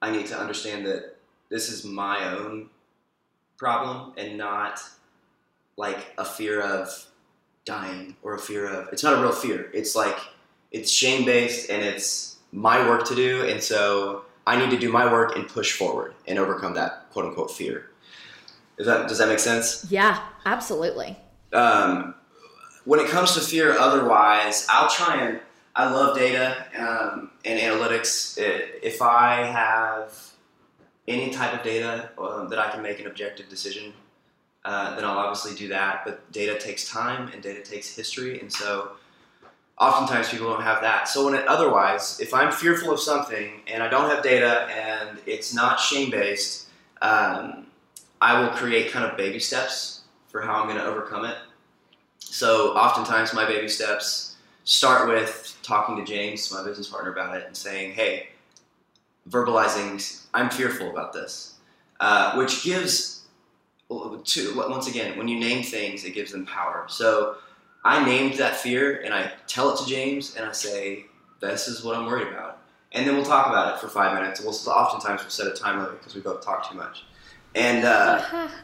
I 0.00 0.10
need 0.10 0.26
to 0.26 0.38
understand 0.38 0.86
that 0.86 1.16
this 1.48 1.70
is 1.70 1.84
my 1.84 2.36
own 2.36 2.70
problem 3.58 4.12
and 4.16 4.36
not 4.36 4.80
like 5.76 6.14
a 6.18 6.24
fear 6.24 6.60
of 6.60 7.06
dying 7.64 8.16
or 8.22 8.34
a 8.34 8.38
fear 8.38 8.66
of 8.66 8.88
it's 8.92 9.04
not 9.04 9.16
a 9.16 9.22
real 9.22 9.30
fear 9.30 9.70
it's 9.72 9.94
like 9.94 10.18
it's 10.72 10.90
shame 10.90 11.24
based 11.24 11.70
and 11.70 11.80
it's 11.82 12.38
my 12.50 12.88
work 12.88 13.06
to 13.06 13.14
do 13.14 13.46
and 13.46 13.62
so 13.62 14.24
i 14.46 14.56
need 14.58 14.70
to 14.70 14.78
do 14.78 14.90
my 14.90 15.10
work 15.10 15.36
and 15.36 15.48
push 15.48 15.72
forward 15.72 16.14
and 16.26 16.38
overcome 16.38 16.74
that 16.74 17.06
quote 17.12 17.26
unquote 17.26 17.50
fear. 17.50 17.90
Is 18.78 18.86
that, 18.86 19.06
does 19.08 19.18
that 19.18 19.28
make 19.28 19.38
sense? 19.38 19.86
Yeah, 19.90 20.20
absolutely. 20.46 21.16
um, 21.52 22.14
when 22.84 22.98
it 22.98 23.08
comes 23.08 23.34
to 23.34 23.40
fear 23.40 23.78
otherwise 23.78 24.66
i'll 24.68 24.88
try 24.90 25.22
and 25.22 25.40
i 25.76 25.88
love 25.90 26.16
data 26.16 26.66
um, 26.76 27.30
and 27.44 27.60
analytics. 27.60 28.36
If 28.82 29.00
i 29.02 29.44
have 29.44 30.12
any 31.06 31.30
type 31.30 31.52
of 31.54 31.62
data 31.62 32.10
um, 32.18 32.48
that 32.48 32.58
i 32.58 32.70
can 32.70 32.82
make 32.82 32.98
an 33.00 33.06
objective 33.06 33.48
decision 33.48 33.92
uh, 34.64 34.94
then 34.96 35.04
i'll 35.04 35.18
obviously 35.18 35.54
do 35.56 35.68
that 35.68 36.02
but 36.04 36.30
data 36.32 36.58
takes 36.58 36.88
time 36.88 37.28
and 37.32 37.42
data 37.42 37.60
takes 37.62 37.94
history 37.94 38.40
and 38.40 38.52
so 38.52 38.92
oftentimes 39.78 40.28
people 40.28 40.48
don't 40.48 40.62
have 40.62 40.80
that 40.82 41.08
so 41.08 41.24
when 41.24 41.34
it 41.34 41.46
otherwise 41.46 42.20
if 42.20 42.32
i'm 42.34 42.52
fearful 42.52 42.92
of 42.92 43.00
something 43.00 43.60
and 43.66 43.82
i 43.82 43.88
don't 43.88 44.10
have 44.10 44.22
data 44.22 44.68
and 44.70 45.18
it's 45.26 45.54
not 45.54 45.80
shame 45.80 46.10
based 46.10 46.68
um, 47.00 47.66
i 48.20 48.38
will 48.38 48.50
create 48.50 48.92
kind 48.92 49.04
of 49.04 49.16
baby 49.16 49.38
steps 49.38 50.02
for 50.28 50.40
how 50.40 50.60
i'm 50.60 50.66
going 50.66 50.78
to 50.78 50.84
overcome 50.84 51.24
it 51.24 51.36
so 52.20 52.72
oftentimes 52.74 53.34
my 53.34 53.46
baby 53.46 53.68
steps 53.68 54.32
start 54.64 55.08
with 55.08 55.58
talking 55.62 55.96
to 55.96 56.04
James, 56.04 56.50
my 56.52 56.64
business 56.64 56.88
partner, 56.88 57.12
about 57.12 57.36
it 57.36 57.46
and 57.46 57.56
saying, 57.56 57.92
"Hey, 57.92 58.28
verbalizing, 59.28 60.24
I'm 60.34 60.50
fearful 60.50 60.90
about 60.90 61.12
this," 61.12 61.54
uh, 62.00 62.34
which 62.34 62.62
gives 62.62 63.20
to 63.88 64.54
once 64.56 64.88
again 64.88 65.18
when 65.18 65.28
you 65.28 65.38
name 65.38 65.62
things, 65.62 66.04
it 66.04 66.14
gives 66.14 66.32
them 66.32 66.46
power. 66.46 66.86
So 66.88 67.36
I 67.84 68.04
named 68.04 68.34
that 68.38 68.56
fear 68.56 69.00
and 69.00 69.12
I 69.12 69.32
tell 69.46 69.70
it 69.74 69.78
to 69.80 69.86
James 69.86 70.36
and 70.36 70.44
I 70.46 70.52
say, 70.52 71.06
"This 71.40 71.68
is 71.68 71.82
what 71.84 71.96
I'm 71.96 72.06
worried 72.06 72.28
about," 72.28 72.58
and 72.92 73.06
then 73.06 73.16
we'll 73.16 73.24
talk 73.24 73.46
about 73.48 73.74
it 73.74 73.80
for 73.80 73.88
five 73.88 74.14
minutes. 74.18 74.40
We'll 74.40 74.54
oftentimes 74.74 75.22
we'll 75.22 75.30
set 75.30 75.46
a 75.48 75.52
time 75.52 75.78
limit 75.78 75.98
because 75.98 76.14
we 76.14 76.20
both 76.20 76.44
talk 76.44 76.70
too 76.70 76.76
much, 76.76 77.04
and. 77.54 77.84
Uh, 77.84 78.48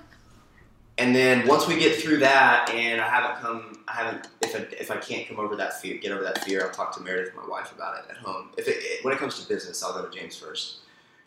and 0.99 1.14
then 1.14 1.47
once 1.47 1.69
we 1.69 1.79
get 1.79 2.01
through 2.01 2.19
that, 2.19 2.71
and 2.75 3.01
I 3.01 3.09
haven't 3.09 3.41
come, 3.41 3.85
I 3.87 3.93
haven't. 3.93 4.27
If 4.43 4.57
I, 4.57 4.66
if 4.75 4.91
I 4.91 4.97
can't 4.97 5.29
come 5.29 5.39
over 5.39 5.55
that 5.55 5.81
fear, 5.81 5.97
get 5.99 6.11
over 6.11 6.25
that 6.25 6.43
fear, 6.45 6.64
I'll 6.64 6.73
talk 6.73 6.93
to 6.97 7.01
Meredith, 7.01 7.35
my 7.37 7.47
wife, 7.47 7.71
about 7.73 7.99
it 8.05 8.11
at 8.11 8.16
home. 8.16 8.49
If 8.59 8.66
it, 8.66 8.79
it- 8.81 9.05
when 9.05 9.14
it 9.14 9.21
comes 9.21 9.41
to 9.41 9.49
business, 9.49 9.81
I'll 9.83 9.93
go 9.93 10.05
to 10.05 10.16
James 10.19 10.37
first, 10.37 10.79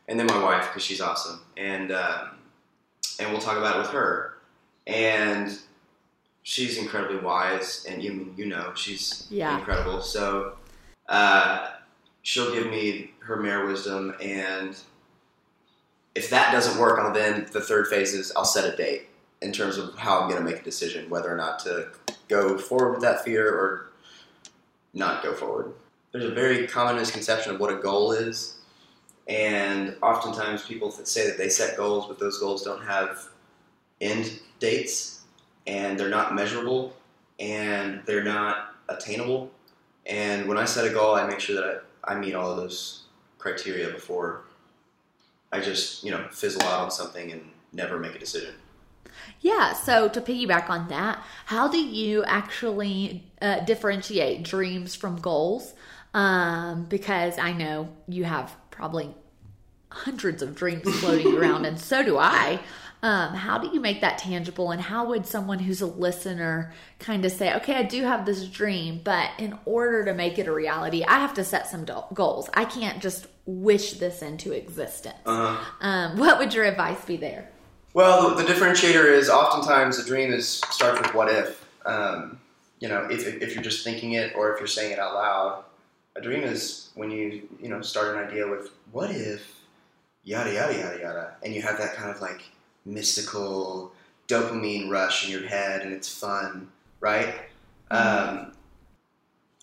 and 0.10 0.20
then 0.20 0.28
my 0.28 0.44
wife 0.44 0.68
because 0.68 0.84
she's 0.84 1.00
awesome, 1.00 1.40
and 1.56 1.92
um, 1.94 2.32
and 3.20 3.32
we'll 3.32 3.40
talk 3.42 3.58
about 3.58 3.78
it 3.78 3.80
with 3.80 3.92
her, 3.92 4.40
and 4.88 5.58
she's 6.44 6.78
incredibly 6.78 7.18
wise, 7.18 7.86
and 7.88 8.02
you 8.04 8.12
mean 8.14 8.34
you 8.38 8.46
know 8.46 8.74
she's 8.76 9.28
Yeah. 9.30 9.58
incredible. 9.58 10.02
So 10.02 10.54
uh, 11.10 11.72
she'll 12.24 12.54
give 12.54 12.68
me 12.68 13.12
her 13.20 13.38
mayor 13.38 13.66
wisdom, 13.66 14.16
and 14.22 14.76
if 16.16 16.30
that 16.30 16.52
doesn't 16.52 16.80
work, 16.80 17.00
I'll 17.00 17.14
then 17.14 17.48
the 17.52 17.62
third 17.62 17.88
phase 17.88 18.14
is 18.14 18.32
I'll 18.36 18.46
set 18.46 18.72
a 18.72 18.76
date 18.76 19.08
in 19.42 19.52
terms 19.52 19.78
of 19.78 19.96
how 19.98 20.20
I'm 20.20 20.30
going 20.30 20.44
to 20.44 20.50
make 20.50 20.62
a 20.62 20.64
decision 20.64 21.10
whether 21.10 21.32
or 21.32 21.38
not 21.38 21.60
to 21.60 21.90
go 22.28 22.58
forward 22.58 22.92
with 22.92 23.02
that 23.02 23.24
fear 23.24 23.50
or 23.54 23.88
not 24.94 25.24
go 25.24 25.34
forward. 25.34 25.74
There's 26.12 26.26
a 26.26 26.32
very 26.34 26.68
common 26.68 26.98
misconception 26.98 27.54
of 27.56 27.60
what 27.62 27.72
a 27.72 27.78
goal 27.78 28.12
is, 28.12 28.58
and 29.28 29.96
oftentimes 30.04 30.66
people 30.66 30.92
say 30.92 31.26
that 31.28 31.38
they 31.38 31.48
set 31.50 31.78
goals, 31.78 32.08
but 32.08 32.20
those 32.20 32.40
goals 32.40 32.64
don't 32.64 32.84
have 32.84 33.30
end 34.02 34.40
dates, 34.60 35.21
and 35.68 36.00
they're 36.00 36.10
not 36.10 36.36
measurable, 36.36 36.96
and 37.40 38.02
they're 38.06 38.24
not 38.24 38.76
attainable. 38.90 39.52
And 40.06 40.48
when 40.48 40.58
I 40.58 40.66
set 40.66 40.86
a 40.86 40.90
goal, 40.90 41.16
I 41.16 41.28
make 41.28 41.40
sure 41.40 41.56
that 41.56 41.84
I, 42.04 42.14
I 42.14 42.20
meet 42.20 42.34
all 42.34 42.52
of 42.52 42.58
those 42.58 43.04
criteria 43.38 43.90
before 43.90 44.44
I 45.52 45.60
just 45.60 46.04
you 46.04 46.12
know 46.12 46.28
fizzle 46.32 46.64
out 46.64 46.82
on 46.82 46.92
something 46.92 47.32
and 47.32 47.42
never 47.74 48.00
make 48.00 48.16
a 48.16 48.20
decision. 48.20 48.56
Yeah, 49.42 49.74
so 49.74 50.08
to 50.10 50.22
piggyback 50.22 50.70
on 50.70 50.88
that, 50.90 51.24
how 51.46 51.68
do 51.68 51.78
you 51.78 52.24
actually 52.24 53.24
uh, 53.42 53.60
differentiate 53.62 54.44
dreams 54.44 54.96
from 54.96 55.18
goals? 55.18 55.74
Um, 56.14 56.86
because 56.86 57.38
I 57.38 57.54
know 57.54 57.90
you 58.08 58.24
have 58.24 58.56
probably 58.70 59.14
hundreds 59.90 60.42
of 60.42 60.56
dreams 60.56 60.84
floating 61.00 61.36
around, 61.38 61.66
and 61.66 61.80
so 61.80 62.04
do 62.04 62.18
I. 62.18 62.60
Um, 63.04 63.34
how 63.34 63.58
do 63.58 63.70
you 63.74 63.80
make 63.80 64.02
that 64.02 64.20
tangible, 64.20 64.72
and 64.72 64.80
how 64.80 65.08
would 65.08 65.26
someone 65.26 65.60
who's 65.60 65.82
a 65.82 65.88
listener 65.88 66.72
kind 67.00 67.26
of 67.26 67.32
say, 67.32 67.56
okay, 67.56 67.76
I 67.76 67.84
do 67.84 68.04
have 68.04 68.26
this 68.26 68.48
dream, 68.48 69.02
but 69.04 69.32
in 69.40 69.58
order 69.66 70.06
to 70.06 70.14
make 70.14 70.38
it 70.38 70.48
a 70.48 70.52
reality, 70.52 71.04
I 71.04 71.20
have 71.20 71.34
to 71.36 71.44
set 71.44 71.68
some 71.68 71.84
do- 71.84 72.04
goals. 72.14 72.50
I 72.54 72.66
can't 72.66 73.02
just 73.02 73.26
wish 73.48 73.94
this 73.94 74.22
into 74.22 74.52
existence. 74.52 75.16
Uh-huh. 75.26 75.58
Um, 75.82 76.18
what 76.18 76.38
would 76.38 76.54
your 76.54 76.66
advice 76.66 77.04
be 77.04 77.18
there? 77.18 77.50
Well, 77.94 78.36
the, 78.36 78.44
the 78.44 78.54
differentiator 78.54 79.12
is 79.12 79.30
oftentimes 79.30 79.98
a 79.98 80.06
dream 80.06 80.32
is 80.32 80.48
starts 80.48 81.02
with 81.02 81.14
what 81.16 81.30
if. 81.30 81.66
Um, 81.86 82.38
you 82.82 82.88
know, 82.88 83.08
if, 83.10 83.26
if 83.42 83.54
you're 83.54 83.64
just 83.64 83.84
thinking 83.84 84.14
it 84.14 84.36
or 84.36 84.54
if 84.54 84.60
you're 84.60 84.68
saying 84.68 84.92
it 84.92 85.00
out 85.00 85.14
loud. 85.14 85.64
A 86.16 86.22
dream 86.22 86.44
is 86.44 86.90
when 86.96 87.10
you 87.10 87.48
you 87.62 87.70
know 87.70 87.82
start 87.82 88.18
an 88.18 88.28
idea 88.28 88.46
with 88.46 88.72
what 88.92 89.12
if 89.12 89.62
yada 90.24 90.54
yada 90.54 90.78
yada 90.78 91.00
yada, 91.00 91.36
and 91.42 91.54
you 91.54 91.62
have 91.62 91.78
that 91.78 91.94
kind 91.94 92.10
of 92.10 92.20
like 92.20 92.42
mystical 92.86 93.94
dopamine 94.28 94.90
rush 94.90 95.26
in 95.26 95.32
your 95.32 95.48
head, 95.48 95.82
and 95.82 95.94
it's 95.94 96.14
fun, 96.14 96.70
right? 97.00 97.36
Um, 97.90 98.54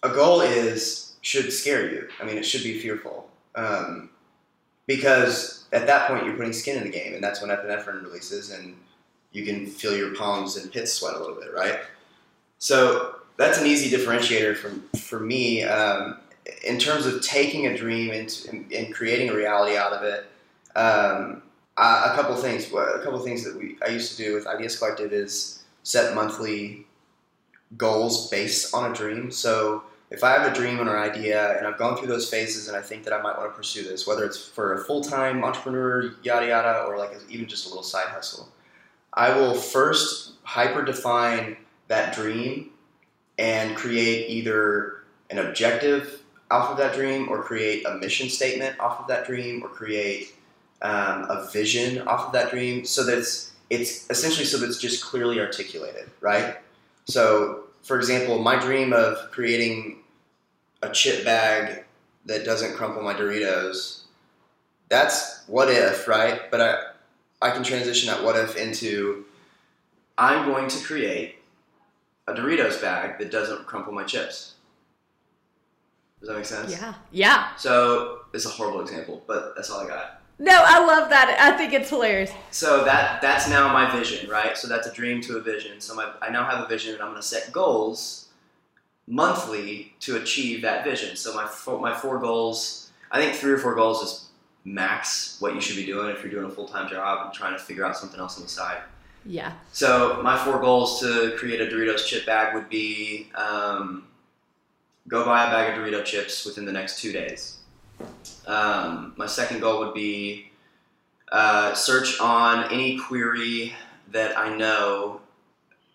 a 0.03 0.11
goal 0.11 0.41
is 0.41 1.17
should 1.23 1.53
scare 1.53 1.91
you. 1.91 2.09
I 2.21 2.25
mean, 2.25 2.39
it 2.39 2.45
should 2.45 2.63
be 2.63 2.79
fearful. 2.79 3.29
Um, 3.55 4.11
because 4.87 5.67
at 5.73 5.87
that 5.87 6.09
point 6.09 6.25
you're 6.25 6.37
putting 6.37 6.53
skin 6.53 6.79
in 6.79 6.85
the 6.85 6.91
game, 6.91 7.15
and 7.15 7.23
that's 7.23 7.41
when 7.41 7.51
epinephrine 7.51 8.03
releases, 8.03 8.51
and 8.51 8.77
you 9.33 9.45
can 9.45 9.67
feel 9.67 9.97
your 9.97 10.15
palms 10.15 10.57
and 10.57 10.73
pits 10.73 10.93
sweat 10.93 11.15
a 11.15 11.19
little 11.19 11.35
bit, 11.35 11.53
right? 11.55 11.81
So 12.59 13.17
that's 13.37 13.59
an 13.59 13.67
easy 13.67 13.95
differentiator 13.95 14.57
for 14.57 14.99
for 14.99 15.21
me 15.21 15.63
um, 15.65 16.19
in 16.65 16.79
terms 16.79 17.07
of 17.07 17.23
taking 17.23 17.67
a 17.67 17.77
dream 17.77 18.11
and, 18.11 18.47
and, 18.51 18.73
and 18.73 18.95
creating 18.95 19.31
a 19.31 19.35
reality 19.35 19.77
out 19.77 19.93
of 19.93 20.03
it. 20.03 20.27
Um, 20.77 21.43
Uh, 21.79 22.11
a 22.13 22.17
couple 22.17 22.35
things. 22.35 22.67
A 22.73 23.01
couple 23.05 23.21
things 23.21 23.45
that 23.45 23.57
we 23.57 23.77
I 23.87 23.91
used 23.91 24.11
to 24.11 24.17
do 24.17 24.35
with 24.35 24.49
Ideas 24.49 24.77
Collective 24.77 25.13
is 25.13 25.63
set 25.85 26.15
monthly 26.15 26.87
goals 27.77 28.29
based 28.31 28.75
on 28.75 28.91
a 28.91 28.95
dream. 28.95 29.31
So 29.31 29.85
if 30.11 30.25
I 30.25 30.33
have 30.33 30.51
a 30.51 30.55
dream 30.55 30.81
or 30.81 30.97
an 30.97 31.11
idea 31.11 31.57
and 31.57 31.67
I've 31.67 31.79
gone 31.79 31.97
through 31.97 32.09
those 32.09 32.29
phases 32.29 32.67
and 32.67 32.77
I 32.77 32.81
think 32.81 33.05
that 33.05 33.13
I 33.13 33.23
might 33.23 33.39
want 33.39 33.53
to 33.53 33.57
pursue 33.57 33.85
this, 33.85 34.07
whether 34.07 34.25
it's 34.25 34.45
for 34.45 34.75
a 34.75 34.85
full 34.85 35.03
time 35.03 35.45
entrepreneur, 35.45 36.15
yada 36.25 36.49
yada, 36.49 36.85
or 36.89 36.99
like 36.99 37.13
even 37.29 37.47
just 37.47 37.67
a 37.67 37.69
little 37.69 37.85
side 37.85 38.09
hustle, 38.09 38.49
I 39.13 39.39
will 39.39 39.55
first 39.55 40.33
hyper 40.43 40.85
define 40.85 41.57
that 41.87 42.13
dream 42.13 42.71
and 43.39 43.77
create 43.77 44.29
either 44.31 45.05
an 45.31 45.39
objective 45.39 46.23
off 46.51 46.71
of 46.71 46.77
that 46.79 46.95
dream 46.95 47.29
or 47.29 47.41
create 47.41 47.87
a 47.87 47.95
mission 47.99 48.29
statement 48.29 48.81
off 48.81 48.99
of 48.99 49.07
that 49.07 49.27
dream 49.27 49.63
or 49.63 49.69
create 49.69 50.35
um, 50.83 51.27
a 51.29 51.49
vision 51.53 52.07
off 52.07 52.27
of 52.27 52.33
that 52.33 52.51
dream 52.51 52.85
so 52.85 53.05
that 53.05 53.19
it's, 53.19 53.53
it's 53.71 54.09
essentially 54.11 54.45
so 54.45 54.59
that 54.59 54.67
it's 54.67 54.79
just 54.79 55.05
clearly 55.05 55.41
articulated, 55.41 56.11
right? 56.21 56.57
So, 57.07 57.65
for 57.83 57.97
example, 57.97 58.39
my 58.39 58.59
dream 58.59 58.93
of 58.93 59.31
creating 59.31 59.99
a 60.83 60.91
chip 60.91 61.25
bag 61.25 61.85
that 62.27 62.45
doesn't 62.45 62.77
crumple 62.77 63.03
my 63.03 63.15
Doritos, 63.15 64.03
that's 64.89 65.45
what 65.47 65.69
if, 65.69 66.07
right? 66.07 66.51
But 66.51 66.61
I, 66.61 66.77
I 67.43 67.51
can 67.51 67.63
transition 67.63 68.09
that 68.09 68.23
what 68.23 68.37
if 68.37 68.57
into 68.57 69.25
I'm 70.17 70.47
going 70.47 70.69
to 70.69 70.85
create 70.85 71.37
a 72.27 72.35
Doritos 72.35 72.81
bag 72.81 73.19
that 73.19 73.31
doesn't 73.31 73.67
crumple 73.67 73.93
my 73.93 74.05
chips. 74.05 74.55
Does 76.21 76.29
that 76.29 76.37
make 76.37 76.45
sense? 76.45 76.73
Yeah. 76.73 76.95
Yeah. 77.11 77.55
So 77.57 78.21
it's 78.35 78.45
a 78.45 78.49
horrible 78.49 78.81
example, 78.81 79.23
but 79.27 79.55
that's 79.55 79.71
all 79.71 79.81
I 79.81 79.87
got. 79.87 80.18
No, 80.39 80.63
I 80.65 80.85
love 80.85 81.11
that. 81.11 81.37
I 81.41 81.57
think 81.57 81.73
it's 81.73 81.91
hilarious. 81.91 82.31
So 82.51 82.85
that 82.85 83.21
that's 83.21 83.49
now 83.49 83.73
my 83.73 83.91
vision, 83.91 84.31
right? 84.31 84.57
So 84.57 84.69
that's 84.69 84.87
a 84.87 84.93
dream 84.93 85.21
to 85.23 85.37
a 85.37 85.41
vision. 85.41 85.81
So 85.81 85.95
my, 85.95 86.13
I 86.23 86.31
now 86.31 86.45
have 86.45 86.65
a 86.65 86.69
vision, 86.69 86.95
and 86.95 87.03
I'm 87.03 87.09
going 87.09 87.21
to 87.21 87.27
set 87.27 87.51
goals 87.51 88.29
monthly 89.09 89.95
to 90.01 90.17
achieve 90.17 90.63
that 90.63 90.85
vision. 90.85 91.17
So 91.17 91.35
my 91.35 91.47
four, 91.47 91.81
my 91.81 91.95
four 91.95 92.19
goals, 92.19 92.91
I 93.11 93.21
think 93.21 93.35
three 93.35 93.53
or 93.53 93.59
four 93.59 93.75
goals 93.75 94.03
is 94.03 94.25
max 94.65 95.37
what 95.41 95.55
you 95.55 95.61
should 95.61 95.77
be 95.77 95.87
doing 95.87 96.11
if 96.11 96.23
you're 96.23 96.31
doing 96.31 96.45
a 96.45 96.51
full 96.51 96.69
time 96.69 96.89
job 96.89 97.27
and 97.27 97.35
trying 97.35 97.55
to 97.55 97.59
figure 97.59 97.85
out 97.85 97.97
something 97.97 98.21
else 98.21 98.37
on 98.37 98.43
the 98.43 98.49
side. 98.49 98.79
Yeah. 99.25 99.53
So 99.73 100.21
my 100.23 100.39
four 100.39 100.61
goals 100.61 101.01
to 101.01 101.35
create 101.37 101.61
a 101.61 101.67
Doritos 101.67 102.07
chip 102.07 102.27
bag 102.27 102.55
would 102.55 102.69
be 102.69 103.31
um, 103.35 104.05
go 105.09 105.25
buy 105.25 105.47
a 105.47 105.51
bag 105.51 105.77
of 105.77 105.85
Dorito 105.85 106.05
chips 106.05 106.45
within 106.45 106.65
the 106.65 106.73
next 106.73 107.01
two 107.01 107.13
days. 107.13 107.58
Um, 108.47 109.13
my 109.17 109.27
second 109.27 109.61
goal 109.61 109.81
would 109.81 109.95
be 109.95 110.51
uh, 111.31 111.75
search 111.75 112.19
on 112.21 112.73
any 112.73 112.99
query 112.99 113.75
that 114.11 114.39
I 114.39 114.57
know 114.57 115.21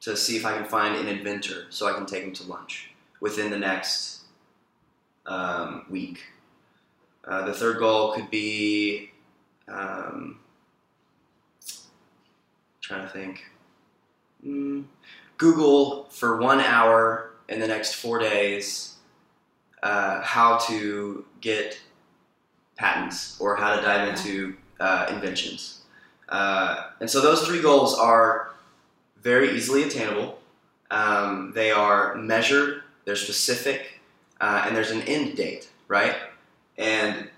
to 0.01 0.15
see 0.15 0.37
if 0.37 0.45
I 0.45 0.55
can 0.55 0.65
find 0.65 0.95
an 0.95 1.07
inventor 1.07 1.65
so 1.69 1.87
I 1.87 1.93
can 1.93 2.05
take 2.05 2.23
him 2.23 2.33
to 2.33 2.43
lunch 2.43 2.91
within 3.19 3.49
the 3.49 3.57
next 3.57 4.21
um, 5.25 5.85
week. 5.89 6.19
Uh, 7.25 7.45
the 7.45 7.53
third 7.53 7.79
goal 7.79 8.13
could 8.13 8.29
be 8.29 9.11
um, 9.67 10.39
trying 12.81 13.07
to 13.07 13.09
think. 13.11 13.45
Mm, 14.45 14.83
Google 15.37 16.05
for 16.09 16.37
one 16.39 16.59
hour 16.59 17.31
in 17.47 17.59
the 17.59 17.67
next 17.67 17.95
four 17.95 18.19
days 18.19 18.95
uh, 19.81 20.21
how 20.21 20.57
to 20.57 21.25
get 21.41 21.79
patents 22.76 23.39
or 23.39 23.55
how 23.55 23.76
to 23.76 23.82
dive 23.82 24.09
into 24.09 24.55
uh, 24.80 25.07
inventions. 25.09 25.82
Uh, 26.30 26.89
and 26.99 27.09
so 27.09 27.21
those 27.21 27.45
three 27.45 27.61
goals 27.61 27.97
are 27.97 28.51
very 29.21 29.55
easily 29.55 29.84
attainable. 29.84 30.39
Um, 30.91 31.51
they 31.55 31.71
are 31.71 32.15
measured, 32.15 32.84
they're 33.05 33.15
specific, 33.15 33.99
uh, 34.41 34.63
and 34.65 34.76
there's 34.76 34.91
an 34.91 35.01
end 35.03 35.36
date, 35.36 35.69
right? 35.88 36.15
And 36.78 37.30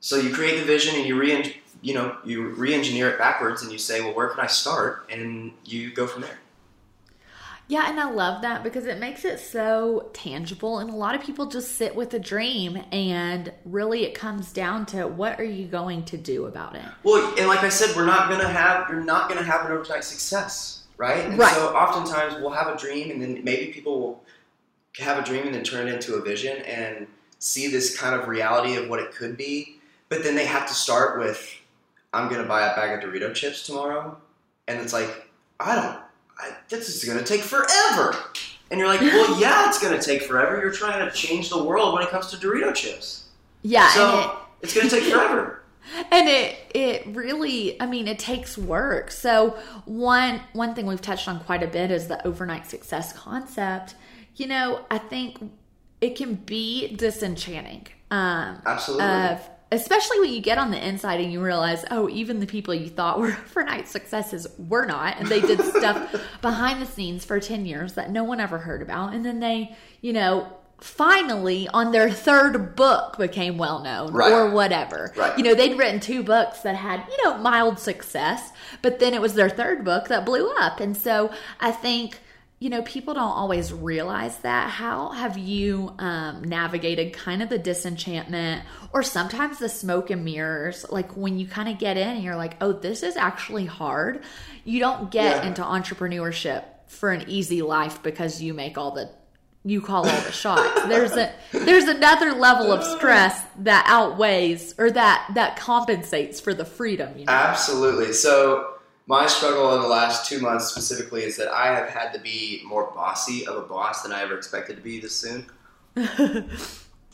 so 0.00 0.16
you 0.16 0.32
create 0.32 0.58
the 0.58 0.64
vision 0.64 0.94
and 0.96 1.06
you 1.06 1.18
re 1.18 1.60
you 1.82 1.94
know 1.94 2.16
you 2.24 2.48
re-engineer 2.50 3.10
it 3.10 3.18
backwards 3.18 3.62
and 3.62 3.72
you 3.72 3.78
say, 3.78 4.00
well, 4.00 4.14
where 4.14 4.28
can 4.28 4.40
I 4.40 4.46
start? 4.46 5.06
And 5.10 5.52
you 5.64 5.92
go 5.92 6.06
from 6.06 6.22
there. 6.22 6.38
Yeah, 7.68 7.90
and 7.90 7.98
I 7.98 8.08
love 8.10 8.42
that 8.42 8.62
because 8.62 8.86
it 8.86 9.00
makes 9.00 9.24
it 9.24 9.40
so 9.40 10.10
tangible. 10.12 10.78
And 10.78 10.88
a 10.88 10.94
lot 10.94 11.16
of 11.16 11.20
people 11.20 11.46
just 11.46 11.72
sit 11.72 11.96
with 11.96 12.14
a 12.14 12.18
dream, 12.18 12.80
and 12.92 13.52
really 13.64 14.04
it 14.04 14.14
comes 14.14 14.52
down 14.52 14.86
to 14.86 15.08
what 15.08 15.40
are 15.40 15.44
you 15.44 15.66
going 15.66 16.04
to 16.04 16.16
do 16.16 16.46
about 16.46 16.76
it? 16.76 16.84
Well, 17.02 17.34
and 17.36 17.48
like 17.48 17.60
I 17.64 17.68
said, 17.68 17.96
we're 17.96 18.06
not 18.06 18.30
gonna 18.30 18.48
have 18.48 18.88
you're 18.88 19.02
not 19.02 19.28
gonna 19.28 19.42
have 19.42 19.66
an 19.66 19.72
overnight 19.72 20.04
success, 20.04 20.84
right? 20.96 21.24
And 21.24 21.38
Right. 21.38 21.54
So 21.54 21.74
oftentimes 21.74 22.34
we'll 22.40 22.50
have 22.50 22.68
a 22.68 22.76
dream, 22.78 23.10
and 23.10 23.20
then 23.20 23.42
maybe 23.42 23.72
people 23.72 24.00
will 24.00 24.24
have 24.98 25.18
a 25.18 25.24
dream 25.24 25.46
and 25.46 25.54
then 25.54 25.64
turn 25.64 25.88
it 25.88 25.94
into 25.94 26.14
a 26.14 26.22
vision 26.22 26.58
and 26.62 27.08
see 27.40 27.66
this 27.68 27.98
kind 27.98 28.14
of 28.14 28.28
reality 28.28 28.76
of 28.76 28.88
what 28.88 29.00
it 29.00 29.12
could 29.12 29.36
be. 29.36 29.78
But 30.08 30.22
then 30.22 30.36
they 30.36 30.46
have 30.46 30.68
to 30.68 30.74
start 30.74 31.18
with, 31.18 31.52
I'm 32.12 32.30
gonna 32.30 32.46
buy 32.46 32.62
a 32.62 32.76
bag 32.76 33.02
of 33.02 33.10
Dorito 33.10 33.34
chips 33.34 33.66
tomorrow, 33.66 34.16
and 34.68 34.80
it's 34.80 34.92
like, 34.92 35.28
I 35.58 35.74
don't. 35.74 36.05
I, 36.38 36.50
this 36.68 36.88
is 36.88 37.04
gonna 37.04 37.24
take 37.24 37.42
forever. 37.42 38.14
And 38.70 38.80
you're 38.80 38.88
like, 38.88 39.00
well, 39.00 39.40
yeah, 39.40 39.68
it's 39.68 39.80
gonna 39.80 40.00
take 40.02 40.22
forever. 40.22 40.60
You're 40.60 40.72
trying 40.72 41.08
to 41.08 41.14
change 41.14 41.50
the 41.50 41.62
world 41.62 41.94
when 41.94 42.02
it 42.02 42.10
comes 42.10 42.28
to 42.28 42.36
Dorito 42.36 42.74
chips. 42.74 43.28
Yeah, 43.62 43.88
So 43.90 44.38
it's 44.60 44.74
gonna 44.74 44.90
take 44.90 45.04
forever. 45.04 45.62
and 46.10 46.28
it 46.28 46.56
it 46.74 47.06
really 47.14 47.80
i 47.80 47.86
mean 47.86 48.08
it 48.08 48.18
takes 48.18 48.58
work 48.58 49.10
so 49.10 49.50
one 49.84 50.40
one 50.52 50.74
thing 50.74 50.86
we've 50.86 51.00
touched 51.00 51.28
on 51.28 51.38
quite 51.40 51.62
a 51.62 51.66
bit 51.66 51.90
is 51.90 52.08
the 52.08 52.26
overnight 52.26 52.66
success 52.66 53.12
concept 53.12 53.94
you 54.34 54.46
know 54.46 54.84
i 54.90 54.98
think 54.98 55.38
it 56.00 56.16
can 56.16 56.34
be 56.34 56.94
disenchanting 56.96 57.86
um 58.10 58.60
Absolutely. 58.66 59.04
of 59.04 59.48
especially 59.72 60.20
when 60.20 60.32
you 60.32 60.40
get 60.40 60.58
on 60.58 60.70
the 60.70 60.86
inside 60.88 61.20
and 61.20 61.32
you 61.32 61.42
realize 61.42 61.84
oh 61.90 62.08
even 62.08 62.38
the 62.40 62.46
people 62.46 62.72
you 62.74 62.88
thought 62.88 63.18
were 63.18 63.26
overnight 63.50 63.88
successes 63.88 64.46
were 64.58 64.86
not 64.86 65.18
and 65.18 65.26
they 65.28 65.40
did 65.40 65.60
stuff 65.60 66.14
behind 66.42 66.80
the 66.80 66.86
scenes 66.86 67.24
for 67.24 67.40
10 67.40 67.66
years 67.66 67.94
that 67.94 68.10
no 68.10 68.22
one 68.24 68.38
ever 68.40 68.58
heard 68.58 68.80
about 68.82 69.12
and 69.12 69.24
then 69.24 69.40
they 69.40 69.74
you 70.00 70.12
know 70.12 70.46
finally 70.78 71.66
on 71.74 71.90
their 71.90 72.10
third 72.10 72.76
book 72.76 73.16
became 73.18 73.56
well 73.58 73.82
known 73.82 74.12
Right. 74.12 74.30
or 74.30 74.50
whatever 74.50 75.12
Right. 75.16 75.36
you 75.36 75.42
know 75.42 75.54
they'd 75.54 75.76
written 75.76 76.00
two 76.00 76.22
books 76.22 76.60
that 76.60 76.76
had 76.76 77.02
you 77.10 77.24
know 77.24 77.38
mild 77.38 77.78
success 77.78 78.52
but 78.82 78.98
then 78.98 79.14
it 79.14 79.20
was 79.20 79.34
their 79.34 79.48
third 79.50 79.84
book 79.84 80.08
that 80.08 80.24
blew 80.26 80.48
up 80.58 80.78
and 80.80 80.96
so 80.96 81.32
i 81.60 81.72
think 81.72 82.20
you 82.58 82.70
know 82.70 82.80
people 82.82 83.12
don't 83.14 83.22
always 83.22 83.72
realize 83.72 84.38
that 84.38 84.70
how 84.70 85.10
have 85.10 85.36
you 85.36 85.92
um, 85.98 86.42
navigated 86.42 87.12
kind 87.12 87.42
of 87.42 87.48
the 87.50 87.58
disenchantment 87.58 88.62
or 88.94 89.02
sometimes 89.02 89.58
the 89.58 89.68
smoke 89.68 90.08
and 90.10 90.24
mirrors 90.24 90.86
like 90.90 91.12
when 91.16 91.38
you 91.38 91.46
kind 91.46 91.68
of 91.68 91.78
get 91.78 91.96
in 91.98 92.08
and 92.08 92.22
you're 92.24 92.36
like 92.36 92.56
oh 92.62 92.72
this 92.72 93.02
is 93.02 93.16
actually 93.16 93.66
hard 93.66 94.22
you 94.64 94.80
don't 94.80 95.10
get 95.10 95.42
Yeah. 95.42 95.48
into 95.48 95.62
entrepreneurship 95.62 96.64
for 96.86 97.10
an 97.12 97.24
easy 97.28 97.60
life 97.62 98.02
because 98.02 98.40
you 98.40 98.54
make 98.54 98.78
all 98.78 98.92
the 98.92 99.10
you 99.64 99.80
call 99.80 100.08
all 100.08 100.20
the 100.22 100.32
shots 100.32 100.82
there's 100.84 101.12
a 101.16 101.32
there's 101.52 101.84
another 101.84 102.32
level 102.32 102.70
of 102.72 102.84
stress 102.84 103.42
that 103.58 103.84
outweighs 103.88 104.74
or 104.78 104.90
that 104.92 105.28
that 105.34 105.56
compensates 105.58 106.40
for 106.40 106.54
the 106.54 106.64
freedom 106.64 107.18
you 107.18 107.24
know 107.26 107.32
Absolutely. 107.32 108.12
So 108.12 108.75
my 109.06 109.26
struggle 109.26 109.74
in 109.76 109.82
the 109.82 109.88
last 109.88 110.28
two 110.28 110.40
months 110.40 110.66
specifically 110.66 111.22
is 111.22 111.36
that 111.36 111.48
I 111.48 111.66
have 111.74 111.88
had 111.88 112.12
to 112.12 112.20
be 112.20 112.62
more 112.66 112.90
bossy 112.92 113.46
of 113.46 113.56
a 113.56 113.62
boss 113.62 114.02
than 114.02 114.12
I 114.12 114.22
ever 114.22 114.36
expected 114.36 114.76
to 114.76 114.82
be 114.82 115.00
this 115.00 115.14
soon. 115.14 115.46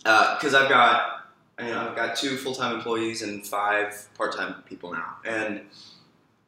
Uh, 0.05 0.37
because 0.37 0.53
I've 0.53 0.69
got, 0.69 1.29
you 1.61 1.67
know, 1.67 1.89
I've 1.89 1.95
got 1.95 2.17
two 2.17 2.37
full 2.37 2.57
time 2.57 2.75
employees 2.75 3.23
and 3.23 3.47
five 3.47 4.09
part 4.17 4.37
time 4.37 4.63
people 4.67 4.93
now, 4.93 5.19
and 5.25 5.61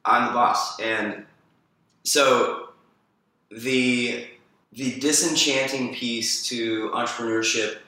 I'm 0.04 0.26
the 0.26 0.32
boss. 0.32 0.80
And 0.80 1.24
so 2.02 2.70
the 3.50 4.26
the 4.72 4.98
disenchanting 4.98 5.94
piece 5.94 6.48
to 6.48 6.90
entrepreneurship. 6.90 7.78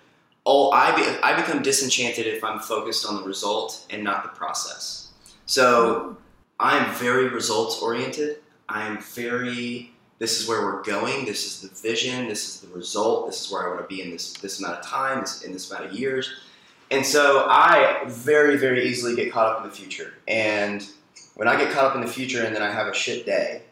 Oh, 0.48 0.70
I 0.70 0.94
be, 0.94 1.02
I 1.24 1.34
become 1.34 1.62
disenchanted 1.62 2.28
if 2.28 2.44
I'm 2.44 2.60
focused 2.60 3.04
on 3.04 3.16
the 3.16 3.22
result 3.24 3.84
and 3.90 4.04
not 4.04 4.22
the 4.22 4.28
process. 4.28 5.08
So 5.46 5.94
mm-hmm. 5.94 6.14
I'm 6.58 6.92
very 6.94 7.28
results 7.28 7.80
oriented. 7.80 8.38
I'm 8.68 8.98
very 8.98 9.92
this 10.18 10.40
is 10.40 10.48
where 10.48 10.62
we're 10.62 10.82
going. 10.82 11.26
This 11.26 11.44
is 11.44 11.60
the 11.60 11.88
vision. 11.88 12.26
This 12.26 12.48
is 12.48 12.60
the 12.62 12.74
result. 12.74 13.26
This 13.26 13.44
is 13.44 13.52
where 13.52 13.66
I 13.66 13.74
want 13.74 13.86
to 13.86 13.94
be 13.94 14.02
in 14.02 14.10
this 14.10 14.32
this 14.34 14.58
amount 14.60 14.78
of 14.78 14.86
time, 14.86 15.20
this, 15.20 15.42
in 15.42 15.52
this 15.52 15.70
amount 15.70 15.86
of 15.86 15.92
years. 15.92 16.32
And 16.90 17.04
so 17.04 17.46
I 17.48 18.04
very 18.06 18.56
very 18.56 18.86
easily 18.86 19.14
get 19.14 19.32
caught 19.32 19.56
up 19.56 19.62
in 19.62 19.68
the 19.68 19.74
future. 19.74 20.14
And 20.26 20.86
when 21.34 21.48
I 21.48 21.56
get 21.56 21.72
caught 21.72 21.84
up 21.84 21.94
in 21.94 22.00
the 22.00 22.06
future 22.06 22.44
and 22.44 22.54
then 22.54 22.62
I 22.62 22.70
have 22.70 22.86
a 22.86 22.94
shit 22.94 23.26
day, 23.26 23.62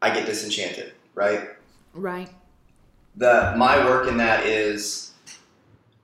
I 0.00 0.10
get 0.10 0.26
disenchanted, 0.26 0.92
right? 1.14 1.50
right 1.94 2.30
the 3.18 3.52
my 3.56 3.84
work 3.84 4.08
in 4.08 4.16
that 4.16 4.46
is 4.46 5.07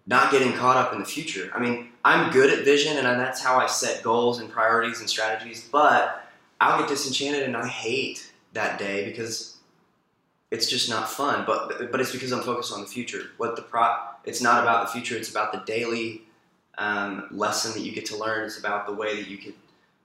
not 0.07 0.31
getting 0.31 0.53
caught 0.53 0.77
up 0.77 0.93
in 0.93 0.99
the 0.99 1.05
future. 1.05 1.51
I 1.55 1.61
mean, 1.61 1.89
I'm 2.05 2.31
good 2.33 2.51
at 2.51 2.65
vision, 2.65 2.97
and 2.97 3.07
that's 3.07 3.43
how 3.43 3.57
I 3.59 3.67
set 3.67 4.03
goals 4.03 4.39
and 4.41 4.51
priorities 4.51 5.01
and 5.01 5.09
strategies. 5.09 5.67
But 5.71 6.27
I'll 6.61 6.79
get 6.79 6.89
disenchanted, 6.89 7.43
and 7.43 7.57
I 7.57 7.67
hate 7.67 8.31
that 8.53 8.79
day 8.79 9.05
because 9.07 9.57
it's 10.51 10.69
just 10.69 10.91
not 10.91 11.11
fun. 11.11 11.45
But 11.47 11.91
but 11.91 12.01
it's 12.01 12.13
because 12.13 12.33
I'm 12.33 12.43
focused 12.43 12.73
on 12.73 12.81
the 12.81 12.87
future. 12.87 13.31
What 13.39 13.57
the 13.57 13.63
pro? 13.63 13.97
It's 14.25 14.43
not 14.43 14.63
about 14.63 14.87
the 14.87 14.93
future. 14.93 15.17
It's 15.17 15.31
about 15.31 15.53
the 15.53 15.63
daily 15.67 16.23
um, 16.79 17.29
lesson 17.31 17.73
that 17.73 17.81
you 17.81 17.93
get 17.93 18.07
to 18.07 18.17
learn. 18.17 18.45
It's 18.45 18.59
about 18.59 18.87
the 18.87 18.93
way 18.93 19.17
that 19.17 19.29
you 19.29 19.39
can 19.39 19.55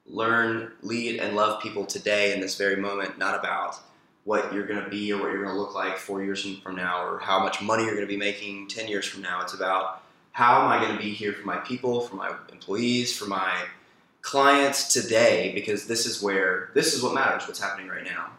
learn, 0.05 0.71
lead, 0.81 1.19
and 1.19 1.35
love 1.35 1.61
people 1.61 1.85
today 1.85 2.33
in 2.33 2.39
this 2.39 2.57
very 2.57 2.77
moment. 2.77 3.17
Not 3.17 3.37
about 3.37 3.79
what 4.25 4.53
you're 4.53 4.65
going 4.65 4.83
to 4.83 4.89
be 4.89 5.11
or 5.11 5.19
what 5.19 5.31
you're 5.31 5.43
going 5.43 5.55
to 5.55 5.59
look 5.59 5.73
like 5.73 5.97
four 5.97 6.23
years 6.23 6.45
from 6.59 6.75
now 6.75 7.05
or 7.05 7.19
how 7.19 7.39
much 7.39 7.61
money 7.61 7.83
you're 7.83 7.95
going 7.95 8.05
to 8.05 8.11
be 8.11 8.17
making 8.17 8.67
10 8.67 8.87
years 8.87 9.05
from 9.05 9.21
now. 9.21 9.41
It's 9.41 9.53
about 9.53 10.03
how 10.31 10.61
am 10.61 10.67
I 10.67 10.83
going 10.83 10.95
to 10.95 11.01
be 11.01 11.11
here 11.11 11.33
for 11.33 11.45
my 11.45 11.57
people, 11.57 12.01
for 12.01 12.15
my 12.15 12.33
employees, 12.51 13.15
for 13.15 13.25
my 13.25 13.65
clients 14.21 14.91
today 14.93 15.51
because 15.53 15.87
this 15.87 16.05
is 16.05 16.21
where 16.21 16.71
this 16.73 16.93
is 16.93 17.01
what 17.01 17.13
matters 17.13 17.47
what's 17.47 17.59
happening 17.59 17.87
right 17.87 18.03
now 18.03 18.29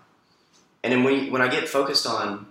and 0.84 0.92
then 0.92 1.02
when, 1.02 1.32
when 1.32 1.40
i 1.40 1.48
get 1.48 1.68
focused 1.68 2.06
on 2.06 2.46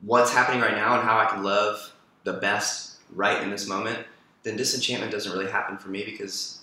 what's 0.00 0.32
happening 0.32 0.60
right 0.60 0.74
now 0.74 0.98
and 0.98 1.04
how 1.08 1.18
i 1.18 1.26
can 1.26 1.42
love 1.42 1.92
the 2.24 2.32
best 2.32 2.98
right 3.12 3.42
in 3.42 3.50
this 3.50 3.68
moment 3.68 3.98
then 4.42 4.56
disenchantment 4.56 5.12
doesn't 5.12 5.32
really 5.32 5.50
happen 5.50 5.78
for 5.78 5.88
me 5.88 6.04
because 6.04 6.60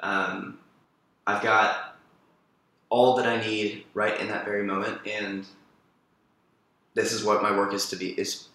um, 0.00 0.58
i've 1.26 1.42
got 1.42 1.95
all 2.88 3.16
that 3.16 3.26
i 3.26 3.40
need 3.40 3.84
right 3.94 4.20
in 4.20 4.28
that 4.28 4.44
very 4.44 4.62
moment 4.62 4.98
and 5.06 5.46
this 6.94 7.12
is 7.12 7.24
what 7.24 7.42
my 7.42 7.56
work 7.56 7.72
is 7.74 7.88
to 7.90 7.96
be 7.96 8.08
is 8.10 8.48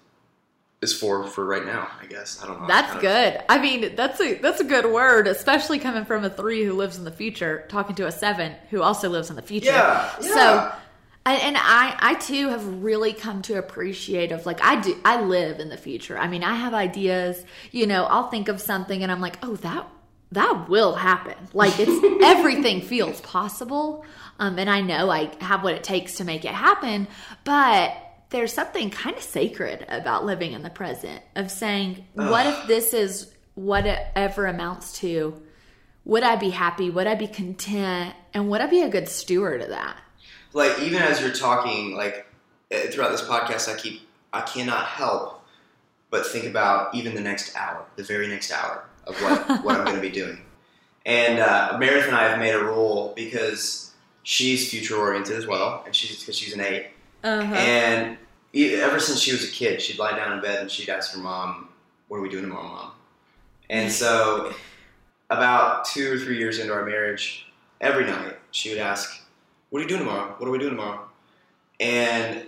is 0.82 0.98
for 0.98 1.26
for 1.26 1.46
right 1.46 1.66
now. 1.66 1.88
I 2.02 2.08
guess 2.08 2.44
I 2.44 2.48
don't 2.48 2.62
know. 2.62 2.68
That's 2.68 3.00
good. 3.00 3.42
I 3.48 3.60
mean, 3.60 3.96
that's 3.96 4.20
a 4.20 4.34
that's 4.36 4.60
a 4.60 4.64
good 4.64 4.86
word, 4.86 5.28
especially 5.28 5.80
coming 5.80 6.06
from 6.06 6.26
a 6.26 6.30
three 6.30 6.64
who 6.64 6.74
lives 6.74 6.98
in 6.98 7.04
the 7.04 7.12
future, 7.12 7.66
talking 7.70 7.96
to 7.96 8.08
a 8.08 8.12
seven 8.12 8.54
who 8.72 8.82
also 8.82 9.08
lives 9.08 9.30
in 9.30 9.36
the 9.36 9.42
future. 9.42 9.68
Yeah. 9.68 10.12
yeah. 10.22 10.34
So. 10.34 10.76
And, 11.24 11.56
I, 11.56 11.96
I 12.00 12.16
too 12.16 12.50
have 12.50 12.66
really 12.82 13.14
come 13.14 13.44
to 13.44 13.60
appreciate 13.60 14.32
of 14.32 14.48
like 14.48 14.60
I 14.64 14.82
do 14.82 15.00
I 15.06 15.22
live 15.22 15.60
in 15.60 15.70
the 15.70 15.78
future. 15.78 16.18
I 16.18 16.28
mean 16.28 16.44
I 16.44 16.56
have 16.56 16.74
ideas. 16.74 17.46
You 17.70 17.86
know 17.86 18.06
I'll 18.06 18.30
think 18.30 18.48
of 18.48 18.60
something 18.60 19.04
and 19.04 19.12
I'm 19.12 19.22
like 19.22 19.38
oh 19.44 19.56
that 19.58 19.88
that 20.32 20.70
will 20.70 20.96
happen. 20.96 21.36
Like 21.54 21.74
it's 21.78 22.24
everything 22.24 22.82
feels 22.82 23.22
possible. 23.22 24.06
Um, 24.40 24.58
and 24.58 24.70
I 24.70 24.82
know 24.82 25.10
I 25.10 25.32
have 25.42 25.64
what 25.64 25.76
it 25.76 25.84
takes 25.84 26.16
to 26.16 26.24
make 26.24 26.46
it 26.46 26.52
happen. 26.52 27.08
But 27.44 27.96
there's 28.30 28.54
something 28.54 28.90
kind 28.90 29.16
of 29.16 29.24
sacred 29.24 29.86
about 29.90 30.26
living 30.26 30.54
in 30.54 30.64
the 30.64 30.70
present 30.70 31.22
of 31.36 31.52
saying, 31.52 32.06
Ugh. 32.18 32.30
what 32.30 32.48
if 32.48 32.68
this 32.68 32.94
is 32.94 33.32
whatever 33.56 34.46
amounts 34.46 35.00
to? 35.00 35.42
Would 36.06 36.24
I 36.24 36.38
be 36.38 36.50
happy? 36.50 36.90
Would 36.90 37.08
I 37.08 37.16
be 37.16 37.28
content? 37.28 38.16
And 38.34 38.50
would 38.50 38.62
I 38.62 38.68
be 38.68 38.82
a 38.82 38.90
good 38.90 39.08
steward 39.08 39.62
of 39.62 39.70
that? 39.70 39.98
Like 40.54 40.80
even 40.80 41.02
as 41.02 41.22
you're 41.22 41.32
talking, 41.32 41.96
like 41.96 42.26
eh, 42.72 42.88
throughout 42.90 43.12
this 43.12 43.22
podcast, 43.22 43.72
I 43.72 43.78
keep 43.78 44.02
I 44.34 44.42
cannot 44.42 44.86
help 44.86 45.41
but 46.12 46.28
think 46.28 46.46
about 46.46 46.94
even 46.94 47.16
the 47.16 47.22
next 47.22 47.56
hour, 47.56 47.84
the 47.96 48.04
very 48.04 48.28
next 48.28 48.52
hour 48.52 48.86
of 49.08 49.16
what 49.22 49.48
what 49.64 49.76
I'm 49.76 49.86
going 49.86 49.96
to 49.96 50.02
be 50.02 50.12
doing. 50.12 50.40
And 51.06 51.40
uh, 51.40 51.78
Meredith 51.80 52.06
and 52.06 52.16
I 52.16 52.28
have 52.28 52.38
made 52.38 52.54
a 52.54 52.64
rule 52.64 53.14
because 53.16 53.94
she's 54.22 54.70
future 54.70 54.98
oriented 54.98 55.36
as 55.36 55.48
well, 55.48 55.82
and 55.86 55.96
she's 55.96 56.20
because 56.20 56.38
she's 56.38 56.54
an 56.54 56.62
eight. 56.62 56.88
Uh-huh. 57.24 57.54
And 57.56 58.18
ever 58.54 59.00
since 59.00 59.20
she 59.20 59.32
was 59.32 59.44
a 59.44 59.52
kid, 59.52 59.82
she'd 59.82 59.98
lie 59.98 60.16
down 60.16 60.34
in 60.34 60.42
bed 60.42 60.60
and 60.60 60.70
she'd 60.70 60.90
ask 60.90 61.14
her 61.14 61.20
mom, 61.20 61.70
"What 62.08 62.18
are 62.18 62.22
we 62.22 62.30
doing 62.30 62.44
tomorrow, 62.44 62.68
mom?" 62.68 62.92
And 63.70 63.92
so, 63.92 64.54
about 65.30 65.86
two 65.86 66.14
or 66.14 66.20
three 66.20 66.38
years 66.38 66.60
into 66.60 66.74
our 66.74 66.86
marriage, 66.86 67.48
every 67.80 68.06
night 68.06 68.38
she 68.52 68.70
would 68.70 68.80
ask, 68.80 69.24
"What 69.70 69.80
are 69.80 69.84
you 69.84 69.90
doing 69.90 70.02
tomorrow? 70.02 70.36
What 70.38 70.48
are 70.48 70.52
we 70.52 70.60
doing 70.60 70.76
tomorrow?" 70.76 71.08
And 71.80 72.46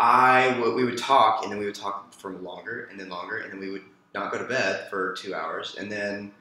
I, 0.00 0.58
would 0.58 0.74
we 0.74 0.84
would 0.84 0.96
talk, 0.96 1.42
and 1.42 1.52
then 1.52 1.58
we 1.58 1.66
would 1.66 1.74
talk 1.74 2.14
for 2.14 2.32
longer, 2.32 2.88
and 2.90 2.98
then 2.98 3.10
longer, 3.10 3.36
and 3.36 3.52
then 3.52 3.60
we 3.60 3.70
would 3.70 3.82
not 4.14 4.32
go 4.32 4.38
to 4.38 4.44
bed 4.44 4.88
for 4.88 5.12
two 5.12 5.34
hours, 5.34 5.76
and 5.78 5.92
then 5.92 6.32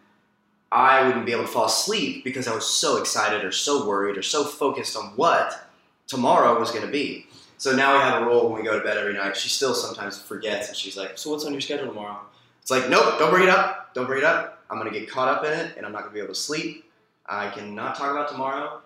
I 0.71 1.05
wouldn't 1.05 1.25
be 1.25 1.33
able 1.33 1.43
to 1.43 1.49
fall 1.49 1.65
asleep 1.65 2.23
because 2.23 2.47
I 2.47 2.55
was 2.55 2.65
so 2.65 2.97
excited 2.97 3.43
or 3.43 3.51
so 3.51 3.85
worried 3.85 4.17
or 4.17 4.23
so 4.23 4.45
focused 4.45 4.95
on 4.95 5.07
what 5.17 5.67
tomorrow 6.07 6.57
was 6.57 6.71
going 6.71 6.85
to 6.85 6.91
be. 6.91 7.27
So 7.57 7.75
now 7.75 7.97
we 7.97 7.99
have 7.99 8.21
a 8.21 8.25
rule 8.25 8.49
when 8.49 8.61
we 8.61 8.65
go 8.65 8.77
to 8.79 8.83
bed 8.83 8.95
every 8.95 9.13
night. 9.13 9.35
She 9.35 9.49
still 9.49 9.73
sometimes 9.73 10.21
forgets, 10.21 10.69
and 10.69 10.77
she's 10.77 10.95
like, 10.95 11.17
"So 11.17 11.29
what's 11.29 11.43
on 11.43 11.51
your 11.51 11.59
schedule 11.59 11.87
tomorrow?" 11.87 12.21
It's 12.61 12.71
like, 12.71 12.87
"Nope, 12.87 13.19
don't 13.19 13.29
bring 13.29 13.43
it 13.43 13.49
up. 13.49 13.93
Don't 13.93 14.05
bring 14.05 14.19
it 14.19 14.25
up. 14.25 14.63
I'm 14.69 14.77
gonna 14.77 14.91
get 14.91 15.09
caught 15.09 15.27
up 15.27 15.43
in 15.43 15.51
it, 15.51 15.75
and 15.75 15.85
I'm 15.85 15.91
not 15.91 16.03
gonna 16.03 16.13
be 16.13 16.19
able 16.19 16.33
to 16.33 16.39
sleep. 16.39 16.89
I 17.25 17.49
cannot 17.49 17.97
talk 17.97 18.11
about 18.11 18.29
tomorrow." 18.29 18.79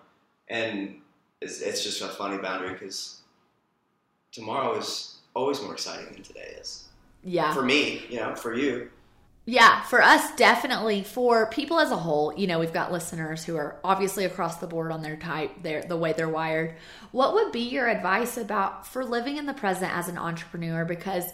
And 0.48 1.00
it's, 1.40 1.60
it's 1.60 1.84
just 1.84 2.02
a 2.02 2.08
funny 2.08 2.38
boundary 2.38 2.72
because 2.72 3.20
tomorrow 4.34 4.76
is 4.76 5.18
always 5.34 5.62
more 5.62 5.72
exciting 5.72 6.12
than 6.12 6.22
today 6.22 6.56
is. 6.60 6.88
Yeah. 7.22 7.54
For 7.54 7.62
me, 7.62 8.02
you 8.10 8.18
know, 8.18 8.34
for 8.34 8.54
you. 8.54 8.90
Yeah, 9.46 9.82
for 9.82 10.02
us, 10.02 10.34
definitely. 10.36 11.02
For 11.02 11.46
people 11.46 11.78
as 11.78 11.90
a 11.90 11.96
whole, 11.96 12.34
you 12.34 12.46
know, 12.46 12.58
we've 12.58 12.72
got 12.72 12.90
listeners 12.90 13.44
who 13.44 13.56
are 13.56 13.76
obviously 13.84 14.24
across 14.24 14.56
the 14.56 14.66
board 14.66 14.90
on 14.90 15.02
their 15.02 15.16
type, 15.16 15.62
their 15.62 15.82
the 15.82 15.98
way 15.98 16.14
they're 16.14 16.30
wired. 16.30 16.74
What 17.12 17.34
would 17.34 17.52
be 17.52 17.60
your 17.60 17.86
advice 17.86 18.38
about 18.38 18.86
for 18.86 19.04
living 19.04 19.36
in 19.36 19.44
the 19.44 19.52
present 19.52 19.94
as 19.94 20.08
an 20.08 20.16
entrepreneur? 20.16 20.86
Because 20.86 21.24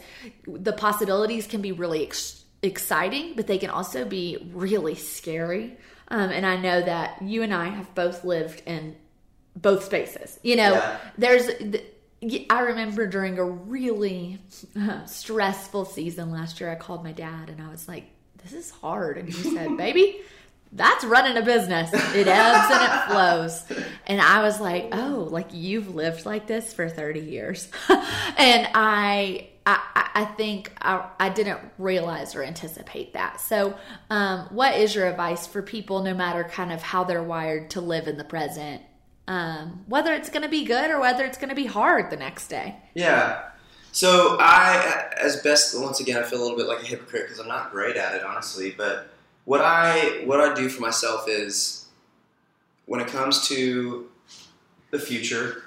the 0.47 0.73
possibilities 0.73 1.47
can 1.47 1.63
be 1.63 1.71
really 1.71 2.05
ex- 2.05 2.45
exciting, 2.63 3.35
but 3.37 3.47
they 3.47 3.59
can 3.59 3.71
also 3.71 4.05
be 4.05 4.51
really 4.53 4.97
scary. 4.97 5.77
Um, 6.09 6.31
and 6.31 6.45
I 6.45 6.57
know 6.57 6.83
that 6.83 7.23
you 7.23 7.45
and 7.45 7.55
I 7.55 7.69
have 7.69 7.95
both 7.95 8.25
lived 8.25 8.63
in 8.67 8.97
both 9.55 9.85
spaces. 9.85 10.41
You 10.43 10.57
know, 10.57 10.73
yeah. 10.73 10.99
there's. 11.17 11.47
I 12.23 12.61
remember 12.61 13.07
during 13.07 13.39
a 13.39 13.45
really 13.45 14.39
stressful 15.07 15.87
season 15.87 16.31
last 16.31 16.61
year, 16.61 16.71
I 16.71 16.75
called 16.75 17.03
my 17.03 17.13
dad 17.13 17.49
and 17.49 17.63
I 17.63 17.71
was 17.71 17.89
like, 17.89 18.05
this 18.43 18.53
is 18.53 18.71
hard. 18.71 19.17
And 19.17 19.29
he 19.29 19.55
said, 19.55 19.77
baby, 19.77 20.21
that's 20.73 21.05
running 21.05 21.37
a 21.37 21.43
business. 21.43 21.91
It 21.93 22.29
ebbs 22.29 22.71
and 22.71 22.83
it 22.83 23.11
flows. 23.11 23.65
And 24.07 24.21
I 24.21 24.43
was 24.43 24.61
like, 24.61 24.89
oh, 24.93 25.29
like 25.31 25.49
you've 25.53 25.95
lived 25.95 26.27
like 26.27 26.47
this 26.47 26.73
for 26.73 26.89
30 26.89 27.21
years. 27.21 27.69
and 27.89 28.69
I, 28.75 29.49
I, 29.67 30.11
I 30.15 30.25
think 30.25 30.73
I, 30.81 31.09
I, 31.19 31.29
didn't 31.29 31.61
realize 31.79 32.35
or 32.35 32.43
anticipate 32.43 33.13
that. 33.13 33.41
So, 33.41 33.77
um, 34.09 34.47
what 34.51 34.75
is 34.75 34.95
your 34.95 35.07
advice 35.07 35.47
for 35.47 35.61
people, 35.63 36.03
no 36.03 36.15
matter 36.15 36.45
kind 36.45 36.73
of 36.73 36.83
how 36.83 37.05
they're 37.05 37.23
wired, 37.23 37.71
to 37.71 37.81
live 37.81 38.09
in 38.09 38.17
the 38.17 38.25
present 38.25 38.83
um, 39.27 39.85
whether 39.87 40.13
it's 40.13 40.29
going 40.29 40.43
to 40.43 40.49
be 40.49 40.65
good 40.65 40.91
or 40.91 41.01
whether 41.01 41.25
it's 41.25 41.39
going 41.39 41.51
to 41.51 41.55
be 41.55 41.67
hard 41.67 42.11
the 42.11 42.17
next 42.17 42.49
day. 42.49 42.77
Yeah. 42.95 43.43
So 43.93 44.37
I, 44.41 45.09
as 45.19 45.43
best, 45.43 45.79
once 45.81 46.01
again, 46.01 46.23
I 46.23 46.27
feel 46.27 46.41
a 46.41 46.43
little 46.43 46.57
bit 46.57 46.67
like 46.67 46.83
a 46.83 46.87
hypocrite 46.87 47.25
because 47.25 47.41
I'm 47.41 47.49
not 47.49 47.73
great 47.73 47.97
at 47.97 48.15
it, 48.15 48.25
honestly. 48.25 48.75
But 48.77 49.09
what 49.45 49.61
I 49.61 50.23
what 50.25 50.41
I 50.41 50.55
do 50.55 50.69
for 50.69 50.81
myself 50.81 51.29
is 51.29 51.87
when 52.87 53.01
it 53.01 53.09
comes 53.09 53.49
to 53.49 54.09
the 54.91 54.99
future, 54.99 55.65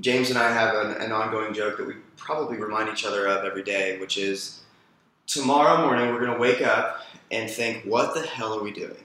James 0.00 0.30
and 0.30 0.38
I 0.38 0.52
have 0.52 0.74
an, 0.74 1.02
an 1.02 1.12
ongoing 1.12 1.52
joke 1.52 1.76
that 1.78 1.86
we 1.86 1.94
probably 2.16 2.58
remind 2.58 2.88
each 2.88 3.04
other 3.04 3.26
of 3.26 3.44
every 3.44 3.62
day, 3.62 3.98
which 3.98 4.16
is 4.16 4.60
tomorrow 5.26 5.84
morning 5.84 6.08
we're 6.08 6.20
going 6.20 6.32
to 6.32 6.38
wake 6.38 6.62
up 6.62 7.02
and 7.30 7.50
think, 7.50 7.84
what 7.84 8.14
the 8.14 8.22
hell 8.22 8.58
are 8.58 8.62
we 8.62 8.72
doing? 8.72 9.04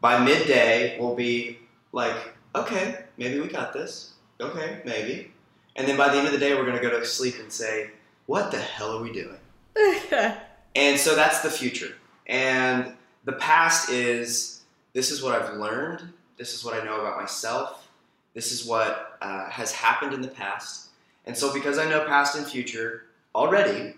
By 0.00 0.22
midday, 0.22 0.98
we'll 0.98 1.14
be 1.14 1.58
like, 1.92 2.16
okay, 2.54 3.04
maybe 3.16 3.40
we 3.40 3.48
got 3.48 3.72
this. 3.72 4.14
Okay, 4.40 4.80
maybe. 4.84 5.32
And 5.76 5.86
then 5.86 5.96
by 5.96 6.08
the 6.08 6.18
end 6.18 6.26
of 6.26 6.32
the 6.32 6.38
day, 6.38 6.54
we're 6.54 6.64
going 6.64 6.76
to 6.76 6.82
go 6.82 6.90
to 6.90 7.04
sleep 7.04 7.36
and 7.38 7.52
say, 7.52 7.90
what 8.26 8.50
the 8.50 8.58
hell 8.58 8.96
are 8.96 9.02
we 9.02 9.12
doing? 9.12 9.36
and 10.74 10.98
so 10.98 11.14
that's 11.14 11.40
the 11.40 11.50
future. 11.50 11.94
And 12.26 12.94
the 13.24 13.32
past 13.32 13.90
is 13.90 14.62
this 14.92 15.10
is 15.10 15.22
what 15.22 15.40
I've 15.40 15.56
learned. 15.56 16.12
This 16.36 16.54
is 16.54 16.64
what 16.64 16.80
I 16.80 16.84
know 16.84 17.00
about 17.00 17.20
myself. 17.20 17.88
This 18.34 18.52
is 18.52 18.64
what 18.64 19.18
uh, 19.20 19.50
has 19.50 19.72
happened 19.72 20.14
in 20.14 20.20
the 20.20 20.28
past. 20.28 20.88
And 21.26 21.36
so, 21.36 21.52
because 21.52 21.78
I 21.78 21.88
know 21.88 22.04
past 22.06 22.36
and 22.36 22.46
future 22.46 23.04
already, 23.34 23.94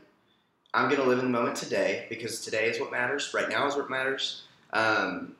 I'm 0.75 0.89
going 0.89 1.01
to 1.01 1.07
live 1.07 1.19
in 1.19 1.27
the 1.27 1.31
moment 1.31 1.57
today 1.57 2.07
because 2.09 2.41
today 2.41 2.69
is 2.69 2.81
what 2.81 2.91
matters. 2.91 3.33
Right 3.35 3.49
now 3.49 3.67
is 3.67 3.77
what 3.77 3.91
matters. 3.91 4.43
Um, 4.73 5.37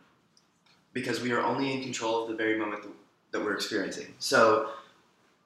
because 0.93 1.23
we 1.23 1.33
are 1.33 1.41
only 1.41 1.73
in 1.73 1.83
control 1.83 2.23
of 2.23 2.29
the 2.29 2.37
very 2.37 2.59
moment 2.59 2.85
that 3.33 3.43
we're 3.43 3.55
experiencing. 3.55 4.15
So 4.19 4.71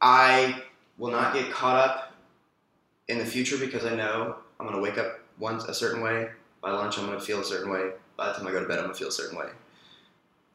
I 0.00 0.62
will 0.98 1.10
not 1.10 1.34
get 1.34 1.50
caught 1.50 1.88
up 1.88 2.12
in 3.08 3.18
the 3.18 3.24
future 3.24 3.56
because 3.56 3.84
I 3.84 3.94
know 3.94 4.36
I'm 4.58 4.66
going 4.66 4.76
to 4.76 4.82
wake 4.82 4.98
up 4.98 5.20
once 5.38 5.64
a 5.64 5.74
certain 5.74 6.02
way. 6.02 6.28
By 6.60 6.72
lunch, 6.72 6.98
I'm 6.98 7.06
going 7.06 7.18
to 7.18 7.24
feel 7.24 7.40
a 7.40 7.44
certain 7.44 7.70
way. 7.70 7.90
By 8.16 8.28
the 8.28 8.32
time 8.34 8.46
I 8.46 8.52
go 8.52 8.60
to 8.60 8.66
bed, 8.66 8.78
I'm 8.78 8.84
going 8.84 8.94
to 8.94 8.98
feel 8.98 9.08
a 9.08 9.12
certain 9.12 9.38
way. 9.38 9.46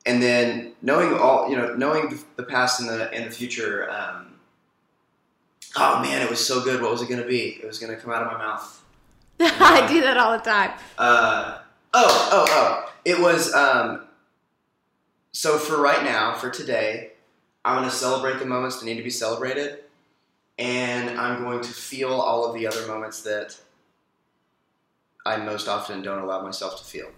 And 0.06 0.22
then 0.22 0.74
knowing 0.82 1.14
all, 1.14 1.50
you 1.50 1.56
know, 1.56 1.76
knowing 1.76 2.20
the 2.36 2.44
past 2.44 2.80
and 2.80 2.90
the 2.90 3.12
and 3.14 3.26
the 3.26 3.32
future. 3.32 3.90
Um, 3.92 4.32
oh 5.76 6.02
man, 6.02 6.22
it 6.24 6.30
was 6.30 6.46
so 6.46 6.64
good. 6.64 6.82
What 6.82 6.92
was 6.92 7.04
it 7.04 7.08
going 7.08 7.22
to 7.22 7.28
be? 7.28 7.60
It 7.62 7.68
was 7.68 7.78
going 7.78 7.94
to 7.96 8.02
come 8.02 8.12
out 8.12 8.24
of 8.24 8.32
my 8.32 8.38
mouth. 8.38 8.84
I 9.40 9.88
do 9.88 10.02
that 10.02 10.18
all 10.18 10.38
the 10.38 10.44
time. 10.44 10.72
Uh, 10.98 11.60
oh, 11.94 12.30
oh, 12.32 12.46
oh. 12.50 12.92
It 13.06 13.20
was, 13.20 13.54
um, 13.54 14.04
so 15.32 15.58
for 15.58 15.82
right 15.82 16.04
now, 16.04 16.36
for 16.36 16.50
today, 16.50 17.11
I'm 17.64 17.78
going 17.78 17.90
to 17.90 17.96
celebrate 17.96 18.40
the 18.40 18.46
moments 18.46 18.80
that 18.80 18.86
need 18.86 18.98
to 18.98 19.04
be 19.04 19.10
celebrated. 19.10 19.80
And 20.58 21.20
I'm 21.20 21.44
going 21.44 21.62
to 21.62 21.72
feel 21.72 22.14
all 22.14 22.46
of 22.46 22.54
the 22.54 22.68
other 22.68 22.86
moments 22.88 23.22
that 23.24 23.58
I 25.26 25.38
most 25.38 25.68
often 25.68 26.02
don't 26.02 26.20
allow 26.20 26.42
myself 26.42 26.78
to 26.80 26.84
feel. 26.84 27.10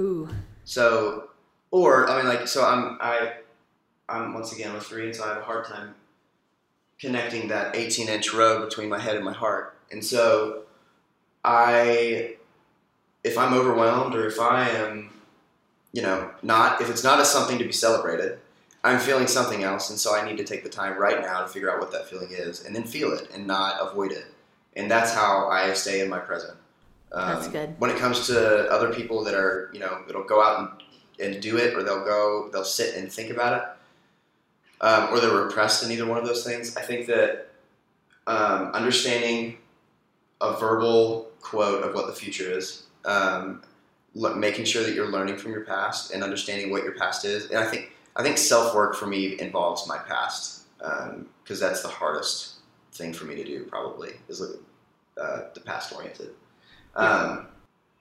Ooh. 0.00 0.28
So, 0.64 1.30
or, 1.70 2.08
I 2.08 2.18
mean, 2.18 2.28
like, 2.28 2.46
so 2.46 2.64
I'm, 2.64 2.98
I, 3.00 3.32
I'm 4.08 4.34
once 4.34 4.52
again 4.52 4.72
with 4.74 4.84
three, 4.84 5.06
and 5.06 5.16
so 5.16 5.24
I 5.24 5.28
have 5.28 5.38
a 5.38 5.44
hard 5.44 5.66
time 5.66 5.94
connecting 6.98 7.48
that 7.48 7.76
18 7.76 8.08
inch 8.08 8.32
road 8.32 8.68
between 8.68 8.88
my 8.88 8.98
head 8.98 9.16
and 9.16 9.24
my 9.24 9.32
heart. 9.32 9.76
And 9.90 10.04
so 10.04 10.64
I, 11.44 12.36
if 13.24 13.38
I'm 13.38 13.54
overwhelmed 13.54 14.14
or 14.14 14.26
if 14.26 14.40
I 14.40 14.68
am, 14.68 15.10
you 15.92 16.02
know, 16.02 16.30
not, 16.42 16.80
if 16.80 16.90
it's 16.90 17.04
not 17.04 17.20
as 17.20 17.30
something 17.30 17.58
to 17.58 17.64
be 17.64 17.72
celebrated, 17.72 18.38
I'm 18.84 18.98
feeling 18.98 19.26
something 19.26 19.64
else. 19.64 19.90
And 19.90 19.98
so 19.98 20.14
I 20.14 20.24
need 20.24 20.36
to 20.38 20.44
take 20.44 20.62
the 20.62 20.70
time 20.70 20.98
right 20.98 21.20
now 21.20 21.42
to 21.42 21.48
figure 21.48 21.72
out 21.72 21.80
what 21.80 21.90
that 21.92 22.08
feeling 22.08 22.28
is 22.30 22.64
and 22.64 22.74
then 22.74 22.84
feel 22.84 23.12
it 23.12 23.28
and 23.34 23.46
not 23.46 23.76
avoid 23.80 24.12
it. 24.12 24.26
And 24.76 24.90
that's 24.90 25.12
how 25.12 25.48
I 25.48 25.72
stay 25.74 26.00
in 26.00 26.08
my 26.08 26.18
present. 26.18 26.56
Um, 27.10 27.34
That's 27.34 27.48
good. 27.48 27.74
When 27.78 27.90
it 27.90 27.96
comes 27.96 28.26
to 28.26 28.70
other 28.70 28.92
people 28.92 29.24
that 29.24 29.34
are, 29.34 29.70
you 29.72 29.80
know, 29.80 30.02
that'll 30.06 30.24
go 30.24 30.42
out 30.42 30.78
and, 31.18 31.34
and 31.34 31.42
do 31.42 31.56
it 31.56 31.74
or 31.74 31.82
they'll 31.82 32.04
go, 32.04 32.50
they'll 32.52 32.64
sit 32.64 32.94
and 32.94 33.10
think 33.10 33.30
about 33.30 33.60
it 33.60 33.68
um, 34.80 35.12
or 35.12 35.20
they're 35.20 35.34
repressed 35.34 35.84
in 35.84 35.90
either 35.90 36.06
one 36.06 36.18
of 36.18 36.26
those 36.26 36.44
things. 36.44 36.76
I 36.76 36.82
think 36.82 37.06
that 37.06 37.50
um, 38.26 38.72
understanding 38.72 39.58
a 40.40 40.52
verbal 40.52 41.30
quote 41.40 41.82
of 41.82 41.94
what 41.94 42.06
the 42.06 42.12
future 42.12 42.50
is, 42.50 42.84
um, 43.04 43.62
making 44.14 44.64
sure 44.64 44.82
that 44.82 44.94
you're 44.94 45.10
learning 45.10 45.36
from 45.36 45.52
your 45.52 45.64
past 45.64 46.12
and 46.12 46.22
understanding 46.22 46.70
what 46.70 46.84
your 46.84 46.94
past 46.94 47.24
is, 47.24 47.50
and 47.50 47.58
I 47.58 47.66
think 47.66 47.92
I 48.18 48.22
think 48.22 48.36
self 48.36 48.74
work 48.74 48.96
for 48.96 49.06
me 49.06 49.38
involves 49.40 49.86
my 49.86 49.96
past 49.96 50.64
because 50.78 51.60
that's 51.60 51.82
the 51.82 51.88
hardest 51.88 52.56
thing 52.92 53.12
for 53.12 53.24
me 53.24 53.36
to 53.36 53.44
do. 53.44 53.64
Probably 53.64 54.10
is 54.28 54.40
look 54.40 54.60
at 55.16 55.22
uh, 55.22 55.44
the 55.54 55.60
past 55.60 55.92
oriented, 55.94 56.30
um, 56.96 57.46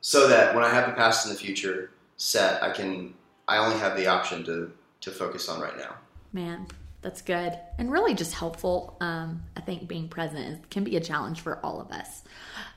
so 0.02 0.28
that 0.28 0.56
when 0.56 0.64
I 0.64 0.70
have 0.70 0.88
the 0.88 0.96
past 0.96 1.26
and 1.26 1.36
the 1.36 1.40
future 1.40 1.92
set, 2.18 2.62
I 2.64 2.72
can 2.72 3.14
I 3.48 3.58
only 3.58 3.78
have 3.78 3.96
the 3.96 4.08
option 4.08 4.44
to 4.46 4.72
to 5.02 5.12
focus 5.12 5.48
on 5.48 5.62
right 5.62 5.78
now. 5.78 5.96
Man, 6.34 6.66
that's 7.02 7.22
good 7.22 7.58
and 7.78 7.92
really 7.92 8.16
just 8.16 8.34
helpful. 8.34 8.98
Um, 9.00 9.44
I 9.56 9.62
think 9.62 9.88
being 9.88 10.10
present 10.10 10.40
is, 10.40 10.58
can 10.70 10.84
be 10.84 10.98
a 10.98 11.00
challenge 11.00 11.42
for 11.42 11.64
all 11.64 11.80
of 11.80 11.92
us. 11.92 12.24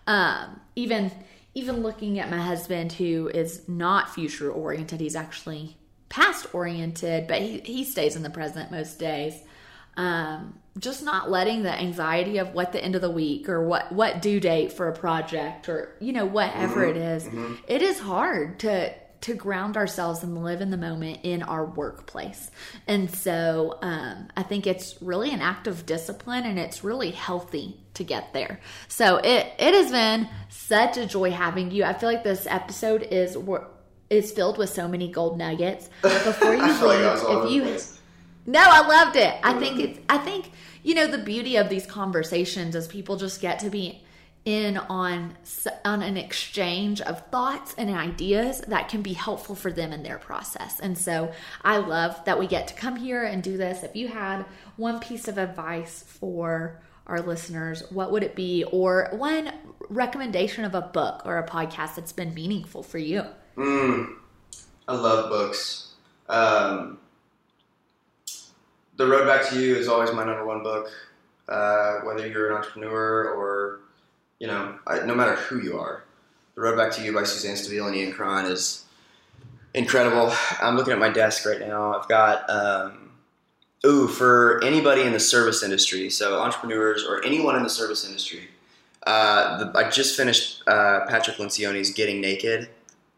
Um, 0.07 0.61
even 0.77 1.11
even 1.55 1.83
looking 1.83 2.19
at 2.19 2.31
my 2.31 2.39
husband, 2.39 2.93
who 2.93 3.29
is 3.29 3.69
not 3.69 4.15
future 4.15 4.51
oriented, 4.53 5.01
he's 5.01 5.17
actually 5.17 5.77
past 6.11 6.55
oriented, 6.55 7.27
but 7.27 7.41
he, 7.41 7.61
he 7.61 7.85
stays 7.85 8.17
in 8.17 8.23
the 8.23 8.31
present 8.31 8.71
most 8.71 8.99
days. 8.99 9.35
Um, 9.97 10.59
just 10.79 11.03
not 11.03 11.31
letting 11.31 11.63
the 11.63 11.73
anxiety 11.73 12.39
of 12.39 12.55
what 12.55 12.73
the 12.73 12.83
end 12.83 12.95
of 12.95 13.01
the 13.01 13.11
week 13.11 13.49
or 13.49 13.67
what 13.67 13.91
what 13.91 14.23
due 14.23 14.39
date 14.39 14.73
for 14.73 14.89
a 14.89 14.93
project 14.93 15.69
or 15.69 15.97
you 16.01 16.13
know 16.13 16.27
whatever 16.27 16.85
it 16.85 16.97
is, 16.97 17.29
it 17.67 17.83
is 17.83 17.99
hard 17.99 18.61
to 18.61 18.95
to 19.23 19.35
ground 19.35 19.77
ourselves 19.77 20.23
and 20.23 20.43
live 20.43 20.61
in 20.61 20.71
the 20.71 20.77
moment 20.77 21.21
in 21.23 21.43
our 21.43 21.67
workplace. 21.67 22.51
And 22.87 23.11
so 23.11 23.79
um, 23.83 24.29
I 24.37 24.43
think 24.43 24.67
it's 24.67 25.01
really 25.03 25.31
an 25.31 25.43
act 25.43 25.67
of 25.67 25.85
discipline 25.85 26.45
and 26.45 26.59
it's 26.59 26.83
really 26.83 27.11
healthy 27.11 27.79
to 27.95 28.05
get 28.05 28.33
there. 28.33 28.61
So 28.89 29.19
it, 29.19 29.53
it 29.59 29.75
has 29.75 29.91
been 29.91 30.29
such 30.49 30.97
a 30.97 31.07
joy 31.07 31.33
having 31.33 31.71
you. 31.71 31.85
I 31.85 31.93
feel 31.93 32.09
like 32.09 32.25
this 32.25 32.47
episode 32.47 33.03
is 33.03 33.37
is 34.11 34.33
filled 34.33 34.59
with 34.59 34.69
so 34.69 34.89
many 34.89 35.11
gold 35.11 35.39
nuggets. 35.39 35.89
Before 36.03 36.55
you 36.55 36.75
feel 36.75 36.89
like 36.89 37.23
leave, 37.23 37.45
if 37.45 37.51
you 37.53 37.63
place. 37.63 38.01
no, 38.47 38.61
I 38.61 38.87
loved 38.87 39.17
it. 39.17 39.35
I 39.43 39.59
think 39.59 39.81
it's 39.81 40.01
I 40.09 40.19
think 40.19 40.51
you 40.83 40.95
know 40.95 41.07
the 41.07 41.19
beauty 41.19 41.57
of 41.57 41.69
these 41.69 41.87
conversations 41.87 42.75
is 42.75 42.87
people 42.87 43.17
just 43.17 43.41
get 43.41 43.61
to 43.61 43.71
be 43.71 44.03
in 44.45 44.79
on 44.79 45.37
on 45.85 46.03
an 46.03 46.17
exchange 46.17 47.01
of 47.03 47.27
thoughts 47.29 47.75
and 47.77 47.91
ideas 47.91 48.61
that 48.63 48.89
can 48.89 49.03
be 49.03 49.13
helpful 49.13 49.55
for 49.55 49.73
them 49.73 49.93
in 49.93 50.03
their 50.03 50.19
process. 50.19 50.81
And 50.81 50.97
so 50.97 51.33
I 51.63 51.77
love 51.79 52.25
that 52.25 52.39
we 52.39 52.47
get 52.47 52.69
to 52.69 52.75
come 52.75 52.97
here 52.97 53.25
and 53.25 53.43
do 53.43 53.57
this. 53.57 53.83
If 53.83 53.95
you 53.95 54.09
had 54.09 54.45
one 54.77 54.99
piece 54.99 55.29
of 55.29 55.39
advice 55.39 56.05
for 56.07 56.81
our 57.07 57.21
listeners, 57.21 57.83
what 57.91 58.13
would 58.13 58.23
it 58.23 58.35
be 58.35 58.65
or 58.65 59.09
one 59.13 59.53
recommendation 59.89 60.65
of 60.65 60.75
a 60.75 60.81
book 60.81 61.23
or 61.25 61.39
a 61.39 61.47
podcast 61.47 61.97
that's 61.97 62.13
been 62.13 62.33
meaningful 62.33 62.83
for 62.83 62.99
you? 62.99 63.25
Mm, 63.61 64.15
I 64.89 64.95
love 64.95 65.29
books. 65.29 65.93
Um, 66.31 66.99
the 68.97 69.07
Road 69.07 69.27
Back 69.27 69.51
to 69.51 69.61
You 69.61 69.77
is 69.77 69.87
always 69.87 70.11
my 70.13 70.25
number 70.25 70.47
one 70.47 70.63
book. 70.63 70.91
Uh, 71.47 71.99
whether 72.01 72.27
you're 72.27 72.51
an 72.51 72.57
entrepreneur 72.57 73.29
or, 73.29 73.81
you 74.39 74.47
know, 74.47 74.79
I, 74.87 75.01
no 75.01 75.15
matter 75.15 75.35
who 75.35 75.61
you 75.61 75.79
are, 75.79 76.05
The 76.55 76.63
Road 76.63 76.79
Back 76.79 76.91
to 76.93 77.03
You 77.03 77.13
by 77.13 77.25
Suzanne 77.25 77.57
Stabile 77.57 77.89
and 77.89 77.97
Ian 77.97 78.13
Cron 78.13 78.47
is 78.47 78.85
incredible. 79.75 80.33
I'm 80.63 80.75
looking 80.75 80.95
at 80.95 80.99
my 80.99 81.11
desk 81.11 81.45
right 81.45 81.61
now. 81.61 81.95
I've 81.95 82.09
got, 82.09 82.49
um, 82.49 83.11
ooh, 83.85 84.09
for 84.09 84.65
anybody 84.65 85.03
in 85.03 85.13
the 85.13 85.21
service 85.21 85.63
industry, 85.63 86.09
so 86.09 86.41
entrepreneurs 86.41 87.05
or 87.05 87.23
anyone 87.27 87.57
in 87.57 87.63
the 87.63 87.69
service 87.69 88.07
industry, 88.07 88.49
uh, 89.07 89.59
the, 89.59 89.79
I 89.79 89.91
just 89.91 90.17
finished 90.17 90.63
uh, 90.67 91.01
Patrick 91.09 91.37
Lencioni's 91.37 91.93
Getting 91.93 92.23
Naked, 92.23 92.71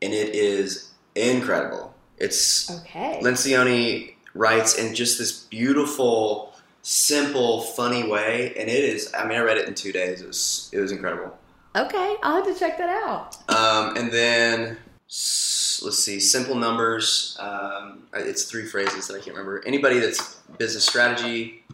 and 0.03 0.13
it 0.13 0.35
is 0.35 0.93
incredible. 1.15 1.95
It's 2.19 2.71
Okay. 2.81 3.21
Lencioni 3.23 4.15
writes 4.35 4.79
in 4.79 4.95
just 4.95 5.19
this 5.19 5.33
beautiful, 5.33 6.55
simple, 6.83 7.63
funny 7.63 8.09
way, 8.09 8.55
and 8.57 8.69
it 8.69 8.85
is. 8.85 9.13
I 9.15 9.27
mean, 9.27 9.39
I 9.39 9.43
read 9.43 9.59
it 9.59 9.69
in 9.69 9.75
two 9.75 9.93
days. 9.93 10.21
It 10.21 10.27
was 10.27 10.71
it 10.73 10.81
was 10.81 10.93
incredible. 10.93 11.37
Okay, 11.75 12.17
I'll 12.23 12.37
have 12.45 12.53
to 12.53 12.59
check 12.59 12.77
that 12.79 12.91
out. 12.91 13.37
Um, 13.49 13.97
and 13.97 14.13
then 14.13 14.77
let's 15.09 15.99
see, 15.99 16.21
simple 16.21 16.55
numbers. 16.55 17.37
Um, 17.41 18.03
it's 18.15 18.45
three 18.45 18.67
phrases 18.67 19.09
that 19.09 19.15
I 19.15 19.19
can't 19.19 19.37
remember. 19.37 19.63
Anybody 19.67 19.99
that's 19.99 20.35
business 20.59 20.85
strategy, 20.85 21.65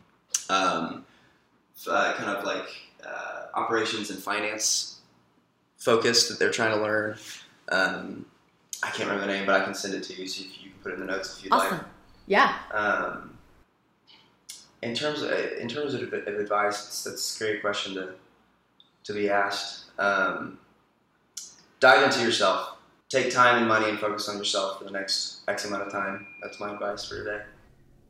um, 0.49 1.05
uh, 1.89 2.15
kind 2.15 2.31
of 2.31 2.45
like 2.45 2.69
uh, 3.05 3.47
operations 3.55 4.11
and 4.11 4.19
finance 4.21 5.01
focused 5.79 6.29
that 6.29 6.39
they're 6.39 6.51
trying 6.51 6.75
to 6.77 6.83
learn. 6.83 7.17
Um, 7.71 8.27
I 8.83 8.91
can't 8.91 9.09
remember 9.09 9.27
the 9.27 9.33
name, 9.33 9.47
but 9.47 9.61
I 9.61 9.65
can 9.65 9.75
send 9.75 9.95
it 9.95 10.03
to 10.05 10.15
you 10.15 10.27
so 10.27 10.45
if 10.45 10.63
you 10.63 10.71
can 10.71 10.81
put 10.83 10.93
it 10.93 10.95
in 10.95 11.01
the 11.01 11.07
notes 11.07 11.39
if 11.39 11.45
you'd 11.45 11.51
like. 11.51 11.73
Awesome. 11.73 11.87
Yeah. 12.27 12.59
Um, 12.73 13.39
in 14.83 14.95
terms 14.95 15.23
of 15.23 15.31
in 15.31 15.69
terms 15.69 15.95
of, 15.95 16.03
of 16.03 16.27
advice, 16.27 17.05
that's 17.05 17.41
a 17.41 17.45
great 17.45 17.61
question 17.61 17.95
to 17.95 18.15
to 19.05 19.13
be 19.13 19.29
asked. 19.29 19.87
Um, 19.99 20.59
dive 21.81 22.05
into 22.05 22.25
yourself. 22.25 22.77
Take 23.09 23.33
time 23.33 23.59
and 23.59 23.67
money 23.67 23.89
and 23.89 23.99
focus 23.99 24.29
on 24.29 24.37
yourself 24.37 24.79
for 24.79 24.85
the 24.85 24.91
next 24.91 25.41
X 25.49 25.65
amount 25.65 25.83
of 25.85 25.93
time. 25.93 26.27
That's 26.43 26.61
my 26.61 26.73
advice 26.75 27.09
for 27.09 27.17
today. 27.17 27.43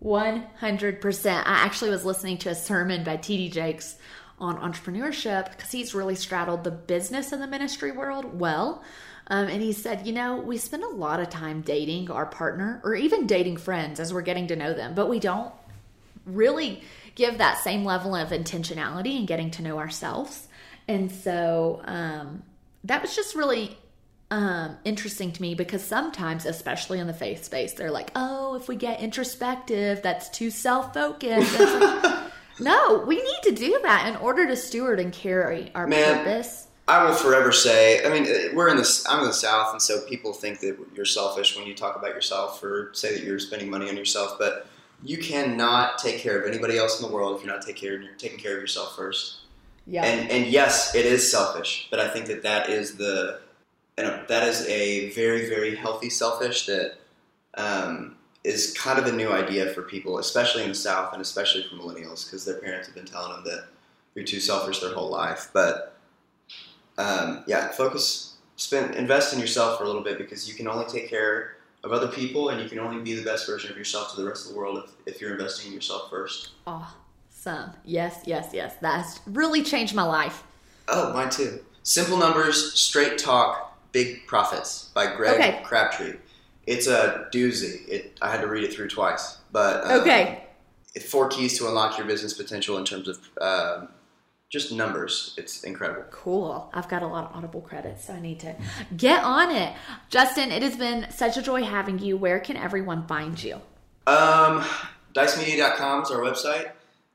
100%. 0.02 1.32
I 1.32 1.42
actually 1.44 1.90
was 1.90 2.04
listening 2.04 2.38
to 2.38 2.50
a 2.50 2.54
sermon 2.54 3.04
by 3.04 3.16
T.D. 3.16 3.50
Jakes 3.50 3.96
on 4.40 4.56
entrepreneurship 4.58 5.50
because 5.50 5.70
he's 5.70 5.94
really 5.94 6.14
straddled 6.14 6.64
the 6.64 6.70
business 6.70 7.32
and 7.32 7.42
the 7.42 7.46
ministry 7.46 7.90
world 7.90 8.38
well. 8.38 8.82
Um, 9.28 9.48
and 9.48 9.60
he 9.60 9.72
said, 9.72 10.06
you 10.06 10.12
know, 10.12 10.36
we 10.36 10.56
spend 10.56 10.82
a 10.84 10.88
lot 10.88 11.20
of 11.20 11.28
time 11.28 11.60
dating 11.60 12.10
our 12.10 12.26
partner 12.26 12.80
or 12.82 12.94
even 12.94 13.26
dating 13.26 13.58
friends 13.58 14.00
as 14.00 14.12
we're 14.12 14.22
getting 14.22 14.46
to 14.48 14.56
know 14.56 14.72
them, 14.72 14.94
but 14.94 15.08
we 15.08 15.18
don't 15.18 15.52
really 16.24 16.82
give 17.14 17.38
that 17.38 17.58
same 17.58 17.84
level 17.84 18.14
of 18.14 18.30
intentionality 18.30 19.18
in 19.18 19.26
getting 19.26 19.50
to 19.50 19.62
know 19.62 19.78
ourselves. 19.78 20.48
And 20.86 21.12
so 21.12 21.82
um, 21.84 22.42
that 22.84 23.02
was 23.02 23.14
just 23.14 23.34
really 23.34 23.76
um, 24.30 24.76
interesting 24.84 25.32
to 25.32 25.42
me 25.42 25.54
because 25.54 25.82
sometimes, 25.82 26.46
especially 26.46 26.98
in 26.98 27.06
the 27.06 27.14
faith 27.14 27.44
space, 27.44 27.74
they're 27.74 27.90
like, 27.90 28.10
oh, 28.14 28.54
if 28.54 28.68
we 28.68 28.76
get 28.76 29.00
introspective, 29.00 30.02
that's 30.02 30.28
too 30.30 30.50
self 30.50 30.94
focused. 30.94 31.58
No, 32.60 33.04
we 33.06 33.16
need 33.16 33.42
to 33.44 33.52
do 33.52 33.78
that 33.82 34.08
in 34.08 34.16
order 34.16 34.46
to 34.46 34.56
steward 34.56 35.00
and 35.00 35.12
carry 35.12 35.70
our 35.74 35.86
Man. 35.86 36.24
purpose. 36.24 36.68
I 36.86 37.04
will 37.04 37.14
forever 37.14 37.52
say. 37.52 38.04
I 38.04 38.08
mean, 38.08 38.56
we're 38.56 38.68
in 38.68 38.78
this. 38.78 39.06
I'm 39.06 39.20
in 39.20 39.26
the 39.26 39.32
South, 39.32 39.72
and 39.72 39.82
so 39.82 40.00
people 40.06 40.32
think 40.32 40.60
that 40.60 40.78
you're 40.94 41.04
selfish 41.04 41.54
when 41.54 41.66
you 41.66 41.74
talk 41.74 41.96
about 41.96 42.14
yourself 42.14 42.62
or 42.62 42.90
say 42.94 43.14
that 43.14 43.22
you're 43.22 43.38
spending 43.38 43.68
money 43.70 43.90
on 43.90 43.96
yourself. 43.96 44.36
But 44.38 44.66
you 45.02 45.18
cannot 45.18 45.98
take 45.98 46.18
care 46.18 46.40
of 46.40 46.48
anybody 46.48 46.78
else 46.78 47.00
in 47.00 47.06
the 47.06 47.12
world 47.12 47.36
if 47.36 47.44
you're 47.44 47.54
not 47.54 47.64
take 47.64 47.76
care, 47.76 48.02
taking 48.16 48.38
care 48.38 48.54
of 48.54 48.60
yourself 48.60 48.96
first. 48.96 49.40
Yeah. 49.86 50.04
And 50.04 50.30
and 50.30 50.46
yes, 50.46 50.94
it 50.94 51.06
is 51.06 51.30
selfish, 51.30 51.88
but 51.90 52.00
I 52.00 52.08
think 52.08 52.26
that 52.26 52.42
that 52.42 52.68
is 52.68 52.96
the 52.96 53.40
and 53.96 54.26
that 54.28 54.48
is 54.48 54.66
a 54.66 55.10
very 55.10 55.48
very 55.48 55.74
healthy 55.74 56.10
selfish 56.10 56.66
that 56.66 56.94
um, 57.54 58.16
is 58.44 58.72
kind 58.72 58.98
of 58.98 59.06
a 59.06 59.12
new 59.12 59.30
idea 59.30 59.66
for 59.72 59.82
people, 59.82 60.18
especially 60.18 60.62
in 60.62 60.68
the 60.68 60.74
South 60.74 61.12
and 61.12 61.20
especially 61.20 61.64
for 61.64 61.76
millennials, 61.76 62.26
because 62.26 62.44
their 62.44 62.58
parents 62.58 62.86
have 62.86 62.94
been 62.94 63.04
telling 63.04 63.32
them 63.32 63.44
that 63.44 63.66
you're 64.14 64.24
too 64.24 64.40
selfish 64.40 64.80
their 64.80 64.94
whole 64.94 65.10
life. 65.10 65.50
But 65.52 65.96
um, 66.96 67.44
yeah, 67.46 67.68
focus, 67.68 68.34
spend, 68.56 68.94
invest 68.94 69.32
in 69.34 69.40
yourself 69.40 69.78
for 69.78 69.84
a 69.84 69.86
little 69.86 70.02
bit 70.02 70.18
because 70.18 70.48
you 70.48 70.54
can 70.54 70.66
only 70.68 70.86
take 70.86 71.08
care 71.08 71.56
of 71.84 71.92
other 71.92 72.08
people 72.08 72.48
and 72.48 72.60
you 72.60 72.68
can 72.68 72.78
only 72.78 73.02
be 73.02 73.14
the 73.14 73.22
best 73.24 73.46
version 73.46 73.70
of 73.70 73.76
yourself 73.76 74.14
to 74.14 74.20
the 74.20 74.26
rest 74.26 74.46
of 74.46 74.52
the 74.52 74.58
world 74.58 74.82
if, 75.06 75.14
if 75.14 75.20
you're 75.20 75.32
investing 75.32 75.68
in 75.68 75.74
yourself 75.74 76.10
first. 76.10 76.50
Awesome. 76.66 77.70
Yes, 77.84 78.22
yes, 78.26 78.50
yes. 78.52 78.74
That's 78.80 79.20
really 79.26 79.62
changed 79.62 79.94
my 79.94 80.02
life. 80.02 80.42
Oh, 80.88 81.12
mine 81.12 81.30
too. 81.30 81.60
Simple 81.82 82.16
Numbers, 82.16 82.74
Straight 82.74 83.18
Talk, 83.18 83.78
Big 83.92 84.26
Profits 84.26 84.90
by 84.94 85.14
Greg 85.14 85.34
Okay. 85.34 85.62
Crabtree. 85.64 86.14
It's 86.68 86.86
a 86.86 87.26
doozy. 87.32 87.88
It, 87.88 88.18
I 88.20 88.30
had 88.30 88.40
to 88.42 88.46
read 88.46 88.62
it 88.64 88.72
through 88.74 88.88
twice. 88.88 89.38
But 89.52 89.84
um, 89.84 90.00
Okay. 90.02 90.44
four 91.06 91.28
keys 91.28 91.56
to 91.58 91.66
unlock 91.68 91.96
your 91.96 92.06
business 92.06 92.34
potential 92.34 92.76
in 92.78 92.84
terms 92.84 93.08
of 93.08 93.18
um, 93.40 93.88
just 94.50 94.72
numbers. 94.72 95.34
It's 95.38 95.64
incredible. 95.64 96.04
Cool. 96.10 96.70
I've 96.74 96.88
got 96.88 97.02
a 97.02 97.06
lot 97.06 97.30
of 97.30 97.36
Audible 97.36 97.60
credits, 97.62 98.06
so 98.06 98.12
I 98.12 98.20
need 98.20 98.40
to 98.40 98.54
get 98.96 99.22
on 99.24 99.50
it. 99.50 99.74
Justin, 100.10 100.50
it 100.52 100.62
has 100.62 100.76
been 100.76 101.10
such 101.10 101.36
a 101.36 101.42
joy 101.42 101.62
having 101.62 101.98
you. 101.98 102.16
Where 102.16 102.40
can 102.40 102.56
everyone 102.56 103.06
find 103.06 103.42
you? 103.42 103.54
Um, 104.06 104.64
DyceMedia.com 105.14 106.02
is 106.02 106.10
our 106.10 106.20
website. 106.20 106.70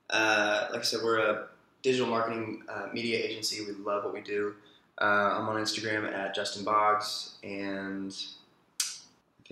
Uh, 0.09 0.67
like 0.71 0.81
I 0.81 0.83
said, 0.83 0.99
we're 1.03 1.19
a 1.19 1.47
digital 1.81 2.07
marketing 2.07 2.63
uh, 2.69 2.87
media 2.93 3.17
agency. 3.19 3.63
We 3.65 3.71
love 3.83 4.03
what 4.03 4.13
we 4.13 4.21
do. 4.21 4.55
Uh, 5.01 5.05
I'm 5.05 5.47
on 5.49 5.55
Instagram 5.61 6.11
at 6.11 6.35
Justin 6.35 6.63
Boggs, 6.63 7.35
and 7.43 8.15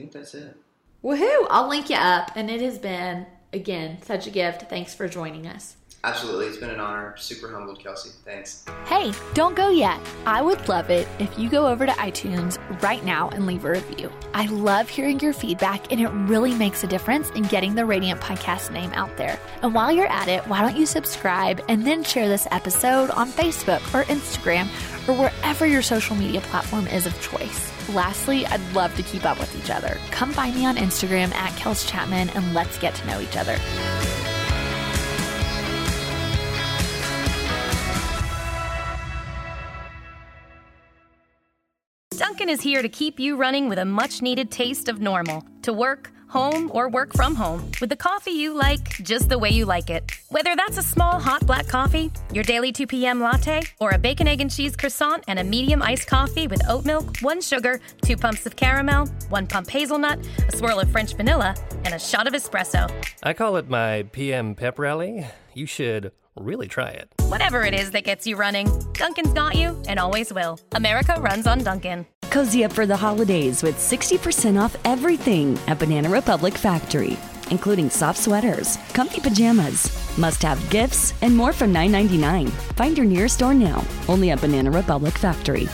think 0.01 0.11
that's 0.13 0.33
it. 0.33 0.57
Woohoo! 1.03 1.47
I'll 1.49 1.69
link 1.69 1.89
you 1.89 1.95
up, 1.95 2.31
and 2.35 2.49
it 2.49 2.61
has 2.61 2.77
been, 2.77 3.25
again, 3.53 4.01
such 4.03 4.27
a 4.27 4.31
gift. 4.31 4.69
Thanks 4.69 4.93
for 4.93 5.07
joining 5.07 5.47
us. 5.47 5.75
Absolutely, 6.03 6.47
it's 6.47 6.57
been 6.57 6.71
an 6.71 6.79
honor. 6.79 7.15
Super 7.17 7.51
humbled, 7.51 7.79
Kelsey. 7.79 8.09
Thanks. 8.25 8.65
Hey, 8.85 9.11
don't 9.35 9.55
go 9.55 9.69
yet. 9.69 9.99
I 10.25 10.41
would 10.41 10.67
love 10.67 10.89
it 10.89 11.07
if 11.19 11.37
you 11.37 11.47
go 11.47 11.67
over 11.67 11.85
to 11.85 11.91
iTunes 11.93 12.57
right 12.81 13.03
now 13.05 13.29
and 13.29 13.45
leave 13.45 13.65
a 13.65 13.71
review. 13.71 14.11
I 14.33 14.47
love 14.47 14.89
hearing 14.89 15.19
your 15.19 15.33
feedback, 15.33 15.91
and 15.91 16.01
it 16.01 16.07
really 16.07 16.55
makes 16.55 16.83
a 16.83 16.87
difference 16.87 17.29
in 17.31 17.43
getting 17.43 17.75
the 17.75 17.85
Radiant 17.85 18.19
Podcast 18.19 18.71
name 18.71 18.91
out 18.93 19.15
there. 19.17 19.39
And 19.61 19.75
while 19.75 19.91
you're 19.91 20.07
at 20.07 20.27
it, 20.27 20.47
why 20.47 20.61
don't 20.61 20.77
you 20.77 20.87
subscribe 20.87 21.63
and 21.67 21.85
then 21.85 22.03
share 22.03 22.27
this 22.27 22.47
episode 22.49 23.11
on 23.11 23.29
Facebook 23.29 23.81
or 23.93 24.03
Instagram 24.05 24.65
or 25.07 25.13
wherever 25.13 25.67
your 25.67 25.83
social 25.83 26.15
media 26.15 26.41
platform 26.41 26.87
is 26.87 27.05
of 27.05 27.21
choice. 27.21 27.70
Lastly, 27.93 28.45
I'd 28.45 28.61
love 28.73 28.95
to 28.95 29.03
keep 29.03 29.25
up 29.25 29.37
with 29.37 29.53
each 29.61 29.69
other. 29.69 29.97
Come 30.11 30.31
find 30.31 30.55
me 30.55 30.65
on 30.65 30.77
Instagram 30.77 31.33
at 31.35 31.51
Kels 31.59 31.85
Chapman 31.89 32.29
and 32.29 32.53
let's 32.53 32.77
get 32.77 32.95
to 32.95 33.07
know 33.07 33.19
each 33.19 33.35
other. 33.35 33.57
Dunkin' 42.17 42.49
is 42.49 42.61
here 42.61 42.81
to 42.81 42.89
keep 42.89 43.19
you 43.19 43.35
running 43.35 43.67
with 43.67 43.77
a 43.77 43.85
much 43.85 44.21
needed 44.21 44.51
taste 44.51 44.87
of 44.87 45.01
normal. 45.01 45.43
To 45.63 45.73
work, 45.73 46.11
home, 46.31 46.71
or 46.73 46.89
work 46.89 47.13
from 47.13 47.35
home. 47.35 47.69
With 47.79 47.89
the 47.89 47.95
coffee 47.95 48.31
you 48.31 48.53
like, 48.53 49.03
just 49.03 49.29
the 49.29 49.37
way 49.37 49.49
you 49.49 49.65
like 49.65 49.89
it. 49.89 50.09
Whether 50.29 50.55
that's 50.55 50.77
a 50.77 50.81
small 50.81 51.19
hot 51.19 51.45
black 51.45 51.67
coffee, 51.67 52.11
your 52.33 52.43
daily 52.43 52.71
2 52.71 52.87
p.m. 52.87 53.19
latte, 53.19 53.61
or 53.79 53.91
a 53.91 53.97
bacon, 53.97 54.27
egg, 54.27 54.41
and 54.41 54.49
cheese 54.49 54.75
croissant 54.75 55.23
and 55.27 55.37
a 55.39 55.43
medium 55.43 55.81
iced 55.81 56.07
coffee 56.07 56.47
with 56.47 56.61
oat 56.69 56.85
milk, 56.85 57.17
one 57.19 57.41
sugar, 57.41 57.79
two 58.01 58.17
pumps 58.17 58.45
of 58.45 58.55
caramel, 58.55 59.07
one 59.29 59.45
pump 59.45 59.69
hazelnut, 59.69 60.19
a 60.47 60.57
swirl 60.57 60.79
of 60.79 60.89
French 60.89 61.13
vanilla, 61.15 61.55
and 61.85 61.93
a 61.93 61.99
shot 61.99 62.27
of 62.27 62.33
espresso. 62.33 62.89
I 63.21 63.33
call 63.33 63.57
it 63.57 63.69
my 63.69 64.03
PM 64.11 64.55
pep 64.55 64.79
rally. 64.79 65.27
You 65.53 65.65
should 65.65 66.11
really 66.35 66.67
try 66.67 66.89
it. 66.89 67.20
Whatever 67.31 67.63
it 67.63 67.73
is 67.73 67.91
that 67.91 68.03
gets 68.03 68.27
you 68.27 68.35
running, 68.35 68.67
Dunkin's 68.91 69.31
got 69.31 69.55
you 69.55 69.81
and 69.87 69.97
always 69.97 70.33
will. 70.33 70.59
America 70.73 71.15
runs 71.17 71.47
on 71.47 71.59
Dunkin'. 71.59 72.05
Cozy 72.29 72.65
up 72.65 72.73
for 72.73 72.85
the 72.85 72.97
holidays 72.97 73.63
with 73.63 73.77
60% 73.77 74.61
off 74.61 74.75
everything 74.83 75.57
at 75.65 75.79
Banana 75.79 76.09
Republic 76.09 76.53
Factory, 76.57 77.17
including 77.49 77.89
soft 77.89 78.19
sweaters, 78.19 78.75
comfy 78.91 79.21
pajamas, 79.21 79.89
must 80.17 80.41
have 80.41 80.69
gifts, 80.69 81.13
and 81.21 81.33
more 81.33 81.53
from 81.53 81.73
$9.99. 81.73 82.49
Find 82.75 82.97
your 82.97 83.07
nearest 83.07 83.35
store 83.35 83.53
now, 83.53 83.81
only 84.09 84.31
at 84.31 84.41
Banana 84.41 84.69
Republic 84.69 85.17
Factory. 85.17 85.69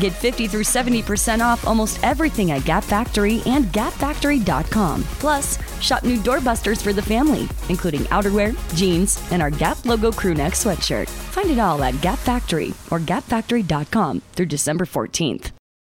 Get 0.00 0.14
50 0.14 0.48
through 0.48 0.62
70% 0.62 1.40
off 1.40 1.66
almost 1.66 2.02
everything 2.02 2.52
at 2.52 2.64
Gap 2.64 2.82
Factory 2.82 3.42
and 3.44 3.66
gapfactory.com. 3.66 5.02
Plus, 5.20 5.58
shop 5.80 6.04
new 6.04 6.16
doorbusters 6.16 6.82
for 6.82 6.94
the 6.94 7.02
family, 7.02 7.48
including 7.68 8.02
outerwear, 8.08 8.56
jeans, 8.74 9.22
and 9.30 9.42
our 9.42 9.50
Gap 9.50 9.84
logo 9.84 10.10
crew 10.10 10.34
neck 10.34 10.54
sweatshirt. 10.54 11.08
Find 11.08 11.50
it 11.50 11.58
all 11.58 11.82
at 11.84 12.00
Gap 12.00 12.18
Factory 12.18 12.70
or 12.90 12.98
gapfactory.com 12.98 14.22
through 14.32 14.46
December 14.46 14.86
14th. 14.86 15.59